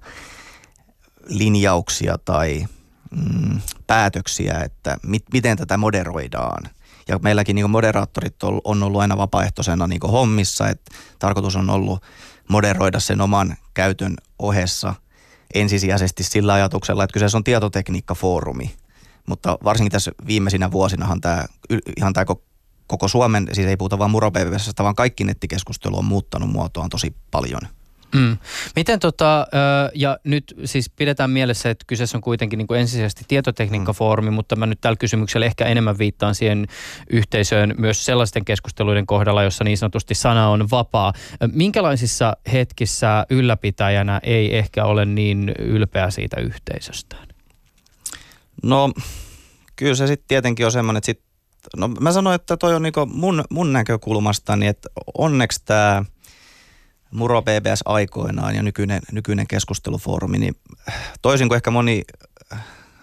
linjauksia 1.28 2.17
tai 2.26 2.65
päätöksiä, 3.88 4.60
että 4.65 4.97
mit, 5.04 5.23
miten 5.34 5.58
tätä 5.58 5.78
moderoidaan. 5.78 6.63
Ja 7.08 7.19
meilläkin 7.19 7.56
niin 7.56 7.69
moderaattorit 7.69 8.43
on, 8.43 8.84
ollut 8.84 9.02
aina 9.02 9.17
vapaaehtoisena 9.17 9.88
niin 9.88 10.02
hommissa, 10.12 10.69
että 10.69 10.91
tarkoitus 11.19 11.56
on 11.56 11.69
ollut 11.69 12.04
moderoida 12.49 12.99
sen 12.99 13.21
oman 13.21 13.56
käytön 13.73 14.13
ohessa 14.39 14.95
ensisijaisesti 15.54 16.23
sillä 16.23 16.54
ajatuksella, 16.54 17.04
että 17.04 17.13
kyseessä 17.13 17.38
on 17.38 17.43
tietotekniikkafoorumi. 17.43 18.76
Mutta 19.28 19.58
varsinkin 19.63 19.91
tässä 19.91 20.12
viimeisinä 20.28 20.71
vuosinahan 20.71 21.21
tämä, 21.21 21.45
ihan 21.97 22.13
tämä 22.13 22.26
koko 22.88 23.08
Suomen, 23.08 23.47
siis 23.52 23.67
ei 23.67 23.78
puhuta 23.78 23.99
vain 23.99 24.12
muropvssä, 24.12 24.71
vaan 24.84 24.95
kaikki 24.95 25.23
nettikeskustelu 25.23 25.97
on 25.97 26.06
muuttanut 26.06 26.49
muotoaan 26.49 26.89
tosi 26.89 27.15
paljon– 27.32 27.62
Mm. 28.13 28.38
Miten 28.76 28.99
tota, 28.99 29.47
ja 29.95 30.17
nyt 30.23 30.56
siis 30.65 30.89
pidetään 30.89 31.30
mielessä, 31.30 31.69
että 31.69 31.86
kyseessä 31.88 32.17
on 32.17 32.21
kuitenkin 32.21 32.58
niin 32.58 32.67
kuin 32.67 32.80
ensisijaisesti 32.80 33.26
tietotekniikkafoorumi, 33.28 34.30
mm. 34.30 34.34
mutta 34.34 34.56
mä 34.56 34.65
nyt 34.65 34.82
tällä 34.82 34.97
kysymyksellä 34.97 35.45
ehkä 35.45 35.65
enemmän 35.65 35.97
viittaan 35.97 36.36
siihen 36.36 36.67
yhteisöön 37.10 37.76
myös 37.78 38.06
sellaisten 38.06 38.45
keskusteluiden 38.45 39.06
kohdalla, 39.06 39.43
jossa 39.43 39.63
niin 39.63 39.78
sanotusti 39.78 40.15
sana 40.15 40.49
on 40.49 40.69
vapaa. 40.71 41.13
Minkälaisissa 41.54 42.38
hetkissä 42.54 43.26
ylläpitäjänä 43.30 44.19
ei 44.23 44.58
ehkä 44.58 44.86
ole 44.86 45.06
niin 45.06 45.52
ylpeä 45.60 46.10
siitä 46.10 46.41
yhteisöstään? 46.41 47.28
No 48.63 48.91
kyllä 49.76 49.95
se 49.95 50.08
sitten 50.08 50.28
tietenkin 50.28 50.65
on 50.65 50.71
semmoinen, 50.71 50.97
että 50.97 51.06
sit, 51.06 51.21
no 51.78 51.88
mä 51.88 52.12
sanoin, 52.12 52.36
että 52.36 52.58
toi 52.58 52.76
on 52.76 52.82
niinku 52.82 53.06
mun, 53.06 53.43
mun 53.49 53.73
näkökulmastani, 53.73 54.67
että 54.67 54.89
onneksi 55.17 55.62
tämä 55.65 56.04
Muro 57.13 57.41
BBS 57.41 57.80
aikoinaan 57.86 58.56
ja 58.56 58.63
nykyinen, 58.63 59.02
nykyinen 59.12 59.47
keskustelufoorumi, 59.47 60.38
niin 60.38 60.56
toisin 61.21 61.47
kuin 61.47 61.56
ehkä 61.56 61.71
moni, 61.71 62.04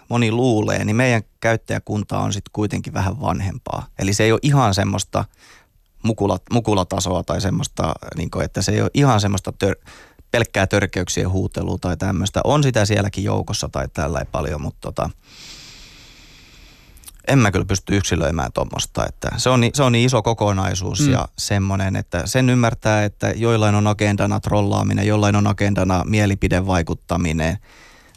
moni 0.09 0.31
luulee, 0.31 0.85
niin 0.85 0.95
meidän 0.95 1.21
käyttäjäkunta 1.39 2.19
on 2.19 2.33
sitten 2.33 2.51
kuitenkin 2.53 2.93
vähän 2.93 3.21
vanhempaa. 3.21 3.85
Eli 3.99 4.13
se 4.13 4.23
ei 4.23 4.31
ole 4.31 4.39
ihan 4.43 4.73
semmoista 4.73 5.25
mukula, 6.03 6.39
mukulatasoa 6.51 7.23
tai 7.23 7.41
semmoista, 7.41 7.93
niin 8.17 8.31
kuin, 8.31 8.45
että 8.45 8.61
se 8.61 8.71
ei 8.71 8.81
ole 8.81 8.91
ihan 8.93 9.21
semmoista 9.21 9.51
tör, 9.51 9.75
pelkkää 10.31 10.67
törkeyksien 10.67 11.29
huutelua 11.29 11.77
tai 11.81 11.97
tämmöistä. 11.97 12.41
On 12.43 12.63
sitä 12.63 12.85
sielläkin 12.85 13.23
joukossa 13.23 13.69
tai 13.69 13.87
tällä 13.93 14.19
ei 14.19 14.25
paljon, 14.31 14.61
mutta 14.61 14.79
tota, 14.81 15.09
en 17.31 17.39
mä 17.39 17.51
kyllä 17.51 17.65
pysty 17.65 17.97
yksilöimään 17.97 18.51
tuommoista. 18.53 19.05
Että 19.05 19.29
se, 19.37 19.49
on, 19.49 19.61
se 19.73 19.83
on 19.83 19.91
niin 19.91 20.05
iso 20.05 20.21
kokonaisuus 20.21 20.99
mm. 20.99 21.11
ja 21.11 21.27
semmoinen, 21.37 21.95
että 21.95 22.21
sen 22.25 22.49
ymmärtää, 22.49 23.05
että 23.05 23.33
joillain 23.35 23.75
on 23.75 23.87
agendana 23.87 24.39
trollaaminen, 24.39 25.07
jollain 25.07 25.35
on 25.35 25.47
agendana 25.47 26.03
mielipidevaikuttaminen, 26.05 27.57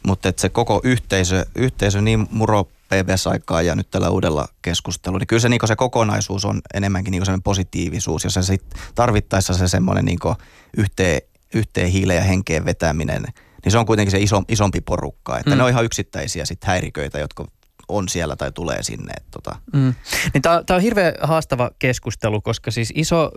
mutta 0.06 0.28
että 0.28 0.42
se 0.42 0.48
koko 0.48 0.80
yhteisö, 0.84 1.46
yhteisö 1.54 2.00
niin 2.00 2.26
muro 2.30 2.64
PBS-aikaa 2.64 3.62
ja 3.62 3.74
nyt 3.74 3.90
tällä 3.90 4.10
uudella 4.10 4.48
keskustelulla, 4.62 5.18
niin 5.18 5.26
kyllä 5.26 5.40
se, 5.40 5.48
niin 5.48 5.60
se 5.66 5.76
kokonaisuus 5.76 6.44
on 6.44 6.60
enemmänkin 6.74 7.10
niin 7.10 7.24
semmoinen 7.24 7.42
positiivisuus 7.42 8.24
ja 8.24 8.30
se 8.30 8.42
sit 8.42 8.64
tarvittaessa 8.94 9.54
se 9.54 9.68
semmoinen 9.68 10.04
niin 10.04 10.18
yhteen, 10.76 11.22
yhteen 11.54 11.90
hiileen 11.90 12.16
ja 12.16 12.24
henkeen 12.24 12.64
vetäminen, 12.64 13.22
niin 13.64 13.72
se 13.72 13.78
on 13.78 13.86
kuitenkin 13.86 14.10
se 14.10 14.18
iso, 14.18 14.42
isompi 14.48 14.80
porukka. 14.80 15.38
Että 15.38 15.50
mm. 15.50 15.56
ne 15.56 15.62
on 15.62 15.70
ihan 15.70 15.84
yksittäisiä 15.84 16.46
sit 16.46 16.64
häiriköitä, 16.64 17.18
jotka 17.18 17.46
on 17.88 18.08
siellä 18.08 18.36
tai 18.36 18.52
tulee 18.52 18.82
sinne. 18.82 19.12
Että 19.16 19.30
tota. 19.30 19.56
mm. 19.72 19.94
niin 20.34 20.42
Tämä 20.42 20.62
on 20.70 20.80
hirveän 20.80 21.14
haastava 21.22 21.70
keskustelu, 21.78 22.40
koska 22.40 22.70
siis 22.70 22.92
iso 22.96 23.30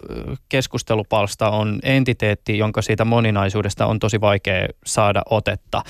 keskustelupalsta 0.50 1.50
on 1.50 1.80
entiteetti, 1.84 2.58
jonka 2.58 2.82
siitä 2.82 3.06
moninaisuudesta 3.06 3.86
on 3.86 4.00
tosi 4.00 4.22
vaikea 4.22 4.68
saada 4.86 5.22
otetta. 5.30 5.82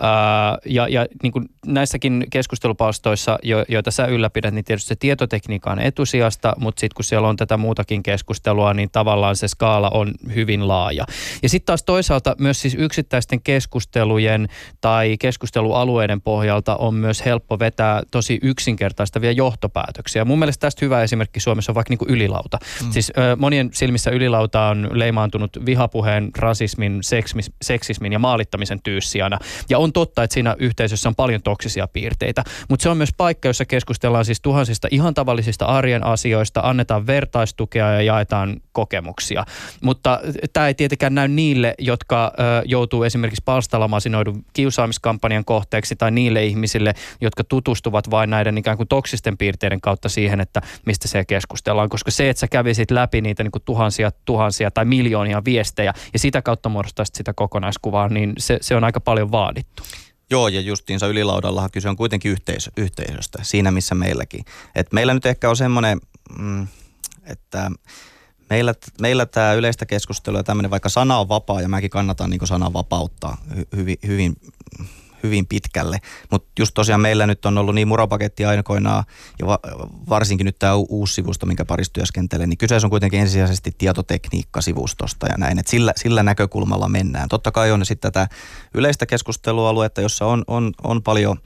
Ää, 0.00 0.58
ja 0.66 0.88
ja 0.88 1.06
niin 1.22 1.32
kuin 1.32 1.48
näissäkin 1.66 2.26
keskustelupalstoissa, 2.30 3.38
jo, 3.42 3.64
joita 3.68 3.90
sä 3.90 4.06
ylläpidät, 4.06 4.54
niin 4.54 4.64
tietysti 4.64 4.88
se 4.88 4.96
tietotekniikka 4.96 5.70
on 5.70 5.78
etusijasta, 5.78 6.54
mutta 6.58 6.80
sitten 6.80 6.94
kun 6.94 7.04
siellä 7.04 7.28
on 7.28 7.36
tätä 7.36 7.56
muutakin 7.56 8.02
keskustelua, 8.02 8.74
niin 8.74 8.90
tavallaan 8.90 9.36
se 9.36 9.48
skaala 9.48 9.90
on 9.90 10.12
hyvin 10.34 10.68
laaja. 10.68 11.04
Ja 11.42 11.48
sitten 11.48 11.66
taas 11.66 11.82
toisaalta 11.82 12.36
myös 12.38 12.60
siis 12.60 12.74
yksittäisten 12.78 13.40
keskustelujen 13.42 14.48
tai 14.80 15.16
keskustelualueiden 15.18 16.20
pohjalta 16.20 16.76
on 16.76 16.94
myös 16.94 17.24
helppo 17.24 17.58
vetää 17.58 18.02
tosi 18.10 18.38
yksinkertaistavia 18.42 19.32
johtopäätöksiä. 19.32 20.24
Mun 20.24 20.38
mielestä 20.38 20.60
tästä 20.60 20.84
hyvä 20.84 21.02
esimerkki 21.02 21.40
Suomessa 21.40 21.72
on 21.72 21.74
vaikka 21.74 21.90
niin 21.90 21.98
kuin 21.98 22.10
ylilauta. 22.10 22.58
Mm. 22.84 22.92
Siis 22.92 23.12
ö, 23.18 23.36
monien 23.36 23.70
silmissä 23.72 24.10
ylilauta 24.10 24.62
on 24.62 24.88
leimaantunut 24.92 25.50
vihapuheen, 25.66 26.30
rasismin, 26.38 26.98
seksmis, 27.00 27.52
seksismin 27.62 28.12
ja 28.12 28.18
maalittamisen 28.18 28.82
tyyssijana. 28.82 29.38
Ja 29.70 29.78
on 29.78 29.92
totta, 29.92 30.22
että 30.22 30.34
siinä 30.34 30.56
yhteisössä 30.58 31.08
on 31.08 31.14
paljon 31.14 31.42
toksisia 31.42 31.88
piirteitä. 31.88 32.44
Mutta 32.68 32.82
se 32.82 32.88
on 32.88 32.96
myös 32.96 33.12
paikka, 33.16 33.48
jossa 33.48 33.64
keskustellaan 33.64 34.24
siis 34.24 34.40
tuhansista 34.40 34.88
ihan 34.90 35.14
tavallisista 35.14 35.64
arjen 35.64 36.06
asioista, 36.06 36.60
annetaan 36.64 37.06
vertaistukea 37.06 37.92
ja 37.92 38.02
jaetaan 38.02 38.56
kokemuksia. 38.72 39.44
Mutta 39.82 40.20
tämä 40.52 40.66
ei 40.66 40.74
tietenkään 40.74 41.14
näy 41.14 41.28
niille, 41.28 41.74
jotka 41.78 42.32
ö, 42.38 42.62
joutuu 42.64 43.02
esimerkiksi 43.02 43.42
palstalamasinoidun 43.44 44.44
kiusaamiskampanjan 44.52 45.44
kohteeksi 45.44 45.96
tai 45.96 46.10
niille 46.10 46.44
ihmisille, 46.44 46.94
jotka 47.20 47.44
tutustuvat 47.44 47.95
tarttuvat 47.96 48.10
vain 48.10 48.30
näiden 48.30 48.58
ikään 48.58 48.76
kuin 48.76 48.88
toksisten 48.88 49.38
piirteiden 49.38 49.80
kautta 49.80 50.08
siihen, 50.08 50.40
että 50.40 50.62
mistä 50.86 51.08
se 51.08 51.24
keskustellaan. 51.24 51.88
Koska 51.88 52.10
se, 52.10 52.30
että 52.30 52.40
sä 52.40 52.48
kävisit 52.48 52.90
läpi 52.90 53.20
niitä 53.20 53.42
niin 53.42 53.52
kuin 53.52 53.62
tuhansia, 53.64 54.10
tuhansia 54.24 54.70
tai 54.70 54.84
miljoonia 54.84 55.42
viestejä 55.44 55.94
ja 56.12 56.18
sitä 56.18 56.42
kautta 56.42 56.68
muodostaisit 56.68 57.14
sitä 57.14 57.32
kokonaiskuvaa, 57.32 58.08
niin 58.08 58.32
se, 58.38 58.58
se 58.60 58.76
on 58.76 58.84
aika 58.84 59.00
paljon 59.00 59.32
vaadittu. 59.32 59.82
Joo, 60.30 60.48
ja 60.48 60.60
justiinsa 60.60 61.06
ylilaudallahan 61.06 61.70
kyse 61.70 61.88
on 61.88 61.96
kuitenkin 61.96 62.30
yhteisö, 62.30 62.70
yhteisöstä, 62.76 63.38
siinä 63.42 63.70
missä 63.70 63.94
meilläkin. 63.94 64.44
Et 64.74 64.92
meillä 64.92 65.14
nyt 65.14 65.26
ehkä 65.26 65.50
on 65.50 65.56
semmoinen, 65.56 66.00
mm, 66.38 66.66
että 67.24 67.70
meillä, 68.50 68.74
meillä 69.00 69.26
tämä 69.26 69.52
yleistä 69.52 69.86
keskustelua 69.86 70.40
ja 70.40 70.44
tämmöinen, 70.44 70.70
vaikka 70.70 70.88
sana 70.88 71.18
on 71.18 71.28
vapaa, 71.28 71.60
ja 71.60 71.68
mäkin 71.68 71.90
kannatan 71.90 72.30
niin 72.30 72.46
sanan 72.46 72.72
vapautta 72.72 73.36
hyvin, 73.76 73.96
hyvin 74.06 74.36
hyvin 75.26 75.46
pitkälle. 75.46 75.98
Mutta 76.30 76.48
just 76.58 76.74
tosiaan 76.74 77.00
meillä 77.00 77.26
nyt 77.26 77.46
on 77.46 77.58
ollut 77.58 77.74
niin 77.74 77.88
murapaketti 77.88 78.44
aikoinaan 78.44 79.04
ja 79.38 79.46
va- 79.46 79.58
varsinkin 80.08 80.44
nyt 80.44 80.58
tämä 80.58 80.74
uusi 80.74 81.14
sivusto, 81.14 81.46
minkä 81.46 81.64
parissa 81.64 81.92
työskentelee, 81.92 82.46
niin 82.46 82.58
kyseessä 82.58 82.86
on 82.86 82.90
kuitenkin 82.90 83.20
ensisijaisesti 83.20 83.70
tietotekniikka-sivustosta 83.78 85.26
ja 85.26 85.34
näin, 85.38 85.58
että 85.58 85.70
sillä, 85.70 85.92
sillä 85.96 86.22
näkökulmalla 86.22 86.88
mennään. 86.88 87.28
Totta 87.28 87.52
kai 87.52 87.72
on 87.72 87.86
sitten 87.86 88.12
tätä 88.12 88.34
yleistä 88.74 89.06
keskustelualuetta, 89.06 90.00
jossa 90.00 90.26
on, 90.26 90.44
on, 90.46 90.72
on 90.84 91.02
paljon 91.02 91.38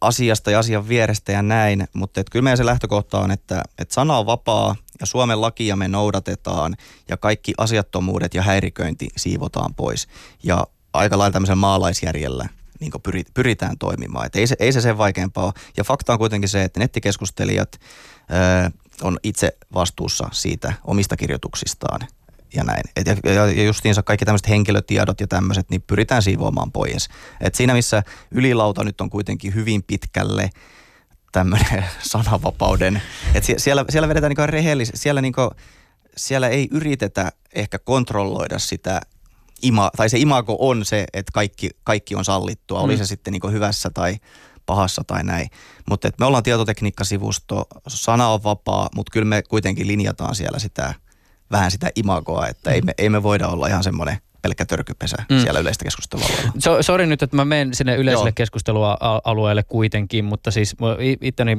asiasta 0.00 0.50
ja 0.50 0.58
asian 0.58 0.88
vierestä 0.88 1.32
ja 1.32 1.42
näin, 1.42 1.88
mutta 1.92 2.20
et 2.20 2.30
kyllä 2.30 2.42
meidän 2.42 2.56
se 2.56 2.66
lähtökohta 2.66 3.18
on, 3.18 3.30
että, 3.30 3.62
että 3.78 3.94
sana 3.94 4.18
on 4.18 4.26
vapaa 4.26 4.76
ja 5.00 5.06
Suomen 5.06 5.40
lakia 5.40 5.76
me 5.76 5.88
noudatetaan 5.88 6.76
ja 7.08 7.16
kaikki 7.16 7.54
asiattomuudet 7.58 8.34
ja 8.34 8.42
häiriköinti 8.42 9.08
siivotaan 9.16 9.74
pois. 9.74 10.08
Ja 10.42 10.66
aika 10.92 11.18
lailla 11.18 11.32
tämmöisen 11.32 11.58
maalaisjärjellä 11.58 12.48
niin 12.82 13.24
pyritään 13.34 13.78
toimimaan. 13.78 14.26
Et 14.26 14.36
ei, 14.36 14.46
se, 14.46 14.56
ei 14.58 14.72
se 14.72 14.80
sen 14.80 14.98
vaikeampaa 14.98 15.44
ole. 15.44 15.52
Ja 15.76 15.84
fakta 15.84 16.12
on 16.12 16.18
kuitenkin 16.18 16.48
se, 16.48 16.62
että 16.62 16.80
nettikeskustelijat 16.80 17.80
ö, 17.80 18.70
on 19.02 19.18
itse 19.22 19.56
vastuussa 19.74 20.28
siitä 20.32 20.72
omista 20.84 21.16
kirjoituksistaan 21.16 22.00
ja 22.54 22.64
näin. 22.64 22.82
Et 22.96 23.06
ja, 23.06 23.46
ja 23.46 23.64
justiinsa 23.64 24.02
kaikki 24.02 24.24
tämmöiset 24.24 24.48
henkilötiedot 24.48 25.20
ja 25.20 25.26
tämmöiset, 25.26 25.70
niin 25.70 25.82
pyritään 25.86 26.22
siivoamaan 26.22 26.72
pois. 26.72 27.08
Et 27.40 27.54
siinä 27.54 27.74
missä 27.74 28.02
ylilauta 28.30 28.84
nyt 28.84 29.00
on 29.00 29.10
kuitenkin 29.10 29.54
hyvin 29.54 29.82
pitkälle 29.82 30.50
tämmöinen 31.32 31.84
sananvapauden, 32.12 33.02
että 33.34 33.52
siellä, 33.56 33.84
siellä 33.90 34.08
vedetään 34.08 34.30
niinku 34.30 34.46
rehellisesti, 34.46 34.98
siellä, 34.98 35.20
niinku, 35.20 35.50
siellä 36.16 36.48
ei 36.48 36.68
yritetä 36.70 37.32
ehkä 37.54 37.78
kontrolloida 37.78 38.58
sitä 38.58 39.00
ima, 39.62 39.90
tai 39.96 40.08
se 40.08 40.18
imago 40.18 40.56
on 40.58 40.84
se, 40.84 41.06
että 41.12 41.32
kaikki, 41.32 41.70
kaikki 41.84 42.14
on 42.14 42.24
sallittua, 42.24 42.78
mm. 42.78 42.84
oli 42.84 42.96
se 42.96 43.06
sitten 43.06 43.32
niin 43.32 43.52
hyvässä 43.52 43.90
tai 43.90 44.16
pahassa 44.66 45.02
tai 45.06 45.24
näin. 45.24 45.50
Mutta 45.90 46.10
me 46.18 46.26
ollaan 46.26 46.42
tietotekniikkasivusto, 46.42 47.64
sana 47.88 48.28
on 48.28 48.42
vapaa, 48.44 48.88
mutta 48.94 49.10
kyllä 49.12 49.24
me 49.24 49.42
kuitenkin 49.42 49.86
linjataan 49.86 50.34
siellä 50.34 50.58
sitä 50.58 50.94
vähän 51.50 51.70
sitä 51.70 51.90
imagoa, 51.96 52.46
että 52.46 52.70
mm. 52.70 52.74
ei, 52.74 52.82
me, 52.82 52.94
ei 52.98 53.10
me 53.10 53.22
voida 53.22 53.48
olla 53.48 53.66
ihan 53.66 53.84
semmoinen– 53.84 54.18
pelkkä 54.42 54.66
törkypesä 54.66 55.16
mm. 55.28 55.38
siellä 55.38 55.60
yleistä 55.60 55.84
keskustelua. 55.84 56.26
So, 56.58 56.82
sori 56.82 57.06
nyt, 57.06 57.22
että 57.22 57.36
mä 57.36 57.44
menen 57.44 57.74
sinne 57.74 57.96
yleiselle 57.96 58.28
Joo. 58.28 58.34
keskustelualueelle 58.34 59.62
kuitenkin, 59.62 60.24
mutta 60.24 60.50
siis 60.50 60.76
itteni 61.20 61.58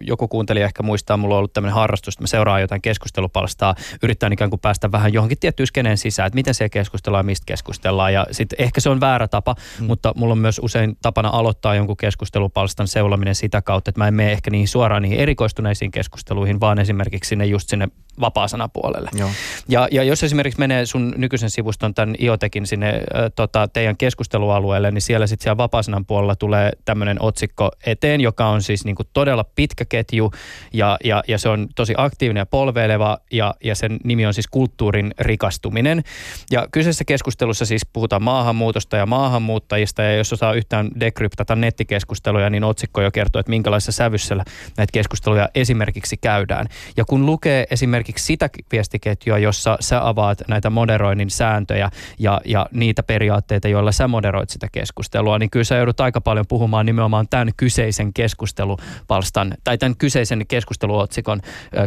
joku 0.00 0.28
kuuntelija 0.28 0.66
ehkä 0.66 0.82
muistaa, 0.82 1.16
mulla 1.16 1.34
on 1.34 1.38
ollut 1.38 1.52
tämmöinen 1.52 1.74
harrastus, 1.74 2.14
että 2.14 2.22
mä 2.22 2.26
seuraan 2.26 2.60
jotain 2.60 2.82
keskustelupalstaa, 2.82 3.74
yrittää 4.02 4.30
ikään 4.32 4.50
kuin 4.50 4.60
päästä 4.60 4.92
vähän 4.92 5.12
johonkin 5.12 5.38
tiettyyn 5.38 5.66
skeneen 5.66 5.98
sisään, 5.98 6.26
että 6.26 6.34
miten 6.34 6.54
se 6.54 6.68
keskustellaan 6.68 7.22
ja 7.22 7.26
mistä 7.26 7.44
keskustellaan. 7.46 8.12
Ja 8.12 8.26
sitten 8.30 8.64
ehkä 8.64 8.80
se 8.80 8.88
on 8.88 9.00
väärä 9.00 9.28
tapa, 9.28 9.54
mm. 9.80 9.86
mutta 9.86 10.12
mulla 10.16 10.32
on 10.32 10.38
myös 10.38 10.60
usein 10.62 10.96
tapana 11.02 11.28
aloittaa 11.28 11.74
jonkun 11.74 11.96
keskustelupalstan 11.96 12.88
seulominen 12.88 13.34
sitä 13.34 13.62
kautta, 13.62 13.88
että 13.88 14.00
mä 14.00 14.08
en 14.08 14.14
mene 14.14 14.32
ehkä 14.32 14.50
niihin 14.50 14.68
suoraan 14.68 15.02
niihin 15.02 15.18
erikoistuneisiin 15.18 15.90
keskusteluihin, 15.90 16.60
vaan 16.60 16.78
esimerkiksi 16.78 17.28
sinne 17.28 17.46
just 17.46 17.68
sinne 17.68 17.88
vapaa-sanapuolelle. 18.20 19.10
Joo. 19.14 19.30
Ja, 19.68 19.88
ja 19.90 20.02
jos 20.02 20.22
esimerkiksi 20.22 20.58
menee 20.58 20.86
sun 20.86 21.14
nykyisen 21.16 21.50
sivuston 21.50 21.94
tämän 21.94 22.14
IoTekin 22.20 22.66
sinne 22.66 22.88
äh, 22.88 23.02
tota, 23.36 23.68
teidän 23.68 23.96
keskustelualueelle, 23.96 24.90
niin 24.90 25.02
siellä 25.02 25.26
sitten 25.26 25.44
siellä 25.44 25.56
vapaa 25.56 25.82
puolella 26.06 26.36
tulee 26.36 26.72
tämmöinen 26.84 27.22
otsikko 27.22 27.70
eteen, 27.86 28.20
joka 28.20 28.46
on 28.46 28.62
siis 28.62 28.84
niinku 28.84 29.02
todella 29.12 29.44
pitkä 29.44 29.84
ketju 29.84 30.30
ja, 30.72 30.98
ja, 31.04 31.22
ja 31.28 31.38
se 31.38 31.48
on 31.48 31.68
tosi 31.74 31.94
aktiivinen 31.96 32.40
ja 32.40 32.46
polveileva 32.46 33.18
ja, 33.32 33.54
ja 33.64 33.74
sen 33.74 33.98
nimi 34.04 34.26
on 34.26 34.34
siis 34.34 34.46
kulttuurin 34.46 35.14
rikastuminen. 35.18 36.02
Ja 36.50 36.66
kyseisessä 36.72 37.04
keskustelussa 37.04 37.66
siis 37.66 37.86
puhutaan 37.92 38.22
maahanmuutosta 38.22 38.96
ja 38.96 39.06
maahanmuuttajista 39.06 40.02
ja 40.02 40.16
jos 40.16 40.32
osaa 40.32 40.52
yhtään 40.52 40.90
dekryptata 41.00 41.56
nettikeskusteluja, 41.56 42.50
niin 42.50 42.64
otsikko 42.64 43.02
jo 43.02 43.10
kertoo, 43.10 43.40
että 43.40 43.50
minkälaisessa 43.50 43.92
sävyssä 43.92 44.34
näitä 44.76 44.92
keskusteluja 44.92 45.48
esimerkiksi 45.54 46.16
käydään. 46.16 46.66
Ja 46.96 47.04
kun 47.04 47.26
lukee 47.26 47.66
esimerkiksi 47.70 48.01
sitä 48.16 48.50
viestiketjua, 48.72 49.38
jossa 49.38 49.76
sä 49.80 50.08
avaat 50.08 50.42
näitä 50.48 50.70
moderoinnin 50.70 51.30
sääntöjä 51.30 51.90
ja, 52.18 52.40
ja 52.44 52.66
niitä 52.72 53.02
periaatteita, 53.02 53.68
joilla 53.68 53.92
sä 53.92 54.08
moderoit 54.08 54.50
sitä 54.50 54.68
keskustelua, 54.72 55.38
niin 55.38 55.50
kyllä 55.50 55.64
sä 55.64 55.76
joudut 55.76 56.00
aika 56.00 56.20
paljon 56.20 56.46
puhumaan 56.48 56.86
nimenomaan 56.86 57.28
tämän 57.28 57.50
kyseisen 57.56 58.12
keskustelupalstan 58.12 59.54
tai 59.64 59.78
tämän 59.78 59.96
kyseisen 59.96 60.46
keskusteluotsikon 60.46 61.40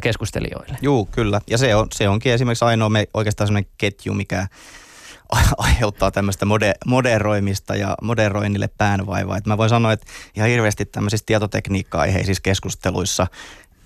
keskustelijoille. 0.03 0.78
Joo, 0.82 1.05
kyllä. 1.05 1.41
Ja 1.49 1.57
se, 1.57 1.76
on, 1.76 1.88
se 1.93 2.09
onkin 2.09 2.34
esimerkiksi 2.34 2.66
ainoa 2.66 2.89
me, 2.89 3.07
oikeastaan 3.13 3.47
sellainen 3.47 3.72
ketju, 3.78 4.13
mikä 4.13 4.47
aiheuttaa 5.57 6.11
tämmöistä 6.11 6.45
mode, 6.45 6.74
moderoimista 6.86 7.76
ja 7.76 7.95
moderoinnille 8.01 8.70
päänvaivaa. 8.78 9.38
Et 9.38 9.45
mä 9.45 9.57
voin 9.57 9.70
sanoa, 9.70 9.91
että 9.91 10.05
ihan 10.36 10.49
hirveästi 10.49 10.86
tämmöisissä 10.86 11.26
tietotekniikka-aiheisissa 11.26 12.41
keskusteluissa 12.41 13.28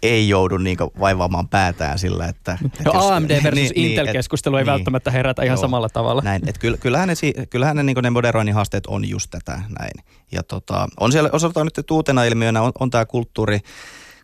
ei 0.03 0.29
joudu 0.29 0.57
niin 0.57 0.77
vaivaamaan 0.99 1.47
päätään 1.47 1.99
sillä, 1.99 2.25
että... 2.25 2.57
että 2.65 2.83
no 2.83 2.93
jos, 2.93 3.11
AMD 3.11 3.29
versus 3.43 3.53
niin, 3.53 3.71
niin 3.75 3.91
Intel-keskustelu 3.91 4.55
niin, 4.55 4.59
ei 4.59 4.65
niin, 4.65 4.71
välttämättä 4.73 5.11
herätä 5.11 5.43
ihan 5.43 5.55
joo, 5.55 5.61
samalla 5.61 5.89
tavalla. 5.89 6.21
Näin, 6.21 6.49
että 6.49 6.67
kyllähän 6.79 7.09
ne, 7.09 7.45
kyllähän 7.49 7.75
ne, 7.75 7.83
niin 7.83 7.97
ne 8.01 8.09
moderoinnin 8.09 8.55
haasteet 8.55 8.85
on 8.87 9.09
just 9.09 9.31
tätä 9.31 9.61
näin. 9.79 10.05
Ja 10.31 10.43
tota, 10.43 10.87
on 10.99 11.11
siellä 11.11 11.29
osaltaan 11.33 11.65
nyt, 11.65 11.77
että 11.77 11.93
uutena 11.93 12.23
ilmiönä 12.23 12.61
on, 12.61 12.71
on 12.79 12.89
tämä 12.89 13.05
kulttuuri, 13.05 13.59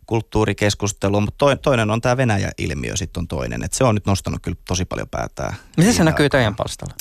kulttuurikeskustelu, 0.05 1.21
mutta 1.21 1.45
toinen 1.61 1.91
on 1.91 2.01
tämä 2.01 2.17
Venäjä-ilmiö 2.17 2.95
sitten 2.95 3.21
on 3.21 3.27
toinen. 3.27 3.63
että 3.63 3.77
se 3.77 3.83
on 3.83 3.95
nyt 3.95 4.05
nostanut 4.05 4.41
kyllä 4.41 4.57
tosi 4.67 4.85
paljon 4.85 5.09
päätään. 5.09 5.53
Miten 5.77 5.93
se 5.93 6.03
näkyy 6.03 6.29
teidän 6.29 6.55
palstalla? 6.55 6.93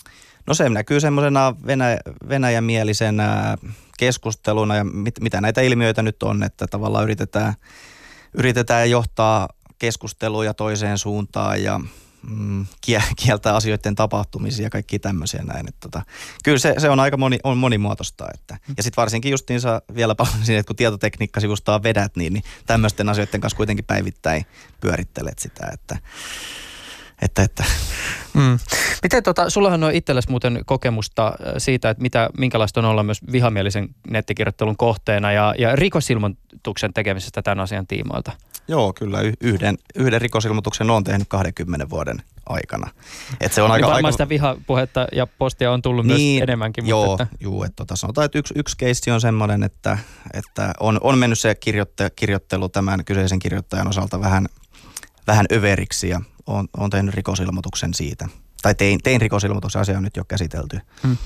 No 0.46 0.54
se 0.54 0.68
näkyy 0.68 1.00
semmoisena 1.00 1.54
Venäjä, 1.66 1.98
venäjämielisenä 2.28 3.56
keskusteluna 3.98 4.76
ja 4.76 4.84
mit, 4.84 5.20
mitä 5.20 5.40
näitä 5.40 5.60
ilmiöitä 5.60 6.02
nyt 6.02 6.22
on, 6.22 6.42
että 6.42 6.66
tavallaan 6.66 7.04
yritetään, 7.04 7.54
yritetään 8.34 8.90
johtaa 8.90 9.48
keskusteluja 9.78 10.54
toiseen 10.54 10.98
suuntaan 10.98 11.62
ja 11.62 11.80
mm, 12.30 12.66
kieltää 13.16 13.54
asioiden 13.54 13.94
tapahtumisia 13.94 14.66
ja 14.66 14.70
kaikki 14.70 14.98
tämmöisiä 14.98 15.42
näin. 15.42 15.68
Että 15.68 15.80
tota, 15.80 16.02
kyllä 16.44 16.58
se, 16.58 16.74
se, 16.78 16.90
on 16.90 17.00
aika 17.00 17.16
moni, 17.16 17.38
on 17.44 17.58
monimuotoista. 17.58 18.26
Että. 18.34 18.58
Ja 18.76 18.82
sitten 18.82 19.02
varsinkin 19.02 19.30
justiinsa 19.30 19.82
vielä 19.94 20.14
paljon 20.14 20.44
siinä, 20.44 20.60
että 20.60 20.68
kun 20.68 20.76
tietotekniikkasivustaa 20.76 21.82
vedät, 21.82 22.16
niin, 22.16 22.32
niin 22.32 22.44
tämmöisten 22.66 23.08
asioiden 23.08 23.40
kanssa 23.40 23.56
kuitenkin 23.56 23.84
päivittäin 23.84 24.46
pyörittelet 24.80 25.38
sitä, 25.38 25.70
että 25.72 25.98
että, 27.24 27.42
että. 27.42 27.64
Mm. 28.34 28.58
Miten 29.02 29.22
tota, 29.22 29.50
sullahan 29.50 29.84
on 29.84 29.92
itsellesi 29.92 30.30
muuten 30.30 30.60
kokemusta 30.66 31.26
äh, 31.26 31.34
siitä, 31.58 31.90
että 31.90 32.02
mitä, 32.02 32.30
minkälaista 32.38 32.80
on 32.80 32.86
olla 32.86 33.02
myös 33.02 33.20
vihamielisen 33.32 33.88
nettikirjoittelun 34.10 34.76
kohteena 34.76 35.32
ja, 35.32 35.54
ja 35.58 35.76
rikosilmoituksen 35.76 36.94
tekemisestä 36.94 37.42
tämän 37.42 37.60
asian 37.60 37.86
tiimoilta? 37.86 38.32
Joo, 38.68 38.92
kyllä 38.92 39.18
yhden, 39.40 39.78
yhden 39.94 40.20
rikosilmoituksen 40.20 40.90
on 40.90 41.04
tehnyt 41.04 41.28
20 41.28 41.90
vuoden 41.90 42.22
aikana. 42.46 42.90
Et 43.40 43.52
se 43.52 43.62
on 43.62 43.70
aika, 43.70 43.86
varmaan 43.86 44.04
aika... 44.04 44.12
sitä 44.12 44.28
vihapuhetta 44.28 45.06
ja 45.12 45.26
postia 45.26 45.72
on 45.72 45.82
tullut 45.82 46.06
niin, 46.06 46.38
myös 46.38 46.42
enemmänkin. 46.42 46.86
Joo, 46.86 47.06
mutta 47.06 47.22
että... 47.22 47.36
juu, 47.40 47.62
että 47.62 47.76
tota, 47.76 47.96
sanotaan, 47.96 48.24
että 48.24 48.38
yksi, 48.38 48.54
yksi 48.56 48.76
keissi 48.76 49.10
on 49.10 49.20
semmoinen, 49.20 49.62
että, 49.62 49.98
että 50.34 50.72
on, 50.80 50.98
on 51.02 51.18
mennyt 51.18 51.38
se 51.38 51.54
kirjoitte, 51.54 52.10
kirjoittelu 52.16 52.68
tämän 52.68 53.04
kyseisen 53.04 53.38
kirjoittajan 53.38 53.88
osalta 53.88 54.20
vähän, 54.20 54.46
vähän 55.26 55.46
överiksi 55.52 56.08
ja 56.08 56.20
on, 56.46 56.68
on 56.76 56.90
tehnyt 56.90 57.14
rikosilmoituksen 57.14 57.94
siitä 57.94 58.28
tai 58.64 58.74
tein, 58.74 59.00
tein 59.02 59.20
rikosilmoituksen, 59.20 59.80
asia 59.80 59.96
on 59.96 60.02
nyt 60.02 60.16
jo 60.16 60.24
käsitelty. 60.24 60.80
Hmm. 61.02 61.16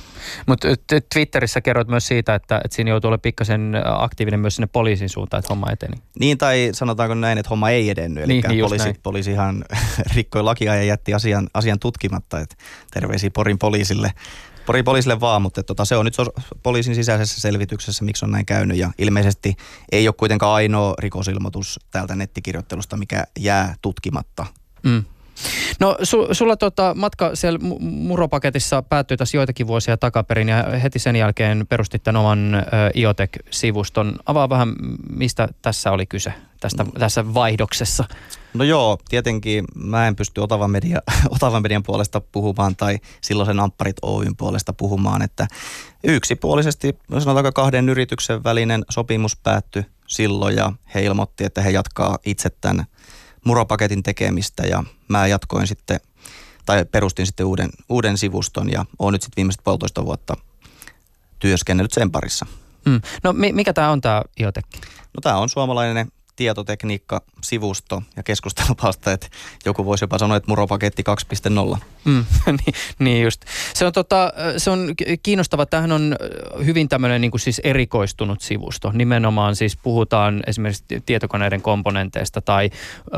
Mutta 0.46 0.68
Twitterissä 1.14 1.60
kerroit 1.60 1.88
myös 1.88 2.06
siitä, 2.06 2.34
että, 2.34 2.60
että 2.64 2.76
siinä 2.76 2.90
joutuu 2.90 3.08
olemaan 3.08 3.20
pikkasen 3.20 3.72
aktiivinen 3.84 4.40
myös 4.40 4.56
sinne 4.56 4.66
poliisin 4.66 5.08
suuntaan, 5.08 5.38
että 5.38 5.54
homma 5.54 5.70
eteni. 5.70 5.96
Niin, 6.20 6.38
tai 6.38 6.68
sanotaanko 6.72 7.14
näin, 7.14 7.38
että 7.38 7.48
homma 7.48 7.70
ei 7.70 7.90
edennyt. 7.90 8.24
Eli 8.24 8.32
niin, 8.32 8.44
niin 8.48 8.64
poliisi, 8.64 8.94
poliisihan 9.02 9.64
rikkoi 10.14 10.42
lakia 10.42 10.74
ja 10.74 10.82
jätti 10.82 11.14
asian, 11.14 11.48
asian 11.54 11.78
tutkimatta. 11.78 12.40
Että 12.40 12.56
terveisiä 12.90 13.30
Porin 13.34 13.58
poliisille. 13.58 14.12
Porin 14.66 14.84
poliisille 14.84 15.20
vaan, 15.20 15.42
mutta 15.42 15.62
tota, 15.62 15.84
se 15.84 15.96
on 15.96 16.04
nyt 16.04 16.16
poliisin 16.62 16.94
sisäisessä 16.94 17.40
selvityksessä, 17.40 18.04
miksi 18.04 18.24
on 18.24 18.30
näin 18.30 18.46
käynyt. 18.46 18.76
Ja 18.76 18.90
ilmeisesti 18.98 19.56
ei 19.92 20.08
ole 20.08 20.14
kuitenkaan 20.18 20.54
ainoa 20.54 20.94
rikosilmoitus 20.98 21.80
täältä 21.90 22.14
nettikirjoittelusta, 22.14 22.96
mikä 22.96 23.24
jää 23.38 23.74
tutkimatta. 23.82 24.46
Mm. 24.82 25.04
No 25.80 25.96
su, 26.02 26.28
sulla 26.32 26.56
tota, 26.56 26.94
matka 26.94 27.30
siellä 27.34 27.58
Muropaketissa 27.80 28.82
päättyi 28.82 29.16
tässä 29.16 29.36
joitakin 29.36 29.66
vuosia 29.66 29.96
takaperin 29.96 30.48
ja 30.48 30.64
heti 30.82 30.98
sen 30.98 31.16
jälkeen 31.16 31.66
perustit 31.68 32.02
tämän 32.02 32.20
oman 32.20 32.54
ö, 32.54 32.60
IoTech-sivuston. 32.94 34.16
Avaa 34.26 34.48
vähän, 34.48 34.74
mistä 35.10 35.48
tässä 35.62 35.92
oli 35.92 36.06
kyse 36.06 36.32
tästä, 36.60 36.84
no. 36.84 36.90
tässä 36.98 37.34
vaihdoksessa. 37.34 38.04
No 38.54 38.64
joo, 38.64 38.98
tietenkin 39.08 39.64
mä 39.74 40.08
en 40.08 40.16
pysty 40.16 40.40
Otavan, 40.40 40.70
media, 40.70 40.98
Otavan 41.36 41.62
median 41.62 41.82
puolesta 41.82 42.20
puhumaan 42.20 42.76
tai 42.76 42.98
silloisen 43.20 43.60
Ampparit 43.60 43.96
Oyn 44.02 44.36
puolesta 44.36 44.72
puhumaan, 44.72 45.22
että 45.22 45.46
yksipuolisesti 46.04 46.98
sanotaanko 47.18 47.52
kahden 47.52 47.88
yrityksen 47.88 48.44
välinen 48.44 48.84
sopimus 48.90 49.36
päättyi 49.36 49.84
silloin 50.06 50.56
ja 50.56 50.72
he 50.94 51.02
ilmoitti, 51.02 51.44
että 51.44 51.62
he 51.62 51.70
jatkaa 51.70 52.18
itse 52.24 52.50
tämän 52.50 52.84
muropaketin 53.44 54.02
tekemistä 54.02 54.62
ja 54.66 54.84
mä 55.08 55.26
jatkoin 55.26 55.66
sitten 55.66 56.00
tai 56.66 56.84
perustin 56.84 57.26
sitten 57.26 57.46
uuden, 57.46 57.70
uuden 57.88 58.18
sivuston 58.18 58.72
ja 58.72 58.84
olen 58.98 59.12
nyt 59.12 59.22
sitten 59.22 59.36
viimeiset 59.36 59.64
puolitoista 59.64 60.04
vuotta 60.04 60.36
työskennellyt 61.38 61.92
sen 61.92 62.10
parissa. 62.10 62.46
Mm. 62.84 63.00
No 63.22 63.32
mikä 63.32 63.72
tämä 63.72 63.90
on 63.90 64.00
tämä 64.00 64.22
IoTech? 64.40 64.68
No 65.14 65.20
tämä 65.22 65.36
on 65.38 65.48
suomalainen 65.48 66.12
tietotekniikka-sivusto 66.38 68.02
ja 68.16 68.22
keskustelupalsta, 68.22 69.12
että 69.12 69.26
joku 69.64 69.84
voisi 69.84 70.04
jopa 70.04 70.18
sanoa, 70.18 70.36
että 70.36 70.50
muropaketti 70.50 71.04
2.0. 71.74 71.78
Mm, 72.04 72.24
niin, 72.46 72.74
niin 72.98 73.22
just. 73.22 73.44
Se 73.74 73.86
on, 73.86 73.92
tota, 73.92 74.32
se 74.56 74.70
on 74.70 74.94
kiinnostava. 75.22 75.66
Tämähän 75.66 75.92
on 75.92 76.16
hyvin 76.64 76.88
tämmöinen 76.88 77.20
niin 77.20 77.30
siis 77.36 77.60
erikoistunut 77.64 78.40
sivusto. 78.40 78.92
Nimenomaan 78.94 79.56
siis 79.56 79.76
puhutaan 79.76 80.42
esimerkiksi 80.46 80.84
tietokoneiden 81.06 81.62
komponenteista 81.62 82.40
tai 82.40 82.70
ö, 82.72 83.08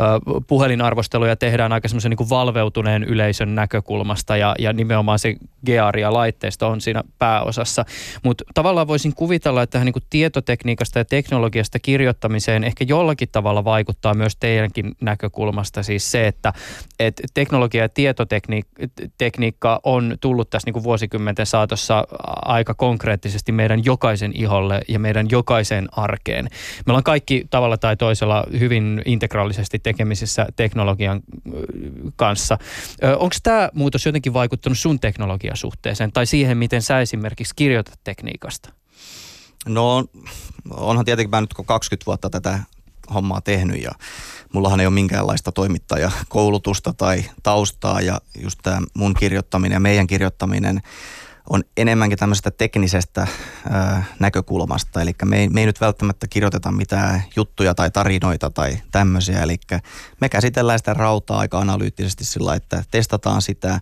puhelinarvosteluja 0.47 1.37
tehdään 1.37 1.73
aika 1.73 1.89
semmoisen 1.89 2.11
niin 2.11 2.31
valveutuneen 2.31 3.05
yleisön 3.05 3.55
näkökulmasta 3.55 4.37
ja, 4.37 4.55
ja 4.59 4.73
nimenomaan 4.73 5.19
se 5.19 5.37
gearia 5.67 6.13
laitteisto 6.13 6.69
on 6.69 6.81
siinä 6.81 7.03
pääosassa. 7.19 7.85
Mutta 8.23 8.45
tavallaan 8.55 8.89
voisin 8.89 9.15
kuvitella, 9.15 9.63
että 9.63 9.73
tähän 9.73 9.87
niin 9.87 10.07
tietotekniikasta 10.11 10.99
ja 10.99 11.05
teknologiasta 11.05 11.79
kirjoittamiseen 11.79 12.65
ehkä 12.65 12.85
jollain 12.89 13.10
jollakin 13.11 13.29
tavalla 13.33 13.65
vaikuttaa 13.65 14.15
myös 14.15 14.37
teidänkin 14.37 14.95
näkökulmasta 15.01 15.83
siis 15.83 16.11
se, 16.11 16.27
että, 16.27 16.53
että 16.99 17.23
teknologia 17.35 17.83
ja 17.83 17.89
tietotekniikka 17.89 19.81
on 19.85 20.17
tullut 20.21 20.51
tässä 20.51 20.67
niin 20.67 20.73
kuin 20.73 20.85
vuosikymmenten 20.85 21.47
saatossa 21.47 22.05
aika 22.45 22.75
konkreettisesti 22.75 23.53
meidän 23.53 23.85
jokaisen 23.85 24.33
iholle 24.35 24.81
ja 24.89 24.99
meidän 24.99 25.27
jokaiseen 25.31 25.89
arkeen. 25.93 26.45
Me 26.87 26.91
ollaan 26.91 27.05
kaikki 27.05 27.47
tavalla 27.51 27.77
tai 27.77 27.97
toisella 27.97 28.45
hyvin 28.59 29.03
integraalisesti 29.05 29.79
tekemisissä 29.79 30.47
teknologian 30.57 31.21
kanssa. 32.17 32.59
Onko 33.19 33.37
tämä 33.43 33.69
muutos 33.75 34.07
jotenkin 34.07 34.33
vaikuttanut 34.33 34.79
sun 34.79 35.01
teknologiasuhteeseen 35.01 36.13
tai 36.13 36.27
siihen, 36.27 36.59
miten 36.59 36.83
sä 36.83 37.01
esimerkiksi 37.01 37.55
kirjoitat 37.57 37.99
tekniikasta? 38.05 38.73
No 39.69 40.05
onhan 40.71 41.05
tietenkin 41.05 41.31
mä 41.31 41.41
nyt 41.41 41.55
20 41.67 42.07
vuotta 42.07 42.31
tätä 42.31 42.61
hommaa 43.15 43.41
tehnyt 43.41 43.83
ja 43.83 43.91
mullahan 44.53 44.81
ei 44.81 44.87
ole 44.87 44.95
minkäänlaista 44.95 45.53
toimittajakoulutusta 45.53 46.93
tai 46.93 47.25
taustaa 47.43 48.01
ja 48.01 48.21
just 48.43 48.59
tämä 48.63 48.81
mun 48.95 49.15
kirjoittaminen 49.15 49.77
ja 49.77 49.81
meidän 49.81 50.07
kirjoittaminen 50.07 50.81
on 51.51 51.63
enemmänkin 51.77 52.19
tämmöisestä 52.19 52.51
teknisestä 52.51 53.27
ää, 53.71 54.05
näkökulmasta. 54.19 55.03
Eli 55.03 55.13
me 55.25 55.39
ei, 55.39 55.49
me 55.49 55.61
ei 55.61 55.67
nyt 55.67 55.81
välttämättä 55.81 56.27
kirjoiteta 56.29 56.73
mitään 56.73 57.23
juttuja 57.37 57.75
tai 57.75 57.91
tarinoita 57.91 58.51
tai 58.51 58.79
tämmöisiä. 58.93 59.43
Eli 59.43 59.57
me 60.21 60.29
käsitellään 60.29 60.79
sitä 60.79 60.95
rautaa 60.95 61.39
aika 61.39 61.59
analyyttisesti 61.59 62.25
sillä, 62.25 62.55
että 62.55 62.85
testataan 62.91 63.43
sitä, 63.43 63.81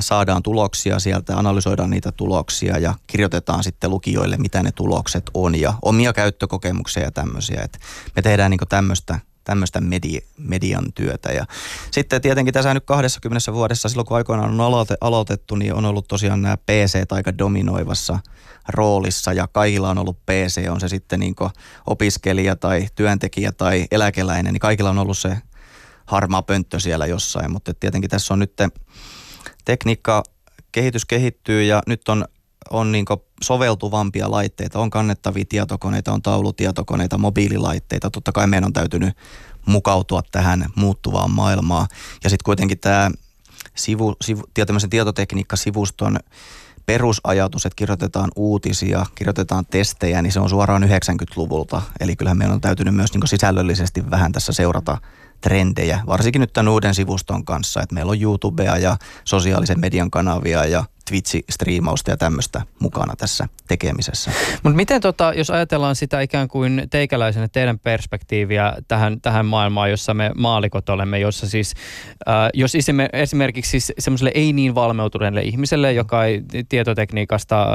saadaan 0.00 0.42
tuloksia 0.42 0.98
sieltä, 0.98 1.36
analysoidaan 1.36 1.90
niitä 1.90 2.12
tuloksia 2.12 2.78
ja 2.78 2.94
kirjoitetaan 3.06 3.64
sitten 3.64 3.90
lukijoille, 3.90 4.36
mitä 4.36 4.62
ne 4.62 4.72
tulokset 4.72 5.30
on 5.34 5.60
ja 5.60 5.74
omia 5.82 6.12
käyttökokemuksia 6.12 7.02
ja 7.02 7.10
tämmöisiä. 7.10 7.62
Et 7.62 7.78
me 8.16 8.22
tehdään 8.22 8.50
niin 8.50 8.60
tämmöistä 8.68 9.18
tämmöistä 9.44 9.80
medi- 9.80 10.26
median 10.38 10.92
työtä. 10.94 11.32
Ja 11.32 11.46
sitten 11.90 12.22
tietenkin 12.22 12.54
tässä 12.54 12.74
nyt 12.74 12.84
20 12.86 13.52
vuodessa, 13.52 13.88
silloin 13.88 14.06
kun 14.06 14.16
aikoinaan 14.16 14.50
on 14.50 14.60
aloite, 14.60 14.96
aloitettu, 15.00 15.54
niin 15.54 15.74
on 15.74 15.84
ollut 15.84 16.08
tosiaan 16.08 16.42
nämä 16.42 16.56
PC 16.56 17.06
aika 17.10 17.38
dominoivassa 17.38 18.18
roolissa 18.68 19.32
ja 19.32 19.48
kaikilla 19.52 19.90
on 19.90 19.98
ollut 19.98 20.26
PC, 20.26 20.68
on 20.70 20.80
se 20.80 20.88
sitten 20.88 21.20
niin 21.20 21.34
opiskelija 21.86 22.56
tai 22.56 22.86
työntekijä 22.94 23.52
tai 23.52 23.86
eläkeläinen, 23.90 24.52
niin 24.52 24.60
kaikilla 24.60 24.90
on 24.90 24.98
ollut 24.98 25.18
se 25.18 25.38
harmaa 26.06 26.42
pönttö 26.42 26.80
siellä 26.80 27.06
jossain, 27.06 27.52
mutta 27.52 27.74
tietenkin 27.74 28.10
tässä 28.10 28.34
on 28.34 28.40
nyt 28.40 28.52
tekniikka, 29.64 30.22
kehitys 30.72 31.04
kehittyy 31.04 31.62
ja 31.62 31.82
nyt 31.86 32.08
on, 32.08 32.24
on 32.70 32.92
niin 32.92 33.04
soveltuvampia 33.42 34.30
laitteita, 34.30 34.78
on 34.78 34.90
kannettavia 34.90 35.44
tietokoneita, 35.48 36.12
on 36.12 36.22
taulutietokoneita, 36.22 37.18
mobiililaitteita. 37.18 38.10
Totta 38.10 38.32
kai 38.32 38.46
meidän 38.46 38.64
on 38.64 38.72
täytynyt 38.72 39.16
mukautua 39.66 40.22
tähän 40.32 40.66
muuttuvaan 40.76 41.30
maailmaan. 41.30 41.86
Ja 42.24 42.30
sitten 42.30 42.44
kuitenkin 42.44 42.78
tämä 42.78 43.10
sivu, 43.74 44.16
sivu, 44.22 44.42
tietotekniikka-sivuston 44.90 46.18
perusajatus, 46.86 47.66
että 47.66 47.76
kirjoitetaan 47.76 48.30
uutisia, 48.36 49.06
kirjoitetaan 49.14 49.66
testejä, 49.66 50.22
niin 50.22 50.32
se 50.32 50.40
on 50.40 50.48
suoraan 50.48 50.82
90-luvulta. 50.82 51.82
Eli 52.00 52.16
kyllähän 52.16 52.38
meidän 52.38 52.54
on 52.54 52.60
täytynyt 52.60 52.94
myös 52.94 53.14
niin 53.14 53.28
sisällöllisesti 53.28 54.10
vähän 54.10 54.32
tässä 54.32 54.52
seurata 54.52 54.98
trendejä, 55.42 56.00
varsinkin 56.06 56.40
nyt 56.40 56.52
tämän 56.52 56.72
uuden 56.72 56.94
sivuston 56.94 57.44
kanssa, 57.44 57.80
että 57.82 57.94
meillä 57.94 58.10
on 58.10 58.22
YouTubea 58.22 58.76
ja 58.78 58.96
sosiaalisen 59.24 59.80
median 59.80 60.10
kanavia 60.10 60.64
ja 60.64 60.84
Twitch-striimausta 61.12 62.10
ja 62.10 62.16
tämmöistä 62.16 62.62
mukana 62.78 63.14
tässä 63.16 63.48
tekemisessä. 63.68 64.30
Mutta 64.62 64.76
miten 64.76 65.00
tota, 65.00 65.32
jos 65.36 65.50
ajatellaan 65.50 65.96
sitä 65.96 66.20
ikään 66.20 66.48
kuin 66.48 66.86
teikäläisenä 66.90 67.48
teidän 67.48 67.78
perspektiiviä 67.78 68.72
tähän, 68.88 69.20
tähän 69.20 69.46
maailmaan, 69.46 69.90
jossa 69.90 70.14
me 70.14 70.30
maalikot 70.36 70.88
olemme, 70.88 71.18
jossa 71.18 71.48
siis, 71.48 71.74
äh, 72.28 72.34
jos 72.54 72.72
esimerkiksi 73.12 73.70
siis 73.70 73.92
semmoiselle 73.98 74.30
ei 74.34 74.52
niin 74.52 74.74
valmeutuneelle 74.74 75.42
ihmiselle, 75.42 75.92
joka 75.92 76.24
ei 76.24 76.42
tietotekniikasta, 76.68 77.62
äh, 77.62 77.68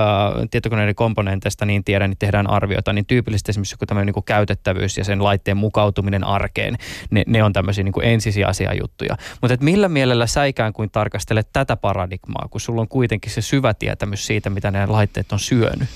tietokoneiden 0.51 0.95
komponenteista 0.95 1.65
niin 1.65 1.83
tiedä, 1.83 2.07
niin 2.07 2.17
tehdään 2.17 2.49
arviota, 2.49 2.93
niin 2.93 3.05
tyypillisesti 3.05 3.51
esimerkiksi 3.51 3.73
joku 3.73 3.85
tämmöinen 3.85 4.13
niin 4.15 4.23
käytettävyys 4.23 4.97
ja 4.97 5.03
sen 5.03 5.23
laitteen 5.23 5.57
mukautuminen 5.57 6.23
arkeen, 6.23 6.77
ne, 7.11 7.23
ne 7.27 7.43
on 7.43 7.53
tämmöisiä 7.53 7.83
niin 7.83 7.93
ensisijaisia 8.03 8.73
juttuja. 8.73 9.17
Mutta 9.41 9.57
millä 9.61 9.89
mielellä 9.89 10.27
sä 10.27 10.45
ikään 10.45 10.73
kuin 10.73 10.89
tarkastelet 10.91 11.49
tätä 11.53 11.75
paradigmaa, 11.75 12.47
kun 12.49 12.61
sulla 12.61 12.81
on 12.81 12.87
kuitenkin 12.87 13.26
kuitenkin 13.27 13.43
se 13.43 13.47
syvä 13.47 13.73
tietämys 13.73 14.25
siitä, 14.25 14.49
mitä 14.49 14.71
ne 14.71 14.85
laitteet 14.85 15.31
on 15.31 15.39
syönyt. 15.39 15.89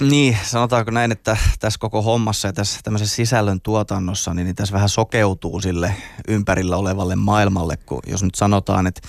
Niin, 0.00 0.36
sanotaanko 0.44 0.90
näin, 0.90 1.12
että 1.12 1.36
tässä 1.60 1.78
koko 1.78 2.02
hommassa 2.02 2.48
ja 2.48 2.52
tässä 2.52 2.80
tämmöisessä 2.84 3.16
sisällön 3.16 3.60
tuotannossa, 3.60 4.34
niin, 4.34 4.44
niin 4.44 4.56
tässä 4.56 4.72
vähän 4.72 4.88
sokeutuu 4.88 5.60
sille 5.60 5.94
ympärillä 6.28 6.76
olevalle 6.76 7.16
maailmalle, 7.16 7.76
kun 7.76 8.02
jos 8.06 8.22
nyt 8.22 8.34
sanotaan, 8.34 8.86
että 8.86 9.00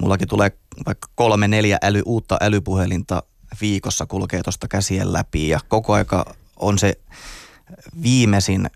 mullakin 0.00 0.28
tulee 0.28 0.50
vaikka 0.86 1.08
kolme, 1.14 1.48
neljä 1.48 1.78
äly, 1.82 2.02
uutta 2.04 2.36
älypuhelinta 2.40 3.22
viikossa 3.60 4.06
kulkee 4.06 4.42
tuosta 4.42 4.68
käsien 4.68 5.12
läpi 5.12 5.48
ja 5.48 5.60
koko 5.68 5.94
aika 5.94 6.34
on 6.56 6.78
se 6.78 6.94
viimeisin 8.02 8.70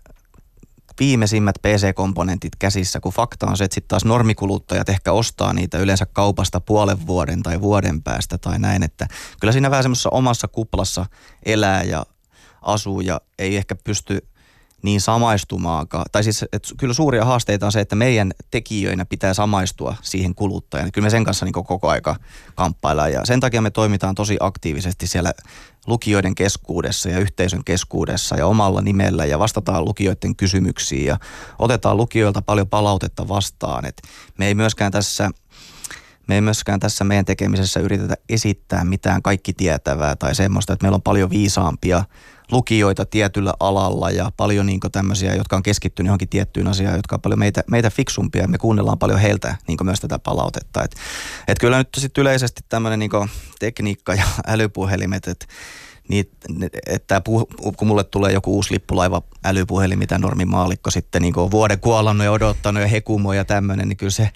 viimeisimmät 0.99 1.55
PC-komponentit 1.61 2.55
käsissä, 2.59 2.99
kun 2.99 3.13
fakta 3.13 3.47
on 3.47 3.57
se, 3.57 3.63
että 3.63 3.75
sitten 3.75 3.87
taas 3.87 4.05
normikuluttajat 4.05 4.89
ehkä 4.89 5.11
ostaa 5.11 5.53
niitä 5.53 5.77
yleensä 5.77 6.05
kaupasta 6.05 6.59
puolen 6.59 7.07
vuoden 7.07 7.43
tai 7.43 7.61
vuoden 7.61 8.03
päästä 8.03 8.37
tai 8.37 8.59
näin, 8.59 8.83
että 8.83 9.07
kyllä 9.39 9.51
siinä 9.51 9.71
vähän 9.71 9.83
semmoisessa 9.83 10.09
omassa 10.09 10.47
kuplassa 10.47 11.05
elää 11.45 11.83
ja 11.83 12.05
asuu 12.61 13.01
ja 13.01 13.21
ei 13.39 13.57
ehkä 13.57 13.75
pysty 13.75 14.27
niin 14.83 15.01
samaistumaankaan. 15.01 16.05
Tai 16.11 16.23
siis, 16.23 16.45
että 16.53 16.69
kyllä 16.77 16.93
suuria 16.93 17.25
haasteita 17.25 17.65
on 17.65 17.71
se, 17.71 17.79
että 17.79 17.95
meidän 17.95 18.31
tekijöinä 18.51 19.05
pitää 19.05 19.33
samaistua 19.33 19.95
siihen 20.01 20.35
kuluttajaan. 20.35 20.91
Kyllä 20.91 21.05
me 21.05 21.09
sen 21.09 21.23
kanssa 21.23 21.45
niin 21.45 21.53
koko 21.53 21.89
aika 21.89 22.15
kamppaillaan 22.55 23.13
ja 23.13 23.21
sen 23.23 23.39
takia 23.39 23.61
me 23.61 23.69
toimitaan 23.69 24.15
tosi 24.15 24.37
aktiivisesti 24.39 25.07
siellä 25.07 25.33
lukijoiden 25.87 26.35
keskuudessa 26.35 27.09
ja 27.09 27.19
yhteisön 27.19 27.63
keskuudessa 27.63 28.35
ja 28.35 28.47
omalla 28.47 28.81
nimellä 28.81 29.25
ja 29.25 29.39
vastataan 29.39 29.85
lukijoiden 29.85 30.35
kysymyksiin 30.35 31.05
ja 31.05 31.17
otetaan 31.59 31.97
lukijoilta 31.97 32.41
paljon 32.41 32.69
palautetta 32.69 33.27
vastaan. 33.27 33.85
Et 33.85 34.01
me 34.37 34.47
ei 34.47 34.55
myöskään 34.55 34.91
tässä 34.91 35.31
me 36.27 36.35
ei 36.35 36.41
myöskään 36.41 36.79
tässä 36.79 37.03
meidän 37.03 37.25
tekemisessä 37.25 37.79
yritetä 37.79 38.15
esittää 38.29 38.83
mitään 38.83 39.21
kaikki 39.21 39.53
tietävää 39.53 40.15
tai 40.15 40.35
semmoista, 40.35 40.73
että 40.73 40.83
meillä 40.83 40.95
on 40.95 41.01
paljon 41.01 41.29
viisaampia 41.29 42.03
lukijoita 42.51 43.05
tietyllä 43.05 43.53
alalla 43.59 44.09
ja 44.09 44.31
paljon 44.37 44.65
niin 44.65 44.79
tämmöisiä, 44.91 45.35
jotka 45.35 45.55
on 45.55 45.63
keskittynyt 45.63 46.07
johonkin 46.07 46.29
tiettyyn 46.29 46.67
asiaan, 46.67 46.95
jotka 46.95 47.15
on 47.15 47.21
paljon 47.21 47.39
meitä, 47.39 47.63
meitä 47.71 47.89
fiksumpia 47.89 48.41
ja 48.41 48.47
me 48.47 48.57
kuunnellaan 48.57 48.99
paljon 48.99 49.19
heiltä 49.19 49.55
niin 49.67 49.77
myös 49.83 49.99
tätä 49.99 50.19
palautetta. 50.19 50.83
Et, 50.83 50.95
et 51.47 51.59
kyllä 51.59 51.77
nyt 51.77 51.87
sitten 51.97 52.21
yleisesti 52.21 52.61
tämmöinen 52.69 52.99
niin 52.99 53.11
tekniikka 53.59 54.13
ja 54.13 54.25
älypuhelimet, 54.47 55.27
että 55.27 55.45
niin, 56.11 56.31
että 56.85 57.21
kun 57.77 57.87
mulle 57.87 58.03
tulee 58.03 58.31
joku 58.31 58.55
uusi 58.55 58.73
lippulaiva 58.73 59.21
älypuhelin, 59.45 59.99
mitä 59.99 60.17
normimaalikko 60.17 60.91
sitten 60.91 61.21
niin 61.21 61.39
on 61.39 61.51
vuoden 61.51 61.79
kuolannut 61.79 62.25
ja 62.25 62.31
odottanut 62.31 62.81
ja 62.81 62.87
hekumo 62.87 63.33
ja 63.33 63.45
tämmöinen, 63.45 63.89
niin 63.89 63.97
kyllä 63.97 64.11
se 64.11 64.29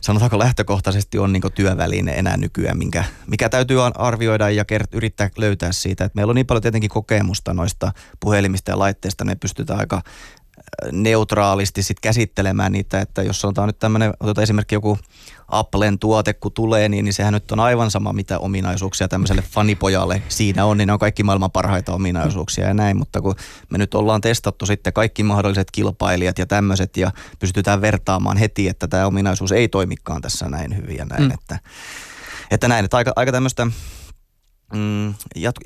sanotaanko 0.00 0.38
lähtökohtaisesti 0.38 1.18
on 1.18 1.32
niin 1.32 1.42
työväline 1.54 2.12
enää 2.12 2.36
nykyään, 2.36 2.78
minkä, 2.78 3.04
mikä 3.26 3.48
täytyy 3.48 3.78
arvioida 3.94 4.50
ja 4.50 4.64
kert- 4.72 4.96
yrittää 4.96 5.30
löytää 5.36 5.72
siitä. 5.72 6.04
Että 6.04 6.16
meillä 6.16 6.30
on 6.30 6.34
niin 6.34 6.46
paljon 6.46 6.62
tietenkin 6.62 6.90
kokemusta 6.90 7.54
noista 7.54 7.92
puhelimista 8.20 8.70
ja 8.70 8.78
laitteista, 8.78 9.24
me 9.24 9.34
pystytään 9.34 9.80
aika 9.80 10.02
neutraalisti 10.92 11.82
sit 11.82 12.00
käsittelemään 12.00 12.72
niitä, 12.72 13.00
että 13.00 13.22
jos 13.22 13.40
sanotaan 13.40 13.68
nyt 13.68 13.78
tämmöinen, 13.78 14.12
otetaan 14.20 14.42
esimerkki 14.42 14.74
joku 14.74 14.98
Applen 15.48 15.98
tuote, 15.98 16.34
kun 16.34 16.52
tulee, 16.52 16.88
niin, 16.88 17.04
niin 17.04 17.12
sehän 17.12 17.34
nyt 17.34 17.52
on 17.52 17.60
aivan 17.60 17.90
sama, 17.90 18.12
mitä 18.12 18.38
ominaisuuksia 18.38 19.08
tämmöiselle 19.08 19.42
fanipojalle 19.42 20.22
siinä 20.28 20.64
on, 20.64 20.76
niin 20.76 20.86
ne 20.86 20.92
on 20.92 20.98
kaikki 20.98 21.22
maailman 21.22 21.50
parhaita 21.50 21.92
ominaisuuksia 21.92 22.66
ja 22.66 22.74
näin, 22.74 22.96
mutta 22.96 23.20
kun 23.20 23.34
me 23.70 23.78
nyt 23.78 23.94
ollaan 23.94 24.20
testattu 24.20 24.66
sitten 24.66 24.92
kaikki 24.92 25.22
mahdolliset 25.22 25.70
kilpailijat 25.70 26.38
ja 26.38 26.46
tämmöiset 26.46 26.96
ja 26.96 27.12
pystytään 27.38 27.80
vertaamaan 27.80 28.36
heti, 28.36 28.68
että 28.68 28.88
tämä 28.88 29.06
ominaisuus 29.06 29.52
ei 29.52 29.68
toimikaan 29.68 30.22
tässä 30.22 30.48
näin 30.48 30.76
hyvin 30.76 30.96
ja 30.96 31.04
näin, 31.04 31.22
mm. 31.22 31.30
että, 31.30 31.58
että 32.50 32.68
näin, 32.68 32.84
että 32.84 32.96
aika, 32.96 33.12
aika 33.16 33.32
tämmöistä 33.32 33.66
mm, 34.74 35.14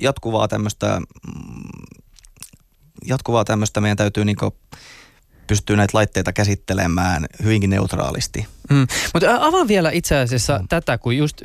jatkuvaa 0.01 0.49
tämmöistä 0.49 1.01
mm, 1.01 2.01
jatkuvaa 3.07 3.45
tämmöistä 3.45 3.81
meidän 3.81 3.97
täytyy 3.97 4.25
niin 4.25 4.37
pystyä 5.51 5.77
näitä 5.77 5.99
laitteita 5.99 6.33
käsittelemään 6.33 7.27
hyvinkin 7.43 7.71
neutraalisti– 7.71 8.47
Mm. 8.71 8.87
Mutta 9.15 9.27
avaan 9.41 9.69
vielä 9.69 9.91
itse 9.91 10.17
asiassa 10.17 10.59
mm. 10.59 10.69
tätä, 10.69 10.99
kun 10.99 11.17
just 11.17 11.43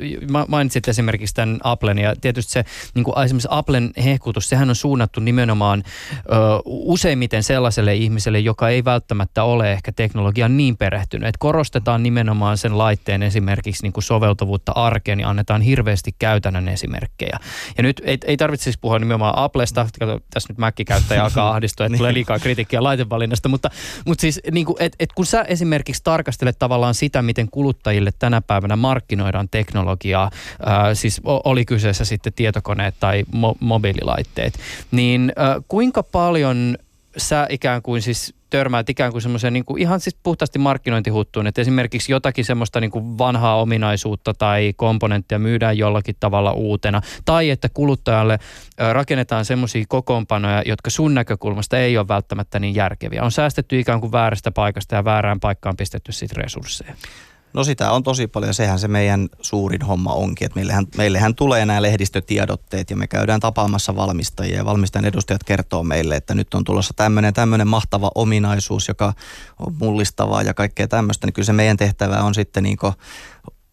mainitsit 0.48 0.88
esimerkiksi 0.88 1.34
tämän 1.34 1.58
Applen 1.62 1.98
ja 1.98 2.14
tietysti 2.20 2.52
se 2.52 2.64
niin 2.94 3.04
kuin 3.04 3.24
esimerkiksi 3.24 3.48
Applen 3.50 3.90
hehkutus, 4.04 4.48
sehän 4.48 4.68
on 4.68 4.76
suunnattu 4.76 5.20
nimenomaan 5.20 5.82
ö, 5.86 6.22
useimmiten 6.64 7.42
sellaiselle 7.42 7.94
ihmiselle, 7.94 8.38
joka 8.38 8.68
ei 8.68 8.84
välttämättä 8.84 9.44
ole 9.44 9.72
ehkä 9.72 9.92
teknologian 9.92 10.56
niin 10.56 10.76
perehtynyt. 10.76 11.28
Et 11.28 11.36
korostetaan 11.38 12.02
nimenomaan 12.02 12.58
sen 12.58 12.78
laitteen 12.78 13.22
esimerkiksi 13.22 13.82
niin 13.82 13.92
kuin 13.92 14.04
soveltuvuutta 14.04 14.72
arkeen 14.72 15.20
ja 15.20 15.28
annetaan 15.28 15.62
hirveästi 15.62 16.14
käytännön 16.18 16.68
esimerkkejä. 16.68 17.38
Ja 17.76 17.82
nyt 17.82 18.02
ei, 18.04 18.18
ei 18.24 18.36
tarvitse 18.36 18.64
siis 18.64 18.78
puhua 18.78 18.98
nimenomaan 18.98 19.34
Applesta, 19.36 19.86
kato, 19.98 20.20
tässä 20.30 20.52
nyt 20.52 20.58
Mac-käyttäjä 20.58 21.24
alkaa 21.24 21.50
ahdistua, 21.54 21.86
että 21.86 21.98
tulee 21.98 22.14
liikaa 22.14 22.38
kritiikkiä 22.38 22.82
laitevalinnasta, 22.82 23.48
mutta, 23.48 23.70
mutta 24.06 24.20
siis 24.20 24.40
niin 24.52 24.66
kuin, 24.66 24.76
et, 24.80 24.96
et 25.00 25.12
kun 25.12 25.26
sä 25.26 25.42
esimerkiksi 25.42 26.02
tarkastelet 26.04 26.58
tavallaan 26.58 26.94
sitä, 26.94 27.22
miten 27.22 27.48
kuluttajille 27.50 28.10
tänä 28.18 28.40
päivänä 28.40 28.76
markkinoidaan 28.76 29.48
teknologiaa, 29.48 30.30
ää, 30.66 30.94
siis 30.94 31.20
oli 31.24 31.64
kyseessä 31.64 32.04
sitten 32.04 32.32
tietokoneet 32.32 32.94
tai 33.00 33.24
mo- 33.36 33.56
mobiililaitteet, 33.60 34.58
niin 34.90 35.32
ää, 35.36 35.60
kuinka 35.68 36.02
paljon 36.02 36.76
sä 37.16 37.46
ikään 37.50 37.82
kuin 37.82 38.02
siis 38.02 38.34
törmäät 38.50 38.90
ikään 38.90 39.12
kuin 39.12 39.22
semmoiseen 39.22 39.52
niin 39.52 39.64
kuin 39.64 39.82
ihan 39.82 40.00
siis 40.00 40.16
puhtaasti 40.22 40.58
markkinointihuttuun, 40.58 41.46
että 41.46 41.60
esimerkiksi 41.60 42.12
jotakin 42.12 42.44
semmoista 42.44 42.80
niin 42.80 42.90
kuin 42.90 43.18
vanhaa 43.18 43.60
ominaisuutta 43.60 44.34
tai 44.34 44.72
komponenttia 44.76 45.38
myydään 45.38 45.78
jollakin 45.78 46.16
tavalla 46.20 46.52
uutena, 46.52 47.00
tai 47.24 47.50
että 47.50 47.68
kuluttajalle 47.74 48.38
rakennetaan 48.92 49.44
semmoisia 49.44 49.84
kokoonpanoja, 49.88 50.62
jotka 50.66 50.90
sun 50.90 51.14
näkökulmasta 51.14 51.78
ei 51.78 51.98
ole 51.98 52.08
välttämättä 52.08 52.58
niin 52.58 52.74
järkeviä. 52.74 53.22
On 53.22 53.32
säästetty 53.32 53.80
ikään 53.80 54.00
kuin 54.00 54.12
väärästä 54.12 54.50
paikasta 54.50 54.94
ja 54.94 55.04
väärään 55.04 55.40
paikkaan 55.40 55.76
pistetty 55.76 56.12
sitten 56.12 56.36
resursseja. 56.36 56.94
No 57.52 57.64
sitä 57.64 57.90
on 57.90 58.02
tosi 58.02 58.26
paljon. 58.26 58.54
Sehän 58.54 58.78
se 58.78 58.88
meidän 58.88 59.28
suurin 59.40 59.82
homma 59.82 60.12
onkin, 60.12 60.46
että 60.46 60.56
meillähän, 60.56 60.86
meillähän 60.96 61.34
tulee 61.34 61.66
nämä 61.66 61.82
lehdistötiedotteet 61.82 62.90
ja 62.90 62.96
me 62.96 63.06
käydään 63.06 63.40
tapaamassa 63.40 63.96
valmistajia 63.96 64.56
ja 64.56 64.64
valmistajan 64.64 65.04
edustajat 65.04 65.44
kertoo 65.44 65.82
meille, 65.82 66.16
että 66.16 66.34
nyt 66.34 66.54
on 66.54 66.64
tulossa 66.64 66.94
tämmöinen, 66.96 67.34
tämmöinen 67.34 67.68
mahtava 67.68 68.10
ominaisuus, 68.14 68.88
joka 68.88 69.12
on 69.58 69.74
mullistavaa 69.80 70.42
ja 70.42 70.54
kaikkea 70.54 70.88
tämmöistä. 70.88 71.26
Niin 71.26 71.34
kyllä 71.34 71.46
se 71.46 71.52
meidän 71.52 71.76
tehtävä 71.76 72.22
on 72.22 72.34
sitten 72.34 72.62
niin 72.62 72.78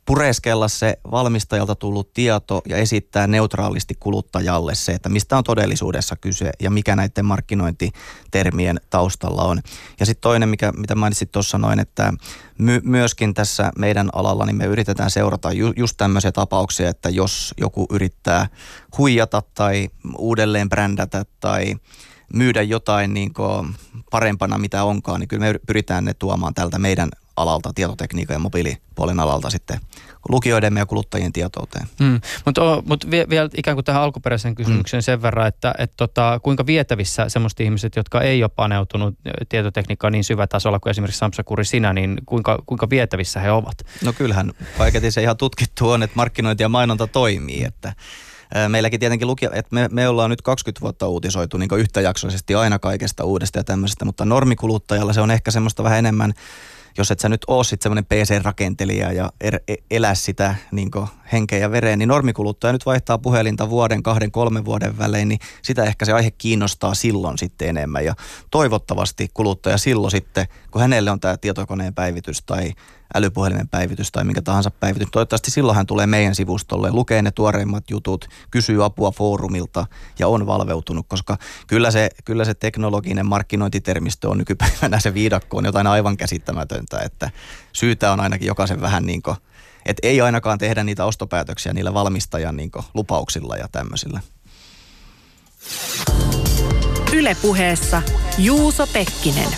pureskella 0.06 0.68
se 0.68 1.00
valmistajalta 1.12 1.76
tullut 1.76 2.14
tieto 2.14 2.62
ja 2.68 2.78
esittää 2.78 3.28
neutraalisti 3.28 3.94
kuluttajalle 4.00 4.76
se, 4.76 4.92
että 4.92 5.10
mistä 5.10 5.38
on 5.38 5.44
todellisuudessa 5.44 6.16
kyse 6.16 6.52
ja 6.60 6.72
mikä 6.72 6.96
näiden 6.96 7.26
markkinointitermien 7.26 8.80
taustalla 8.90 9.44
on. 9.44 9.62
Ja 10.00 10.06
sitten 10.06 10.22
toinen, 10.22 10.50
mikä, 10.50 10.72
mitä 10.72 10.96
mainitsit 10.96 11.32
tuossa 11.32 11.58
noin, 11.58 11.80
että 11.80 12.14
my, 12.58 12.82
myöskin 12.84 13.34
tässä 13.34 13.72
meidän 13.78 14.10
alalla 14.14 14.46
niin 14.46 14.56
me 14.56 14.66
yritetään 14.66 15.12
seurata 15.12 15.52
ju, 15.52 15.74
just 15.76 15.98
tämmöisiä 15.98 16.32
tapauksia, 16.32 16.90
että 16.90 17.10
jos 17.10 17.54
joku 17.58 17.86
yrittää 17.90 18.48
huijata 18.98 19.42
tai 19.54 19.90
uudelleen 20.18 20.70
brändätä 20.70 21.26
tai 21.40 21.76
myydä 22.34 22.62
jotain 22.62 23.14
niin 23.14 23.34
parempana 24.12 24.58
mitä 24.58 24.84
onkaan, 24.84 25.20
niin 25.20 25.28
kyllä 25.28 25.46
me 25.46 25.60
pyritään 25.68 26.06
ne 26.06 26.14
tuomaan 26.14 26.54
tältä 26.54 26.80
meidän 26.80 27.10
alalta, 27.36 27.72
tietotekniikan 27.76 28.36
ja 28.36 28.40
mobiilipuolen 28.40 29.20
alalta 29.20 29.50
sitten 29.50 29.80
lukijoiden 30.30 30.78
ja 30.78 30.86
kuluttajien 30.86 31.34
tietouteen. 31.34 31.88
Mm. 32.00 32.22
Mutta 32.46 32.84
mut 32.86 33.12
vielä 33.12 33.30
vie, 33.30 33.50
ikään 33.58 33.76
kuin 33.76 33.86
tähän 33.86 34.02
alkuperäiseen 34.02 34.56
kysymykseen 34.56 35.02
mm. 35.02 35.04
sen 35.04 35.22
verran, 35.22 35.48
että 35.48 35.76
et 35.78 35.94
tota, 35.98 36.40
kuinka 36.44 36.66
vietävissä 36.66 37.30
semmoiset 37.30 37.60
ihmiset, 37.60 37.96
jotka 37.96 38.22
ei 38.22 38.44
ole 38.44 38.52
paneutunut 38.56 39.16
tietotekniikkaan 39.50 40.14
niin 40.14 40.24
syvätasolla 40.24 40.80
kuin 40.80 40.92
esimerkiksi 40.92 41.20
Samsa 41.20 41.44
Kuri 41.44 41.66
sinä, 41.66 41.94
niin 41.94 42.18
kuinka, 42.26 42.64
kuinka 42.66 42.90
vietävissä 42.90 43.40
he 43.40 43.52
ovat? 43.52 43.78
No 44.04 44.14
kyllähän 44.14 44.52
kaiketi 44.78 45.12
se 45.12 45.22
ihan 45.22 45.38
tutkittu 45.38 45.90
on, 45.90 46.04
että 46.04 46.16
markkinointi 46.16 46.64
ja 46.64 46.70
mainonta 46.70 47.08
toimii, 47.08 47.64
että 47.64 47.94
meilläkin 48.68 49.00
tietenkin 49.00 49.28
lukija, 49.28 49.52
että 49.54 49.76
me, 49.76 49.88
me 49.92 50.08
ollaan 50.08 50.30
nyt 50.30 50.42
20 50.42 50.82
vuotta 50.82 51.08
uutisoitu 51.08 51.58
niin 51.58 51.70
yhtäjaksoisesti 51.78 52.56
aina 52.56 52.80
kaikesta 52.80 53.24
uudesta 53.24 53.60
ja 53.60 53.64
tämmöisestä, 53.64 54.06
mutta 54.06 54.26
normikuluttajalla 54.26 55.14
se 55.14 55.22
on 55.22 55.32
ehkä 55.32 55.52
semmoista 55.52 55.84
vähän 55.84 56.00
enemmän 56.00 56.34
jos 56.98 57.12
et 57.12 57.20
sä 57.20 57.30
nyt 57.30 57.42
oo 57.48 57.64
sit 57.64 57.82
semmoinen 57.82 58.06
PC-rakentelija 58.06 59.12
ja 59.12 59.32
er, 59.42 59.60
e, 59.68 59.76
elä 59.92 60.16
sitä 60.16 60.56
niin 60.72 60.92
henkeä 61.32 61.60
ja 61.60 61.72
vereen, 61.72 62.00
niin 62.00 62.10
normikuluttaja 62.10 62.74
nyt 62.74 62.86
vaihtaa 62.86 63.18
puhelinta 63.18 63.70
vuoden, 63.70 64.04
kahden, 64.04 64.32
kolmen 64.32 64.66
vuoden 64.66 64.98
välein, 64.98 65.28
niin 65.28 65.40
sitä 65.62 65.84
ehkä 65.84 66.06
se 66.06 66.14
aihe 66.14 66.32
kiinnostaa 66.32 66.94
silloin 66.94 67.38
sitten 67.38 67.70
enemmän. 67.70 68.06
Ja 68.06 68.16
toivottavasti 68.52 69.30
kuluttaja 69.34 69.78
silloin 69.78 70.12
sitten, 70.12 70.48
kun 70.72 70.82
hänelle 70.82 71.12
on 71.12 71.20
tämä 71.20 71.38
tietokoneen 71.38 71.94
päivitys 71.94 72.44
tai 72.46 72.72
älypuhelimen 73.14 73.68
päivitys 73.68 74.12
tai 74.12 74.24
minkä 74.24 74.42
tahansa 74.42 74.72
päivitys. 74.72 75.08
Toivottavasti 75.12 75.52
silloin 75.52 75.76
hän 75.76 75.86
tulee 75.86 76.08
meidän 76.08 76.36
sivustolle, 76.36 76.92
lukee 76.92 77.22
ne 77.22 77.32
tuoreimmat 77.32 77.84
jutut, 77.90 78.30
kysyy 78.52 78.86
apua 78.86 79.12
foorumilta 79.12 79.86
ja 80.20 80.28
on 80.28 80.46
valveutunut, 80.46 81.06
koska 81.08 81.38
kyllä 81.68 81.92
se, 81.92 82.10
kyllä 82.26 82.46
se 82.46 82.54
teknologinen 82.54 83.26
markkinointitermistö 83.26 84.30
on 84.30 84.38
nykypäivänä 84.38 85.00
se 85.00 85.14
viidakko 85.14 85.58
on 85.58 85.66
jotain 85.66 85.88
aivan 85.88 86.18
käsittämätöntä, 86.18 87.00
että 87.00 87.32
syytä 87.74 88.12
on 88.12 88.20
ainakin 88.20 88.48
jokaisen 88.48 88.82
vähän 88.82 89.06
niin 89.06 89.22
kuin, 89.22 89.38
että 89.86 90.08
ei 90.08 90.22
ainakaan 90.22 90.58
tehdä 90.58 90.84
niitä 90.84 91.06
ostopäätöksiä 91.06 91.74
niillä 91.74 91.94
valmistajan 91.94 92.58
niin 92.58 92.72
lupauksilla 92.94 93.58
ja 93.58 93.68
tämmöisillä. 93.72 94.20
Ylepuheessa 97.14 98.02
Juuso 98.38 98.88
Pekkinen. 98.88 99.50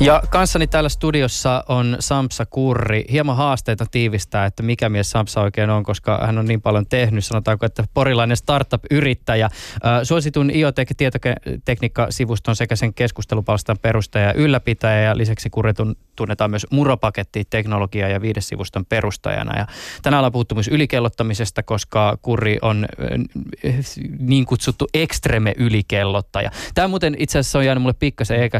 Ja 0.00 0.22
kanssani 0.30 0.66
täällä 0.66 0.88
studiossa 0.88 1.64
on 1.68 1.96
Samsa 2.00 2.46
Kurri. 2.46 3.04
Hieman 3.12 3.36
haasteita 3.36 3.86
tiivistää, 3.90 4.46
että 4.46 4.62
mikä 4.62 4.88
mies 4.88 5.10
Samsa 5.10 5.40
oikein 5.40 5.70
on, 5.70 5.82
koska 5.82 6.26
hän 6.26 6.38
on 6.38 6.46
niin 6.46 6.62
paljon 6.62 6.86
tehnyt. 6.86 7.24
Sanotaanko, 7.24 7.66
että 7.66 7.84
porilainen 7.94 8.36
startup-yrittäjä. 8.36 9.48
Suositun 10.02 10.50
IoTech-tietotekniikka-sivuston 10.50 12.56
sekä 12.56 12.76
sen 12.76 12.94
keskustelupalstan 12.94 13.76
perustaja 13.82 14.26
ja 14.26 14.32
ylläpitäjä. 14.32 15.00
Ja 15.00 15.16
lisäksi 15.16 15.50
Kurri 15.50 15.72
tunnetaan 16.16 16.50
myös 16.50 16.66
Muropaketti 16.70 17.44
teknologia- 17.50 18.08
ja 18.08 18.20
viidesivuston 18.20 18.86
perustajana. 18.86 19.58
Ja 19.58 19.66
tänään 20.02 20.18
ollaan 20.18 20.32
puhuttu 20.32 20.54
myös 20.54 20.68
ylikellottamisesta, 20.68 21.62
koska 21.62 22.18
Kurri 22.22 22.58
on 22.62 22.86
niin 24.18 24.46
kutsuttu 24.46 24.88
ekstreme 24.94 25.54
ylikellottaja. 25.56 26.50
Tämä 26.74 26.88
muuten 26.88 27.16
itse 27.18 27.38
asiassa 27.38 27.58
on 27.58 27.64
jäänyt 27.64 27.82
mulle 27.82 27.96
pikkasen 27.98 28.50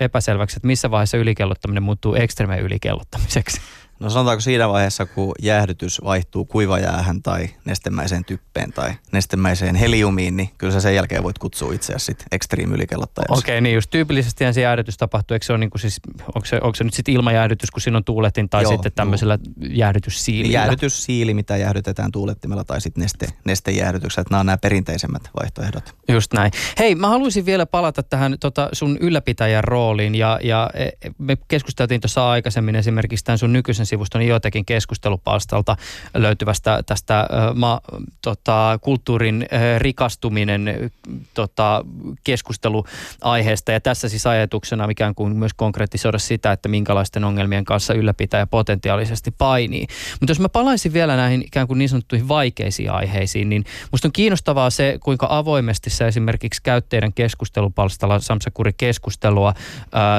epäselväksi 0.00 0.56
että 0.56 0.66
missä 0.66 0.83
missä 0.84 0.90
vaiheessa 0.90 1.16
ylikellottaminen 1.16 1.82
muuttuu 1.82 2.14
ekstreme 2.14 2.58
ylikellottamiseksi? 2.58 3.60
No 4.04 4.10
sanotaanko 4.10 4.40
siinä 4.40 4.68
vaiheessa, 4.68 5.06
kun 5.06 5.34
jäähdytys 5.42 6.00
vaihtuu 6.04 6.44
kuivajäähän 6.44 7.22
tai 7.22 7.48
nestemäiseen 7.64 8.24
typpeen 8.24 8.72
tai 8.72 8.90
nestemäiseen 9.12 9.74
heliumiin, 9.74 10.36
niin 10.36 10.50
kyllä 10.58 10.72
sä 10.72 10.80
sen 10.80 10.94
jälkeen 10.94 11.22
voit 11.22 11.38
kutsua 11.38 11.72
itseäsi 11.72 12.04
sitten 12.04 12.26
extreme 12.32 12.74
ylikellottajaksi. 12.74 13.38
Okei, 13.38 13.54
okay, 13.54 13.60
niin 13.60 13.74
just 13.74 13.90
tyypillisesti 13.90 14.52
se 14.52 14.60
jäähdytys 14.60 14.96
tapahtuu, 14.96 15.34
eikö 15.34 15.46
se 15.46 15.52
ole 15.52 15.58
niin 15.58 15.70
kuin 15.70 15.80
siis, 15.80 16.00
onko 16.34 16.46
se, 16.46 16.56
onko 16.56 16.74
se 16.74 16.84
nyt 16.84 16.94
sitten 16.94 17.14
ilmajäähdytys, 17.14 17.70
kun 17.70 17.80
siinä 17.80 17.96
on 17.96 18.04
tuuletin 18.04 18.48
tai 18.48 18.62
Joo, 18.62 18.72
sitten 18.72 18.92
tämmöisellä 18.92 19.38
juu. 19.44 19.70
jäähdytyssiilillä? 19.72 20.54
Jäähdytyssiili, 20.54 21.34
mitä 21.34 21.56
jäähdytetään 21.56 22.12
tuulettimella 22.12 22.64
tai 22.64 22.80
sitten 22.80 23.02
neste, 23.02 23.26
nestejäähdytykset, 23.44 24.30
nämä 24.30 24.40
on 24.40 24.46
nämä 24.46 24.56
perinteisemmät 24.56 25.30
vaihtoehdot. 25.40 25.94
Just 26.08 26.32
näin. 26.32 26.52
Hei, 26.78 26.94
mä 26.94 27.08
haluaisin 27.08 27.46
vielä 27.46 27.66
palata 27.66 28.02
tähän 28.02 28.36
tota, 28.40 28.68
sun 28.72 28.98
ylläpitäjän 29.00 29.64
rooliin 29.64 30.14
ja, 30.14 30.40
ja 30.42 30.70
e, 30.74 30.88
me 31.18 31.36
keskusteltiin 31.48 32.00
tuossa 32.00 32.30
aikaisemmin 32.30 32.76
esimerkiksi 32.76 33.24
tämän 33.24 33.38
sun 33.38 33.52
nykyisen 33.52 33.86
sivuston 33.94 34.22
Iotekin 34.22 34.64
keskustelupalstalta 34.64 35.76
löytyvästä 36.14 36.82
tästä 36.86 37.28
ma, 37.54 37.80
tota, 38.22 38.78
kulttuurin 38.82 39.46
rikastuminen 39.78 40.90
tota, 41.34 41.84
keskusteluaiheesta. 42.24 43.72
Ja 43.72 43.80
tässä 43.80 44.08
siis 44.08 44.26
ajatuksena 44.26 44.88
ikään 44.90 45.14
kuin 45.14 45.36
myös 45.36 45.54
konkretisoida 45.54 46.18
sitä, 46.18 46.52
että 46.52 46.68
minkälaisten 46.68 47.24
ongelmien 47.24 47.64
kanssa 47.64 47.94
ylläpitäjä 47.94 48.46
potentiaalisesti 48.46 49.30
painii. 49.30 49.86
Mutta 50.20 50.30
jos 50.30 50.40
mä 50.40 50.48
palaisin 50.48 50.92
vielä 50.92 51.16
näihin 51.16 51.42
ikään 51.46 51.66
kuin 51.66 51.78
niin 51.78 51.88
sanottuihin 51.88 52.28
vaikeisiin 52.28 52.90
aiheisiin, 52.90 53.48
niin 53.48 53.64
musta 53.92 54.08
on 54.08 54.12
kiinnostavaa 54.12 54.70
se, 54.70 54.98
kuinka 55.02 55.26
avoimesti 55.30 55.90
se 55.90 56.08
esimerkiksi 56.08 56.62
käyttäjien 56.62 57.12
keskustelupalstalla 57.12 58.20
Samsakuri 58.20 58.72
keskustelua 58.72 59.54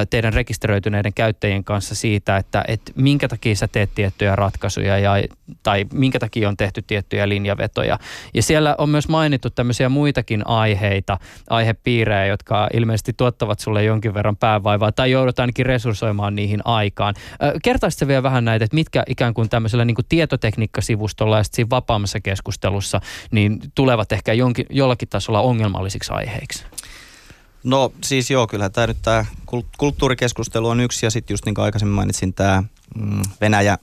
teidän 0.09 0.33
rekisteröityneiden 0.33 1.13
käyttäjien 1.13 1.63
kanssa 1.63 1.95
siitä, 1.95 2.37
että 2.37 2.63
et 2.67 2.81
minkä 2.95 3.27
takia 3.27 3.54
sä 3.55 3.67
teet 3.67 3.89
tiettyjä 3.95 4.35
ratkaisuja 4.35 4.97
ja, 4.97 5.11
tai 5.63 5.85
minkä 5.93 6.19
takia 6.19 6.49
on 6.49 6.57
tehty 6.57 6.81
tiettyjä 6.81 7.29
linjavetoja. 7.29 7.99
Ja 8.33 8.43
siellä 8.43 8.75
on 8.77 8.89
myös 8.89 9.07
mainittu 9.07 9.49
tämmöisiä 9.49 9.89
muitakin 9.89 10.47
aiheita, 10.47 11.17
aihepiirejä, 11.49 12.25
jotka 12.25 12.69
ilmeisesti 12.73 13.13
tuottavat 13.13 13.59
sulle 13.59 13.83
jonkin 13.83 14.13
verran 14.13 14.37
päävaivaa 14.37 14.91
tai 14.91 15.11
joudut 15.11 15.39
ainakin 15.39 15.65
resurssoimaan 15.65 16.35
niihin 16.35 16.61
aikaan. 16.65 17.13
Kertaisitko 17.63 18.07
vielä 18.07 18.23
vähän 18.23 18.45
näitä, 18.45 18.65
että 18.65 18.75
mitkä 18.75 19.03
ikään 19.07 19.33
kuin 19.33 19.49
tämmöisellä 19.49 19.85
niin 19.85 19.95
kuin 19.95 20.05
tietotekniikkasivustolla 20.09 21.37
ja 21.37 21.43
sitten 21.43 21.69
vapaammassa 21.69 22.19
keskustelussa 22.19 23.01
niin 23.31 23.59
tulevat 23.75 24.11
ehkä 24.11 24.33
jonkin, 24.33 24.65
jollakin 24.69 25.09
tasolla 25.09 25.41
ongelmallisiksi 25.41 26.13
aiheiksi? 26.13 26.65
No 27.63 27.91
siis 28.03 28.31
joo, 28.31 28.47
kyllä 28.47 28.69
tämä 28.69 28.87
nyt 28.87 28.97
tämä 29.01 29.25
kulttuurikeskustelu 29.77 30.67
on 30.67 30.79
yksi 30.79 31.05
ja 31.05 31.11
sitten 31.11 31.33
just 31.33 31.45
niin 31.45 31.55
kuin 31.55 31.65
aikaisemmin 31.65 31.95
mainitsin 31.95 32.33
tämä 32.33 32.63
mm, 32.95 33.21
Venäjä, 33.41 33.77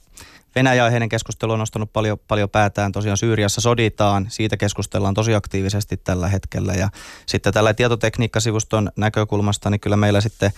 Venäjä 0.55 0.91
heidän 0.91 1.09
keskustelu 1.09 1.53
on 1.53 1.59
nostanut 1.59 1.93
paljon, 1.93 2.19
paljon 2.29 2.51
päätään. 2.51 2.93
Tosiaan 2.93 3.17
Syyriassa 3.17 3.61
soditaan, 3.61 4.27
siitä 4.29 4.57
keskustellaan 4.57 5.15
tosi 5.15 5.35
aktiivisesti 5.35 5.97
tällä 5.97 6.29
hetkellä. 6.29 6.73
Ja 6.73 6.89
sitten 7.27 7.53
tällä 7.53 7.75
tietotekniikkasivuston 7.75 8.91
näkökulmasta, 8.97 9.71
niin 9.71 9.81
kyllä 9.81 9.97
meillä 9.97 10.21
sitten 10.21 10.53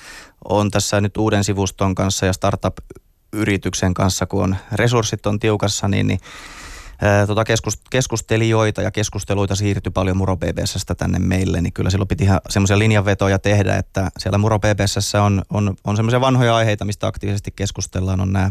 on 0.45 0.71
tässä 0.71 1.01
nyt 1.01 1.17
uuden 1.17 1.45
sivuston 1.45 1.95
kanssa 1.95 2.27
ja 2.27 2.33
startup-yrityksen 2.33 3.95
kanssa, 3.95 4.27
kun 4.27 4.43
on 4.43 4.57
resurssit 4.73 5.27
on 5.27 5.41
tiukassa, 5.41 5.89
niin, 5.89 6.07
niin 6.07 6.21
tota 7.26 7.45
keskustelijoita 7.90 8.82
ja 8.82 8.90
keskusteluita 8.90 9.55
siirtyi 9.55 9.92
paljon 9.92 10.16
Muro 10.16 10.36
BBSstä 10.36 10.95
tänne 10.95 11.18
meille, 11.18 11.61
niin 11.61 11.72
kyllä 11.72 11.90
silloin 11.90 12.09
piti 12.09 12.24
ihan 12.24 12.40
semmoisia 12.49 12.78
linjanvetoja 12.78 13.38
tehdä, 13.38 13.76
että 13.76 14.11
siellä 14.18 14.38
Muro 14.38 14.59
BBSssä 14.59 15.22
on, 15.22 15.42
on, 15.51 15.76
on 15.84 15.97
semmoisia 15.97 16.20
vanhoja 16.20 16.57
aiheita, 16.57 16.84
mistä 16.84 17.07
aktiivisesti 17.07 17.53
keskustellaan, 17.57 18.20
on 18.20 18.32
nämä 18.32 18.51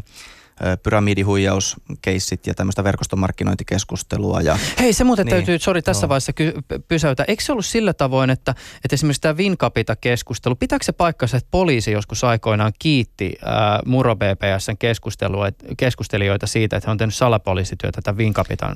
pyramidihuijauskeissit 0.84 2.47
ja 2.47 2.54
tämmöistä 2.54 2.84
verkostomarkkinointikeskustelua. 2.84 4.41
Ja, 4.41 4.58
Hei, 4.80 4.93
se 4.93 5.04
muuten 5.04 5.26
niin, 5.26 5.36
täytyy, 5.36 5.60
sori 5.60 5.82
tässä 5.82 6.06
no. 6.06 6.10
vaiheessa 6.10 6.34
ky- 6.34 6.54
pysäytä. 6.88 7.26
Eikö 7.28 7.43
se 7.43 7.51
ollut 7.51 7.66
sillä 7.66 7.93
tavoin, 7.93 8.30
että, 8.30 8.51
että 8.84 8.93
esimerkiksi 8.93 9.22
tämä 9.22 9.38
Vinkapita-keskustelu, 9.38 10.56
pitääkö 10.56 10.86
se 10.86 10.91
paikkansa, 10.91 11.38
että 11.38 11.47
poliisi 11.51 11.91
joskus 11.91 12.24
aikoinaan 12.24 12.74
kiitti 12.80 13.34
ää, 13.45 13.80
Muro 13.86 14.16
BPSn 14.16 14.78
keskustelijoita 15.78 16.47
siitä, 16.47 16.78
että 16.78 16.88
he 16.88 16.91
on 16.91 16.97
tehnyt 16.97 17.16
salapoliisityötä 17.16 18.01
tämän 18.01 18.18
Vinkapitan 18.18 18.76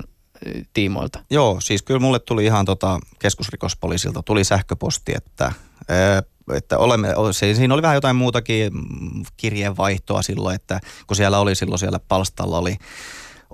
tiimoilta? 0.74 1.20
Joo, 1.30 1.60
siis 1.60 1.82
kyllä 1.82 2.00
mulle 2.00 2.18
tuli 2.18 2.44
ihan 2.44 2.64
tota 2.64 2.98
keskusrikospoliisilta, 3.18 4.22
tuli 4.22 4.44
sähköposti, 4.44 5.12
että 5.16 5.52
ää, 5.88 6.22
että 6.54 6.78
olemme, 6.78 7.08
siinä 7.32 7.74
oli 7.74 7.82
vähän 7.82 7.96
jotain 7.96 8.16
muutakin 8.16 8.72
kirjeenvaihtoa 9.36 10.22
silloin, 10.22 10.54
että 10.54 10.80
kun 11.06 11.16
siellä 11.16 11.38
oli 11.38 11.54
silloin 11.54 11.78
siellä 11.78 12.00
palstalla 12.08 12.58
oli 12.58 12.76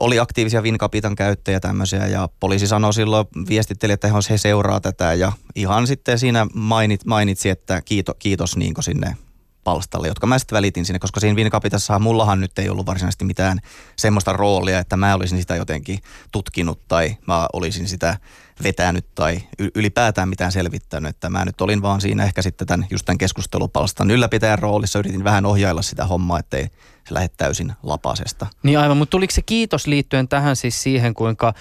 oli 0.01 0.18
aktiivisia 0.18 0.62
Vinkapitan 0.62 1.14
käyttäjiä 1.14 1.61
tämmöisiä 1.61 2.07
ja 2.07 2.28
poliisi 2.40 2.66
sanoi 2.66 2.95
silloin, 2.95 3.26
viestitteli, 3.49 3.92
että 3.92 4.09
he 4.30 4.38
seuraa 4.38 4.80
tätä 4.80 5.14
ja 5.14 5.32
ihan 5.55 5.86
sitten 5.86 6.18
siinä 6.18 6.47
mainit, 6.55 7.05
mainitsi, 7.05 7.49
että 7.49 7.82
kiito, 7.82 8.14
kiitos 8.18 8.57
niin 8.57 8.74
sinne 8.80 9.16
palstalle, 9.64 10.09
jotka 10.09 10.26
mä 10.26 10.38
sitten 10.38 10.57
välitin 10.57 10.84
sinne, 10.84 10.99
koska 10.99 11.20
siinä 11.20 11.36
Vinkapitassahan 11.36 12.03
mullahan 12.03 12.40
nyt 12.40 12.59
ei 12.59 12.68
ollut 12.68 12.86
varsinaisesti 12.86 13.24
mitään 13.24 13.59
semmoista 13.97 14.32
roolia, 14.32 14.78
että 14.78 14.97
mä 14.97 15.14
olisin 15.14 15.38
sitä 15.38 15.57
jotenkin 15.57 15.99
tutkinut 16.32 16.88
tai 16.88 17.16
mä 17.26 17.47
olisin 17.53 17.88
sitä 17.88 18.18
vetänyt 18.62 19.07
tai 19.14 19.38
ylipäätään 19.74 20.28
mitään 20.28 20.52
selvittänyt. 20.52 21.11
Että 21.11 21.30
mä 21.30 21.44
nyt 21.44 21.61
olin 21.61 21.82
vaan 21.82 22.00
siinä 22.00 22.24
ehkä 22.24 22.42
sitten 22.42 22.66
tämän, 22.66 22.86
just 22.90 23.07
tämän 23.07 23.18
keskustelupalstan 23.18 24.11
ylläpitäjän 24.11 24.59
roolissa, 24.59 24.98
yritin 24.98 25.24
vähän 25.24 25.46
ohjailla 25.46 25.82
sitä 25.82 26.07
hommaa, 26.07 26.38
ettei 26.38 26.68
se 27.09 27.14
lähde 27.14 27.28
täysin 27.36 27.72
lapasesta. 27.82 28.46
Niin 28.62 28.78
aivan, 28.78 28.96
mutta 28.96 29.11
tuliko 29.11 29.34
se 29.34 29.42
kiitos 29.42 29.86
liittyen 29.86 30.28
tähän 30.28 30.57
siis 30.57 30.82
siihen, 30.82 31.14
kuinka 31.14 31.55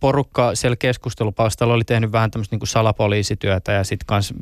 porukka 0.00 0.54
siellä 0.54 0.76
keskustelupalstalla 0.76 1.74
oli 1.74 1.84
tehnyt 1.84 2.12
vähän 2.12 2.30
tämmöistä 2.30 2.56
niin 2.56 2.66
salapoliisityötä 2.66 3.72
ja 3.72 3.84
sitten 3.84 4.06
kans 4.06 4.34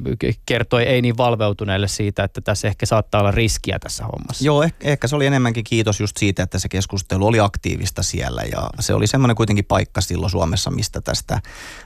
kertoi 0.46 0.82
ei 0.82 1.02
niin 1.02 1.16
valveutuneille 1.16 1.88
siitä, 1.88 2.24
että 2.24 2.40
tässä 2.40 2.68
ehkä 2.68 2.86
saattaa 2.86 3.20
olla 3.20 3.30
riskiä 3.30 3.78
tässä 3.78 4.04
hommassa. 4.04 4.44
Joo, 4.44 4.62
ehkä, 4.62 4.88
ehkä 4.88 5.08
se 5.08 5.16
oli 5.16 5.26
enemmänkin 5.26 5.64
kiitos 5.64 6.00
just 6.00 6.16
siitä, 6.16 6.42
että 6.42 6.58
se 6.58 6.68
keskustelu 6.68 7.26
oli 7.26 7.40
aktiivista 7.40 8.02
siellä 8.02 8.42
ja 8.42 8.70
se 8.80 8.94
oli 8.94 9.06
semmoinen 9.06 9.36
kuitenkin 9.36 9.64
paikka 9.64 10.00
silloin 10.00 10.30
Suomessa, 10.30 10.70
mistä 10.70 11.00
tästä 11.00 11.40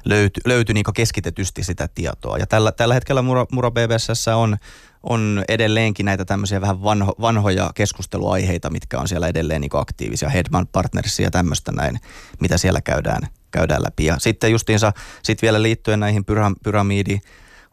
löytyi, 0.04 0.40
löytyi 0.44 0.74
niin 0.74 0.84
keskitetysti 0.94 1.64
sitä 1.64 1.88
tietoa. 1.94 2.38
Ja 2.38 2.46
tällä, 2.46 2.72
tällä 2.72 2.94
hetkellä 2.94 3.22
Muro, 3.22 3.46
Muro 3.52 3.70
BBS 3.70 4.28
on 4.28 4.56
on 5.04 5.44
edelleenkin 5.48 6.06
näitä 6.06 6.24
tämmöisiä 6.24 6.60
vähän 6.60 6.82
vanho, 6.82 7.14
vanhoja 7.20 7.70
keskusteluaiheita, 7.74 8.70
mitkä 8.70 8.98
on 8.98 9.08
siellä 9.08 9.28
edelleen 9.28 9.60
niin 9.60 9.70
aktiivisia, 9.74 10.28
Headman 10.28 10.66
Partners 10.66 11.20
ja 11.20 11.30
tämmöistä 11.30 11.72
näin, 11.72 12.00
mitä 12.40 12.58
siellä 12.58 12.80
käydään, 12.80 13.28
käydään 13.50 13.82
läpi. 13.82 14.04
Ja 14.04 14.16
sitten 14.18 14.52
justiinsa 14.52 14.92
sit 15.22 15.42
vielä 15.42 15.62
liittyen 15.62 16.00
näihin 16.00 16.24
pyramidi 16.64 17.18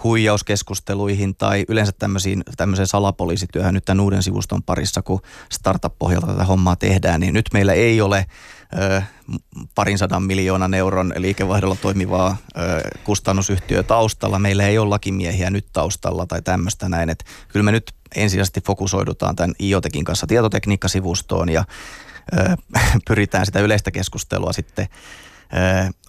huijauskeskusteluihin 0.03 1.35
tai 1.35 1.65
yleensä 1.67 1.91
tämmöisiin, 1.91 2.43
tämmöiseen 2.57 2.87
salapoliisityöhön 2.87 3.73
nyt 3.73 3.85
tämän 3.85 3.99
uuden 3.99 4.23
sivuston 4.23 4.63
parissa, 4.63 5.01
kun 5.01 5.21
startup-pohjalta 5.51 6.27
tätä 6.27 6.43
hommaa 6.43 6.75
tehdään, 6.75 7.19
niin 7.19 7.33
nyt 7.33 7.45
meillä 7.53 7.73
ei 7.73 8.01
ole 8.01 8.25
parin 9.75 9.97
sadan 9.97 10.23
miljoonan 10.23 10.73
euron 10.73 11.13
liikevaihdolla 11.17 11.75
toimivaa 11.75 12.37
kustannusyhtiö 13.03 13.83
taustalla. 13.83 14.39
Meillä 14.39 14.67
ei 14.67 14.77
ole 14.77 14.89
lakimiehiä 14.89 15.49
nyt 15.49 15.65
taustalla 15.73 16.25
tai 16.25 16.41
tämmöistä 16.41 16.89
näin, 16.89 17.09
että 17.09 17.25
kyllä 17.47 17.63
me 17.63 17.71
nyt 17.71 17.93
ensisijaisesti 18.15 18.61
fokusoidutaan 18.61 19.35
tämän 19.35 19.55
IoTekin 19.61 20.05
kanssa 20.05 20.27
tietotekniikkasivustoon 20.27 21.49
ja 21.49 21.65
pyritään 23.07 23.45
sitä 23.45 23.59
yleistä 23.59 23.91
keskustelua 23.91 24.53
sitten 24.53 24.87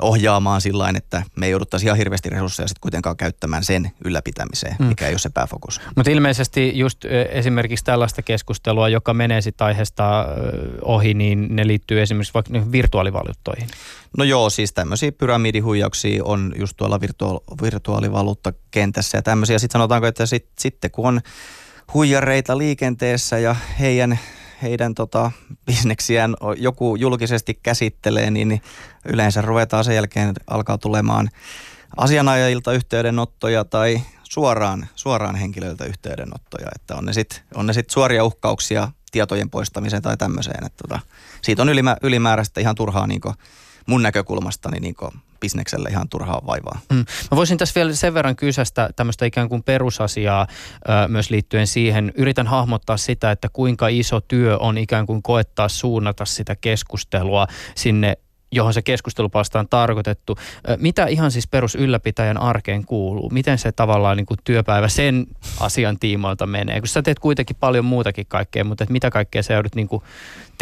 ohjaamaan 0.01 0.61
sillä 0.61 0.93
että 0.97 1.23
me 1.37 1.47
ei 1.47 1.51
jouduttaisi 1.51 1.87
ihan 1.87 1.99
hirveästi 1.99 2.31
resursseja 2.31 2.69
sitten 2.69 2.81
kuitenkaan 2.81 3.17
käyttämään 3.17 3.65
sen 3.65 3.91
ylläpitämiseen, 4.05 4.77
mm. 4.79 4.87
mikä 4.87 5.07
ei 5.07 5.13
ole 5.13 5.19
se 5.19 5.31
pääfokus. 5.31 5.81
Mutta 5.97 6.11
ilmeisesti 6.11 6.73
just 6.75 7.05
esimerkiksi 7.31 7.85
tällaista 7.85 8.23
keskustelua, 8.23 8.89
joka 8.89 9.15
menee 9.15 9.41
sitten 9.41 9.67
aiheesta 9.67 10.27
ohi, 10.83 11.15
niin 11.15 11.57
ne 11.57 11.67
liittyy 11.67 12.03
esimerkiksi 12.03 12.35
vaikka 12.35 12.73
virtuaalivaluuttoihin. 12.73 13.69
No 14.19 14.25
joo, 14.25 14.51
siis 14.51 14.73
tämmöisiä 14.73 15.13
pyramidihuijauksia 15.13 16.25
on 16.25 16.53
just 16.57 16.77
tuolla 16.77 17.01
virtu- 17.01 17.45
virtuaalivaluuttakentässä 17.63 19.19
ja 19.19 19.23
tämmöisiä. 19.23 19.59
Sitten 19.59 19.73
sanotaanko, 19.73 20.07
että 20.07 20.27
sit, 20.27 20.47
sitten 20.59 20.91
kun 20.91 21.07
on 21.07 21.21
huijareita 21.95 22.59
liikenteessä 22.59 23.39
ja 23.39 23.57
heidän 23.81 24.19
heidän 24.63 24.95
tota, 24.95 25.31
bisneksiään 25.67 26.37
joku 26.57 26.97
julkisesti 26.97 27.55
käsittelee, 27.63 28.31
niin, 28.31 28.49
niin 28.49 28.63
yleensä 29.05 29.43
ruvetaan 29.43 29.85
sen 29.85 29.95
jälkeen 29.95 30.35
alkaa 30.47 30.79
tulemaan 30.79 31.29
asianajajilta 31.97 32.73
yhteydenottoja 32.73 33.65
tai 33.65 34.03
suoraan, 34.23 34.87
suoraan 34.95 35.37
henkilöiltä 35.37 35.85
yhteydenottoja, 35.85 36.67
että 36.75 36.97
on 36.97 37.07
ne 37.07 37.13
sitten 37.13 37.41
sit 37.73 37.91
suoria 37.91 38.25
uhkauksia 38.25 38.89
tietojen 39.13 39.51
poistamiseen 39.51 40.03
tai 40.03 40.17
tämmöiseen. 40.17 40.67
Että 40.67 40.89
tota, 40.89 41.01
siitä 41.43 41.63
on 41.63 41.69
ylimä, 41.69 41.97
ylimääräistä 42.03 42.61
ihan 42.61 42.75
turhaa 42.75 43.07
niin 43.07 43.21
mun 43.87 44.03
näkökulmasta 44.03 44.71
niin 44.71 44.95
bisnekselle 45.43 45.89
ihan 45.89 46.09
turhaa 46.09 46.41
vaivaa. 46.47 46.81
Mm. 46.93 47.05
Mä 47.31 47.37
voisin 47.37 47.59
tässä 47.59 47.75
vielä 47.75 47.95
sen 47.95 48.15
verran 48.15 48.37
kysästä 48.37 48.91
tämmöistä 48.97 49.27
ikään 49.27 49.49
kuin 49.49 49.63
perusasiaa 49.63 50.47
ö, 50.49 51.09
myös 51.09 51.31
liittyen 51.31 51.67
siihen. 51.67 52.13
Yritän 52.17 52.47
hahmottaa 52.47 52.97
sitä, 52.97 53.31
että 53.31 53.49
kuinka 53.53 53.89
iso 53.89 54.21
työ 54.21 54.59
on 54.59 54.79
ikään 54.79 55.07
kuin 55.07 55.23
koettaa 55.23 55.69
suunnata 55.69 56.25
sitä 56.25 56.57
keskustelua 56.57 57.47
sinne 57.75 58.17
johon 58.53 58.75
se 58.75 58.83
keskustelupalsta 58.83 59.61
on 59.61 59.69
tarkoitettu. 59.69 60.39
Mitä 60.79 61.07
ihan 61.07 61.31
siis 61.31 61.47
perus 61.47 61.75
ylläpitäjän 61.75 62.41
arkeen 62.41 62.85
kuuluu? 62.85 63.31
Miten 63.31 63.59
se 63.59 63.73
tavallaan 63.73 64.17
niin 64.17 64.27
kuin 64.27 64.41
työpäivä 64.45 64.89
sen 64.89 65.27
asian 65.61 65.99
tiimoilta 65.99 66.47
menee? 66.47 66.81
Kun 66.81 66.89
sä 66.89 67.03
teet 67.03 67.19
kuitenkin 67.19 67.57
paljon 67.61 67.85
muutakin 67.85 68.27
kaikkea, 68.29 68.65
mutta 68.65 68.87
mitä 68.89 69.11
kaikkea 69.11 69.43
sä 69.43 69.55
joudut 69.55 69.75
niin 69.75 69.89
kuin 69.89 70.03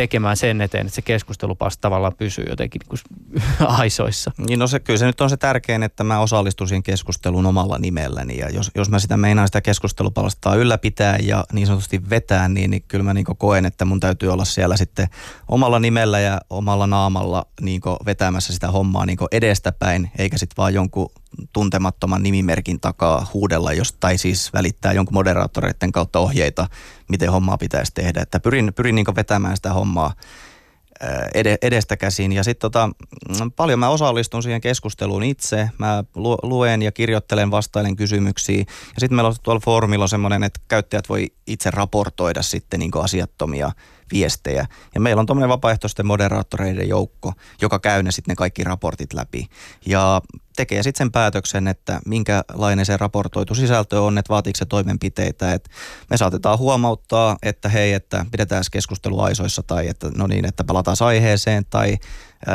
tekemään 0.01 0.37
sen 0.37 0.61
eteen, 0.61 0.87
että 0.87 0.95
se 0.95 1.03
keskustelupalsta 1.03 1.81
tavallaan 1.81 2.15
pysyy 2.19 2.45
jotenkin 2.49 2.81
niin 2.91 3.43
aisoissa? 3.81 4.31
Niin 4.39 4.59
no 4.59 4.67
se, 4.67 4.81
kyllä 4.81 4.99
se 4.99 5.07
nyt 5.07 5.21
on 5.21 5.31
se 5.31 5.37
tärkein, 5.37 5.83
että 5.83 6.05
mä 6.05 6.21
osallistun 6.21 6.69
siihen 6.69 6.83
keskusteluun 6.83 7.47
omalla 7.47 7.79
nimelläni. 7.79 8.39
Ja 8.39 8.51
jos, 8.51 8.71
jos 8.75 8.91
mä 8.91 8.99
sitä 8.99 9.17
meinaan 9.17 9.49
sitä 9.49 9.61
keskustelupalstaa 9.61 10.55
ylläpitää 10.55 11.19
ja 11.23 11.45
niin 11.53 11.67
sanotusti 11.67 12.11
vetää, 12.11 12.49
niin, 12.49 12.71
niin 12.71 12.83
kyllä 12.89 13.05
mä 13.05 13.15
niin 13.15 13.27
koen, 13.39 13.67
että 13.67 13.85
mun 13.85 14.01
täytyy 14.01 14.33
olla 14.33 14.45
siellä 14.45 14.77
sitten 14.77 15.09
omalla 15.49 15.79
nimellä 15.79 16.21
ja 16.21 16.41
omalla 16.51 16.87
naamalla 16.87 17.47
niin 17.61 17.81
vetämässä 18.07 18.53
sitä 18.53 18.71
hommaa 18.71 19.07
niin 19.07 19.19
edestäpäin, 19.33 20.11
eikä 20.19 20.39
sitten 20.39 20.57
vaan 20.57 20.75
jonkun 20.75 21.11
tuntemattoman 21.53 22.23
nimimerkin 22.23 22.81
takaa 22.81 23.27
huudella, 23.35 23.73
jos, 23.73 23.93
tai 23.93 24.19
siis 24.19 24.53
välittää 24.53 24.93
jonkun 24.93 25.15
moderaattoreiden 25.15 25.93
kautta 25.93 26.19
ohjeita, 26.19 26.67
miten 27.09 27.33
hommaa 27.33 27.59
pitäisi 27.59 27.93
tehdä. 27.95 28.23
Että 28.23 28.41
pyrin, 28.41 28.73
pyrin 28.77 28.95
niin 28.95 29.07
vetämään 29.17 29.57
sitä 29.57 29.73
hommaa 29.73 30.13
edestä 31.63 31.97
käsin. 31.97 32.33
Ja 32.33 32.45
sitten 32.45 32.61
tota, 32.61 32.91
paljon 33.57 33.79
mä 33.79 33.89
osallistun 33.89 34.43
siihen 34.43 34.61
keskusteluun 34.61 35.23
itse. 35.23 35.71
Mä 35.79 36.05
luen 36.43 36.83
ja 36.83 36.93
kirjoittelen, 36.93 37.51
vastailen 37.51 37.97
kysymyksiin. 37.97 38.67
Ja 38.69 39.01
sitten 39.01 39.17
meillä 39.17 39.29
on 39.29 39.35
tuolla 39.43 39.61
foorumilla 39.65 40.07
semmoinen, 40.07 40.45
että 40.45 40.61
käyttäjät 40.69 41.09
voi 41.09 41.33
itse 41.47 41.71
raportoida 41.71 42.43
sitten 42.43 42.81
niin 42.81 42.91
asiattomia 43.03 43.73
viestejä. 44.13 44.67
Ja 44.95 45.01
meillä 45.01 45.21
on 45.21 45.27
tuommoinen 45.27 45.49
vapaaehtoisten 45.49 46.07
moderaattoreiden 46.07 46.89
joukko, 46.89 47.33
joka 47.63 47.79
käy 47.79 48.03
ne 48.03 48.11
sitten 48.11 48.33
ne 48.33 48.37
kaikki 48.37 48.65
raportit 48.65 49.13
läpi. 49.13 49.47
Ja 49.87 50.23
tekee 50.57 50.83
sitten 50.83 50.99
sen 50.99 51.13
päätöksen, 51.13 51.69
että 51.69 52.01
minkälainen 52.07 52.87
se 52.87 52.97
raportoitu 52.97 53.55
sisältö 53.55 54.03
on, 54.03 54.19
että 54.19 54.33
vaatiiko 54.33 54.57
se 54.57 54.65
toimenpiteitä. 54.65 55.53
Että 55.53 55.71
me 56.11 56.17
saatetaan 56.17 56.59
huomauttaa, 56.59 57.37
että 57.43 57.69
hei, 57.69 57.93
että 57.93 58.27
pidetään 58.31 58.65
keskustelu 58.73 59.21
aisoissa 59.21 59.63
tai 59.63 59.89
että 59.89 60.11
no 60.17 60.27
niin, 60.27 60.45
että 60.45 60.65
palataan 60.65 60.97
aiheeseen 61.01 61.67
tai 61.71 61.97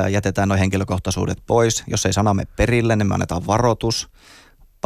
jätetään 0.09 0.47
nuo 0.47 0.57
henkilökohtaisuudet 0.57 1.37
pois. 1.47 1.83
Jos 1.87 2.05
ei 2.05 2.13
sanamme 2.13 2.45
perille, 2.57 2.95
niin 2.95 3.07
me 3.07 3.13
annetaan 3.13 3.47
varoitus 3.47 4.09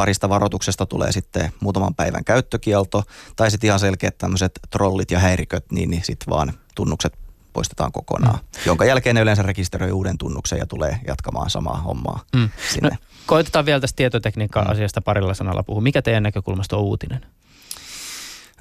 parista 0.00 0.28
varoituksesta 0.28 0.86
tulee 0.86 1.12
sitten 1.12 1.52
muutaman 1.60 1.94
päivän 1.94 2.24
käyttökielto, 2.24 3.02
tai 3.36 3.50
sitten 3.50 3.68
ihan 3.68 3.80
selkeät 3.80 4.18
tämmöiset 4.18 4.60
trollit 4.70 5.10
ja 5.10 5.18
häiriköt, 5.18 5.72
niin, 5.72 5.90
niin 5.90 6.04
sitten 6.04 6.30
vaan 6.30 6.52
tunnukset 6.74 7.18
poistetaan 7.52 7.92
kokonaan, 7.92 8.34
mm. 8.34 8.60
jonka 8.66 8.84
jälkeen 8.84 9.14
ne 9.14 9.22
yleensä 9.22 9.42
rekisteröi 9.42 9.92
uuden 9.92 10.18
tunnuksen 10.18 10.58
ja 10.58 10.66
tulee 10.66 11.00
jatkamaan 11.06 11.50
samaa 11.50 11.82
hommaa 11.82 12.20
mm. 12.36 12.48
sinne. 12.72 12.88
No, 12.88 12.96
koitetaan 13.26 13.66
vielä 13.66 13.80
tästä 13.80 13.96
tietotekniikka-asiasta 13.96 15.00
parilla 15.00 15.34
sanalla 15.34 15.62
puhua. 15.62 15.80
Mikä 15.82 16.02
teidän 16.02 16.22
näkökulmasta 16.22 16.76
on 16.76 16.82
uutinen? 16.82 17.20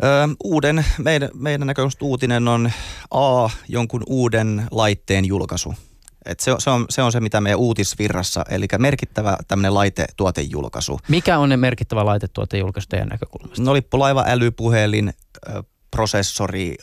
Öö, 0.03 0.27
uuden, 0.43 0.85
meidän, 0.97 1.29
meidän 1.33 1.67
näkökulmasta 1.67 2.05
uutinen 2.05 2.47
on 2.47 2.71
A, 3.11 3.49
jonkun 3.67 4.03
uuden 4.07 4.67
laitteen 4.71 5.25
julkaisu. 5.25 5.73
Et 6.25 6.39
se, 6.39 6.55
se, 6.59 6.69
on, 6.69 6.85
se 6.89 7.01
on 7.01 7.11
se, 7.11 7.19
mitä 7.19 7.41
meidän 7.41 7.59
uutisvirrassa, 7.59 8.45
eli 8.49 8.67
merkittävä 8.77 9.37
tämmöinen 9.47 9.73
laitetuotejulkaisu. 9.73 10.99
Mikä 11.07 11.37
on 11.37 11.49
ne 11.49 11.57
merkittävä 11.57 12.05
laitetuotejulkaisu 12.05 12.87
teidän 12.89 13.07
näkökulmasta? 13.07 13.63
No 13.63 13.73
lippulaiva, 13.73 14.23
älypuhelin, 14.27 15.13
prosessori, 15.91 16.75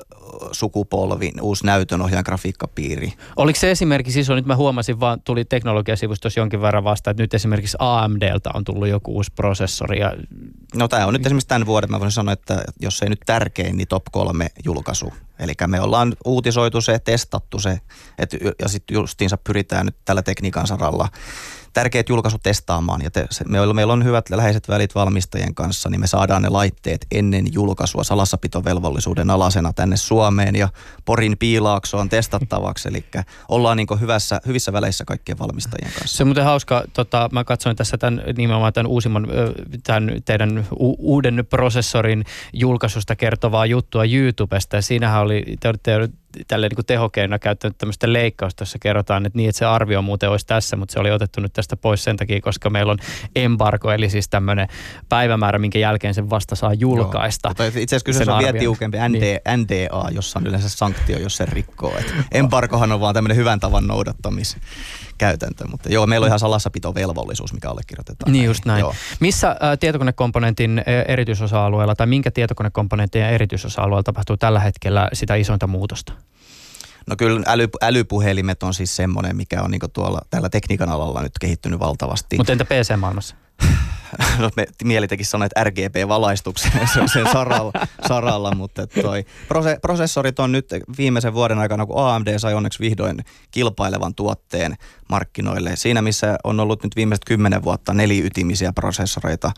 sukupolvi, 0.53 1.33
uusi 1.43 1.67
näytönohjaajan 1.67 2.25
grafiikkapiiri. 2.27 3.13
Oliko 3.37 3.61
se 3.61 3.71
esimerkiksi 3.71 4.21
iso, 4.21 4.35
nyt 4.35 4.47
mä 4.47 4.57
huomasin 4.57 5.01
vaan, 5.01 5.21
tuli 5.21 5.45
teknologiasivustossa 5.45 6.41
jonkin 6.41 6.61
verran 6.61 6.85
vasta, 6.85 7.11
että 7.11 7.23
nyt 7.23 7.35
esimerkiksi 7.35 7.77
AMDltä 7.81 8.51
on 8.55 8.65
tullut 8.65 8.89
joku 8.89 9.17
uusi 9.17 9.33
prosessori. 9.37 10.01
Ja... 10.01 10.13
No 10.75 10.89
tämä 10.89 11.07
on 11.07 11.13
nyt 11.13 11.27
esimerkiksi 11.27 11.49
tämän 11.49 11.67
vuoden, 11.67 11.91
mä 11.91 12.01
voin 12.01 12.11
sanoa, 12.11 12.33
että 12.33 12.65
jos 12.81 13.03
ei 13.03 13.09
nyt 13.09 13.21
tärkein, 13.27 13.77
niin 13.77 13.89
top 13.89 14.05
kolme 14.13 14.49
julkaisu. 14.65 15.13
Eli 15.39 15.53
me 15.67 15.81
ollaan 15.81 16.13
uutisoitu 16.25 16.81
se, 16.81 16.99
testattu 16.99 17.59
se, 17.59 17.81
et, 18.19 18.37
ja 18.63 18.69
sitten 18.69 18.95
justiinsa 18.95 19.37
pyritään 19.37 19.87
nyt 19.87 19.97
tällä 20.05 20.23
tekniikan 20.23 20.67
saralla 20.67 21.09
tärkeät 21.77 22.09
julkaisut 22.09 22.43
testaamaan. 22.43 23.03
Ja 23.03 23.11
te, 23.11 23.27
se, 23.31 23.45
meillä, 23.45 23.74
meillä 23.74 23.93
on 23.93 24.05
hyvät 24.05 24.31
läheiset 24.31 24.68
välit 24.68 24.95
valmistajien 24.95 25.55
kanssa, 25.55 25.89
niin 25.89 26.01
me 26.01 26.07
saadaan 26.07 26.43
ne 26.43 26.49
laitteet 26.49 27.07
ennen 27.11 27.53
julkaisua 27.53 28.05
salassapitovelvollisuuden 28.05 29.31
alasena 29.31 29.72
tänne 29.72 29.97
Suomeen 29.97 30.57
ja 30.57 30.68
Porin 31.05 31.39
piilaaksoon 31.39 32.09
testattavaksi. 32.09 32.89
Eli 32.89 33.05
ollaan 33.49 33.77
niin 33.77 34.01
hyvässä, 34.01 34.41
hyvissä 34.47 34.72
väleissä 34.72 35.05
kaikkien 35.05 35.39
valmistajien 35.39 35.93
kanssa. 35.99 36.16
Se 36.16 36.22
on 36.22 36.27
muuten 36.27 36.45
hauska, 36.45 36.85
tota, 36.93 37.29
mä 37.33 37.45
katsoin 37.45 37.77
tässä 37.77 37.99
tämän, 37.99 38.22
nimenomaan 38.37 38.72
tämän 38.72 38.91
uusimman, 38.91 39.27
tämän 39.85 40.11
teidän 40.24 40.66
u- 40.72 40.97
uuden 40.99 41.47
prosessorin 41.51 42.24
julkaisusta 42.53 43.16
kertovaa 43.16 43.66
juttua 43.66 44.05
YouTubesta. 44.05 44.77
Ja 44.77 44.83
siinähän 44.83 45.22
oli, 45.22 45.57
te, 45.61 45.74
te, 45.83 46.09
tälle 46.49 46.68
niin 46.68 46.87
tehokeina 46.87 47.39
käyttänyt 47.39 47.78
tämmöistä 47.78 48.12
leikkausta, 48.12 48.62
jossa 48.62 48.78
kerrotaan, 48.78 49.26
että 49.26 49.37
niin, 49.37 49.49
että 49.49 49.59
se 49.59 49.64
arvio 49.64 50.03
muuten 50.03 50.30
olisi 50.30 50.47
tässä, 50.47 50.76
mutta 50.76 50.93
se 50.93 51.01
oli 51.01 51.11
otettu 51.11 51.41
nyt 51.41 51.53
tästä 51.53 51.76
pois 51.76 52.05
sen 52.05 52.16
takia, 52.16 52.41
koska 52.41 52.70
meillä 52.70 52.93
on 52.93 52.99
embargo, 53.37 53.91
eli 53.91 54.11
siis 54.11 54.28
tämmöinen 54.28 54.68
päivämäärä, 55.09 55.59
minkä 55.59 55.78
jälkeen 55.78 56.14
se 56.14 56.30
vasta 56.30 56.55
saa 56.55 56.74
julkaista. 56.74 57.55
Joo, 57.59 57.68
itse 57.68 57.82
asiassa 57.82 58.05
kyseessä 58.05 58.34
on 58.34 58.39
vielä 58.39 58.59
tiukempi 58.59 58.99
ND, 59.09 59.20
niin. 59.20 59.41
NDA, 59.57 60.11
jossa 60.11 60.39
on 60.39 60.47
yleensä 60.47 60.68
sanktio, 60.68 61.18
jos 61.18 61.37
se 61.37 61.47
rikkoo. 61.47 61.99
Et 61.99 62.14
embargohan 62.32 62.93
on 62.93 63.01
vaan 63.01 63.14
tämmöinen 63.14 63.37
hyvän 63.37 63.61
tavan 63.61 63.87
noudattamis 63.87 64.57
käytäntö. 65.19 65.67
Mutta 65.69 65.89
joo, 65.89 66.07
meillä 66.07 66.25
on 66.25 66.29
ihan 66.29 66.39
salassapitovelvollisuus, 66.39 67.53
mikä 67.53 67.71
allekirjoitetaan. 67.71 68.33
Niin 68.33 68.45
just 68.45 68.64
näin. 68.64 68.81
Joo. 68.81 68.95
Missä 69.21 69.51
ä, 69.51 69.77
tietokonekomponentin 69.77 70.83
erityisosa-alueella 71.09 71.95
tai 71.95 72.07
minkä 72.07 72.31
tietokonekomponentin 72.31 73.23
erityisosa-alueella 73.23 74.03
tapahtuu 74.03 74.37
tällä 74.37 74.61
hetkellä 74.61 75.09
sitä 75.12 75.35
isointa 75.35 75.67
muutosta? 75.67 76.12
No 77.07 77.17
kyllä 77.17 77.43
äly, 77.47 77.69
älypuhelimet 77.83 78.62
on 78.62 78.75
siis 78.75 78.97
semmoinen, 78.97 79.37
mikä 79.37 79.62
on 79.62 79.71
niinku 79.71 79.89
tuolla 79.89 80.21
tällä 80.31 80.49
tekniikan 80.49 80.89
alalla 80.89 81.23
nyt 81.23 81.39
kehittynyt 81.41 81.81
valtavasti. 81.81 82.37
Mutta 82.37 82.53
entä 82.53 82.64
PC-maailmassa? 82.64 83.37
me 84.57 84.67
mieli 84.85 85.09
teki 85.09 85.25
sanoa, 85.25 85.47
että 85.47 85.64
RGB-valaistuksen 85.64 86.73
sen 87.12 87.33
saralla, 87.33 87.73
saralla 88.09 88.55
mutta 88.55 88.87
toi 88.87 89.25
prose, 89.49 89.79
prosessorit 89.83 90.39
on 90.39 90.53
nyt 90.53 90.69
viimeisen 90.99 91.35
vuoden 91.35 91.59
aikana, 91.59 91.87
kun 91.87 91.97
AMD 91.99 92.39
sai 92.39 92.55
onneksi 92.55 92.81
vihdoin 92.81 93.25
kilpailevan 93.51 94.14
tuotteen 94.14 94.75
markkinoille. 95.09 95.77
Siinä 95.77 96.03
missä 96.03 96.39
on 96.45 96.61
ollut 96.61 96.83
nyt 96.83 96.97
viimeiset 96.97 97.25
kymmenen 97.25 97.64
vuotta 97.64 97.95
neliytimisiä 97.95 98.73
prosessoreita 98.73 99.53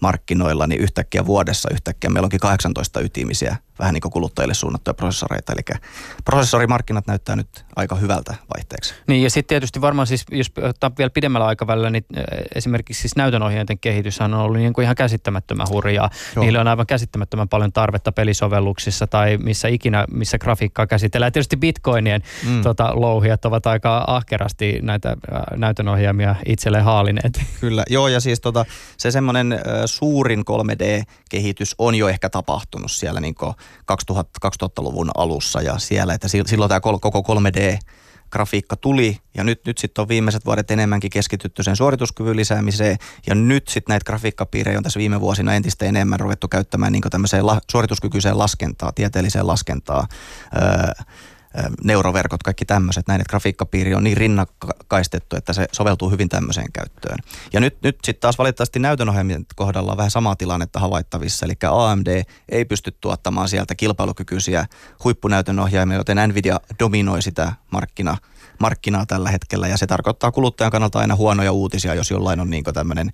markkinoilla, 0.00 0.66
niin 0.66 0.80
yhtäkkiä 0.80 1.26
vuodessa 1.26 1.68
yhtäkkiä 1.72 2.10
meillä 2.10 2.26
onkin 2.26 2.40
18 2.40 3.00
ytimisiä 3.00 3.56
vähän 3.78 3.94
niin 3.94 4.00
kuin 4.00 4.12
kuluttajille 4.12 4.54
suunnattuja 4.54 4.94
prosessoreita. 4.94 5.52
Eli 5.52 5.78
prosessorimarkkinat 6.24 7.06
näyttää 7.06 7.36
nyt 7.36 7.64
aika 7.76 7.94
hyvältä 7.94 8.34
vaihteeksi. 8.56 8.94
Niin 9.06 9.22
ja 9.22 9.30
sitten 9.30 9.48
tietysti 9.48 9.80
varmaan 9.80 10.06
siis, 10.06 10.24
jos 10.30 10.52
ottaa 10.62 10.90
vielä 10.98 11.10
pidemmällä 11.10 11.46
aikavälillä, 11.46 11.90
niin 11.90 12.04
esimerkiksi 12.54 13.00
siis 13.00 13.16
näytönohjainten 13.16 13.78
kehitys 13.78 14.20
on 14.20 14.34
ollut 14.34 14.56
niin 14.56 14.72
kuin 14.72 14.82
ihan 14.82 14.96
käsittämättömän 14.96 15.66
hurjaa. 15.70 16.10
Joo. 16.36 16.44
Niillä 16.44 16.60
on 16.60 16.68
aivan 16.68 16.86
käsittämättömän 16.86 17.48
paljon 17.48 17.72
tarvetta 17.72 18.12
pelisovelluksissa 18.12 19.06
tai 19.06 19.36
missä 19.36 19.68
ikinä, 19.68 20.04
missä 20.10 20.38
grafiikkaa 20.38 20.86
käsitellään. 20.86 21.28
Ja 21.28 21.32
tietysti 21.32 21.56
bitcoinien 21.56 22.22
mm. 22.46 22.62
tota, 22.62 22.92
louhijat 22.94 23.44
ovat 23.44 23.66
aika 23.66 24.04
ahkerasti 24.06 24.78
näitä 24.82 25.16
näytönohjaimia 25.56 26.34
itselleen 26.46 26.84
haalineet. 26.84 27.42
Kyllä, 27.60 27.84
joo 27.90 28.08
ja 28.08 28.20
siis 28.20 28.40
tota, 28.40 28.64
se 28.96 29.10
semmoinen 29.10 29.60
suurin 29.86 30.40
3D-kehitys 30.40 31.74
on 31.78 31.94
jo 31.94 32.08
ehkä 32.08 32.30
tapahtunut 32.30 32.90
siellä 32.90 33.20
niin 33.20 33.34
2000, 33.84 34.48
2000-luvun 34.64 35.10
alussa 35.16 35.62
ja 35.62 35.78
siellä, 35.78 36.14
että 36.14 36.28
silloin 36.28 36.68
tämä 36.68 36.80
koko 36.80 37.24
3D 37.34 37.78
grafiikka 38.34 38.76
tuli 38.76 39.18
ja 39.34 39.44
nyt, 39.44 39.60
nyt 39.66 39.78
sitten 39.78 40.02
on 40.02 40.08
viimeiset 40.08 40.46
vuodet 40.46 40.70
enemmänkin 40.70 41.10
keskitytty 41.10 41.62
sen 41.62 41.76
suorituskyvyn 41.76 42.36
lisäämiseen 42.36 42.96
ja 43.26 43.34
nyt 43.34 43.68
sitten 43.68 43.92
näitä 43.92 44.04
grafiikkapiirejä 44.04 44.78
on 44.78 44.82
tässä 44.82 44.98
viime 44.98 45.20
vuosina 45.20 45.54
entistä 45.54 45.84
enemmän 45.84 46.20
ruvettu 46.20 46.48
käyttämään 46.48 46.92
niin 46.92 47.02
tämmöiseen 47.10 47.46
la, 47.46 47.60
suorituskykyiseen 47.70 48.38
laskentaa, 48.38 48.92
tieteelliseen 48.92 49.46
laskentaa, 49.46 50.06
öö, 50.56 51.04
neuroverkot, 51.84 52.42
kaikki 52.42 52.64
tämmöiset, 52.64 53.08
näin, 53.08 53.20
että 53.20 53.30
grafiikkapiiri 53.30 53.94
on 53.94 54.04
niin 54.04 54.16
rinnakkaistettu, 54.16 55.36
että 55.36 55.52
se 55.52 55.66
soveltuu 55.72 56.10
hyvin 56.10 56.28
tämmöiseen 56.28 56.72
käyttöön. 56.72 57.18
Ja 57.52 57.60
nyt, 57.60 57.76
nyt 57.82 57.98
sitten 58.04 58.20
taas 58.20 58.38
valitettavasti 58.38 58.78
näytönohjelmien 58.78 59.46
kohdalla 59.56 59.90
on 59.90 59.96
vähän 59.96 60.10
sama 60.10 60.36
tilannetta 60.36 60.78
havaittavissa, 60.78 61.46
eli 61.46 61.54
AMD 61.70 62.22
ei 62.48 62.64
pysty 62.64 62.96
tuottamaan 63.00 63.48
sieltä 63.48 63.74
kilpailukykyisiä 63.74 64.66
huippunäytönohjaimia, 65.04 65.96
joten 65.96 66.28
Nvidia 66.28 66.60
dominoi 66.80 67.22
sitä 67.22 67.52
markkina, 67.70 68.16
markkinaa 68.60 69.06
tällä 69.06 69.30
hetkellä, 69.30 69.68
ja 69.68 69.76
se 69.76 69.86
tarkoittaa 69.86 70.32
kuluttajan 70.32 70.70
kannalta 70.70 70.98
aina 70.98 71.16
huonoja 71.16 71.52
uutisia, 71.52 71.94
jos 71.94 72.10
jollain 72.10 72.40
on 72.40 72.50
niin 72.50 72.64
tämmöinen 72.64 73.12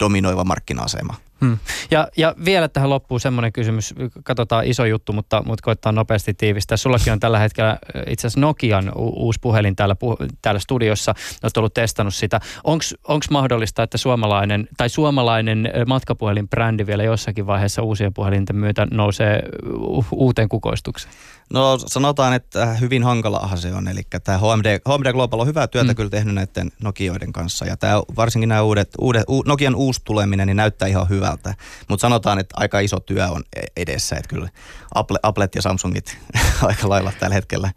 dominoiva 0.00 0.44
markkina-asema. 0.44 1.14
Hmm. 1.42 1.58
Ja, 1.90 2.08
ja 2.16 2.34
vielä 2.44 2.68
tähän 2.68 2.90
loppuun 2.90 3.20
semmoinen 3.20 3.52
kysymys, 3.52 3.94
katsotaan 4.24 4.66
iso 4.66 4.84
juttu, 4.84 5.12
mutta, 5.12 5.42
mutta 5.46 5.64
koittaa 5.64 5.92
nopeasti 5.92 6.34
tiivistää. 6.34 6.76
Sullakin 6.76 7.12
on 7.12 7.20
tällä 7.20 7.38
hetkellä 7.38 7.78
itse 8.06 8.26
asiassa 8.26 8.40
Nokian 8.40 8.88
u- 8.88 9.24
uusi 9.26 9.38
puhelin 9.42 9.76
täällä, 9.76 9.96
täällä 10.42 10.58
studiossa, 10.58 11.14
olet 11.42 11.56
ollut 11.56 11.74
testannut 11.74 12.14
sitä. 12.14 12.40
Onko 12.64 13.24
mahdollista, 13.30 13.82
että 13.82 13.98
suomalainen 13.98 14.68
tai 14.76 14.88
suomalainen 14.88 15.70
matkapuhelin-brändi 15.86 16.86
vielä 16.86 17.02
jossakin 17.02 17.46
vaiheessa 17.46 17.82
uusien 17.82 18.14
puhelinten 18.14 18.56
myötä 18.56 18.86
nousee 18.90 19.42
u- 19.76 20.04
uuteen 20.12 20.48
kukoistukseen? 20.48 21.14
No 21.52 21.78
sanotaan, 21.86 22.34
että 22.34 22.66
hyvin 22.66 23.02
hankalahan 23.02 23.58
se 23.58 23.74
on. 23.74 23.88
Eli 23.88 24.00
tämä 24.24 24.38
HMD, 24.38 24.78
HMD 24.88 25.12
Global 25.12 25.40
on 25.40 25.46
hyvää 25.46 25.66
työtä 25.66 25.92
mm. 25.92 25.96
kyllä 25.96 26.10
tehnyt 26.10 26.34
näiden 26.34 26.72
Nokioiden 26.82 27.32
kanssa. 27.32 27.66
Ja 27.66 27.76
tämä, 27.76 28.02
varsinkin 28.16 28.48
nämä 28.48 28.62
uudet, 28.62 28.88
uudet, 28.98 29.24
u, 29.28 29.42
Nokian 29.42 29.74
uusi 29.74 30.00
tuleminen 30.04 30.46
niin 30.46 30.56
näyttää 30.56 30.88
ihan 30.88 31.08
hyvältä. 31.08 31.54
Mutta 31.88 32.00
sanotaan, 32.00 32.38
että 32.38 32.54
aika 32.58 32.80
iso 32.80 33.00
työ 33.00 33.28
on 33.28 33.42
e-, 33.56 33.82
edessä. 33.82 34.16
Että 34.16 34.28
kyllä 34.28 34.48
Apple, 34.94 35.18
Applet 35.22 35.54
ja 35.54 35.62
Samsungit 35.62 36.18
aika 36.62 36.88
lailla 36.88 37.12
tällä 37.20 37.34
hetkellä 37.34 37.70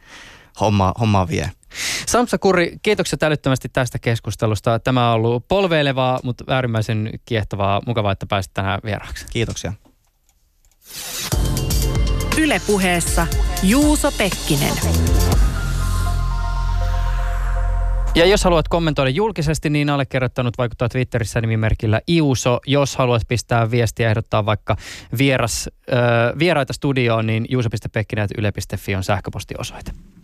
hommaa, 0.59 0.93
hommaa 0.99 1.27
vie. 1.27 1.51
Samsa 2.05 2.37
Kurri, 2.37 2.77
kiitoksia 2.81 3.17
älyttömästi 3.21 3.69
tästä 3.69 3.99
keskustelusta. 3.99 4.79
Tämä 4.79 5.09
on 5.09 5.15
ollut 5.15 5.47
polveilevaa, 5.47 6.19
mutta 6.23 6.43
äärimmäisen 6.47 7.09
kiehtovaa. 7.25 7.81
Mukavaa, 7.85 8.11
että 8.11 8.25
pääsit 8.25 8.53
tänään 8.53 8.79
vieraaksi. 8.83 9.25
Kiitoksia. 9.31 9.73
Ylepuheessa 12.37 13.27
Juuso 13.67 14.11
Pekkinen. 14.11 14.73
Ja 18.15 18.25
jos 18.25 18.43
haluat 18.43 18.67
kommentoida 18.67 19.09
julkisesti, 19.09 19.69
niin 19.69 19.89
allekirjoittanut 19.89 20.57
vaikuttaa 20.57 20.89
Twitterissä 20.89 21.41
nimimerkillä 21.41 22.01
Iuso. 22.07 22.59
Jos 22.67 22.95
haluat 22.95 23.21
pistää 23.27 23.71
viestiä 23.71 24.09
ehdottaa 24.09 24.45
vaikka 24.45 24.77
vieras, 25.17 25.69
äh, 25.93 26.39
vieraita 26.39 26.73
studioon, 26.73 27.27
niin 27.27 27.45
juuso.pekkinen.yle.fi 27.49 28.95
on 28.95 29.03
sähköpostiosoite. 29.03 29.91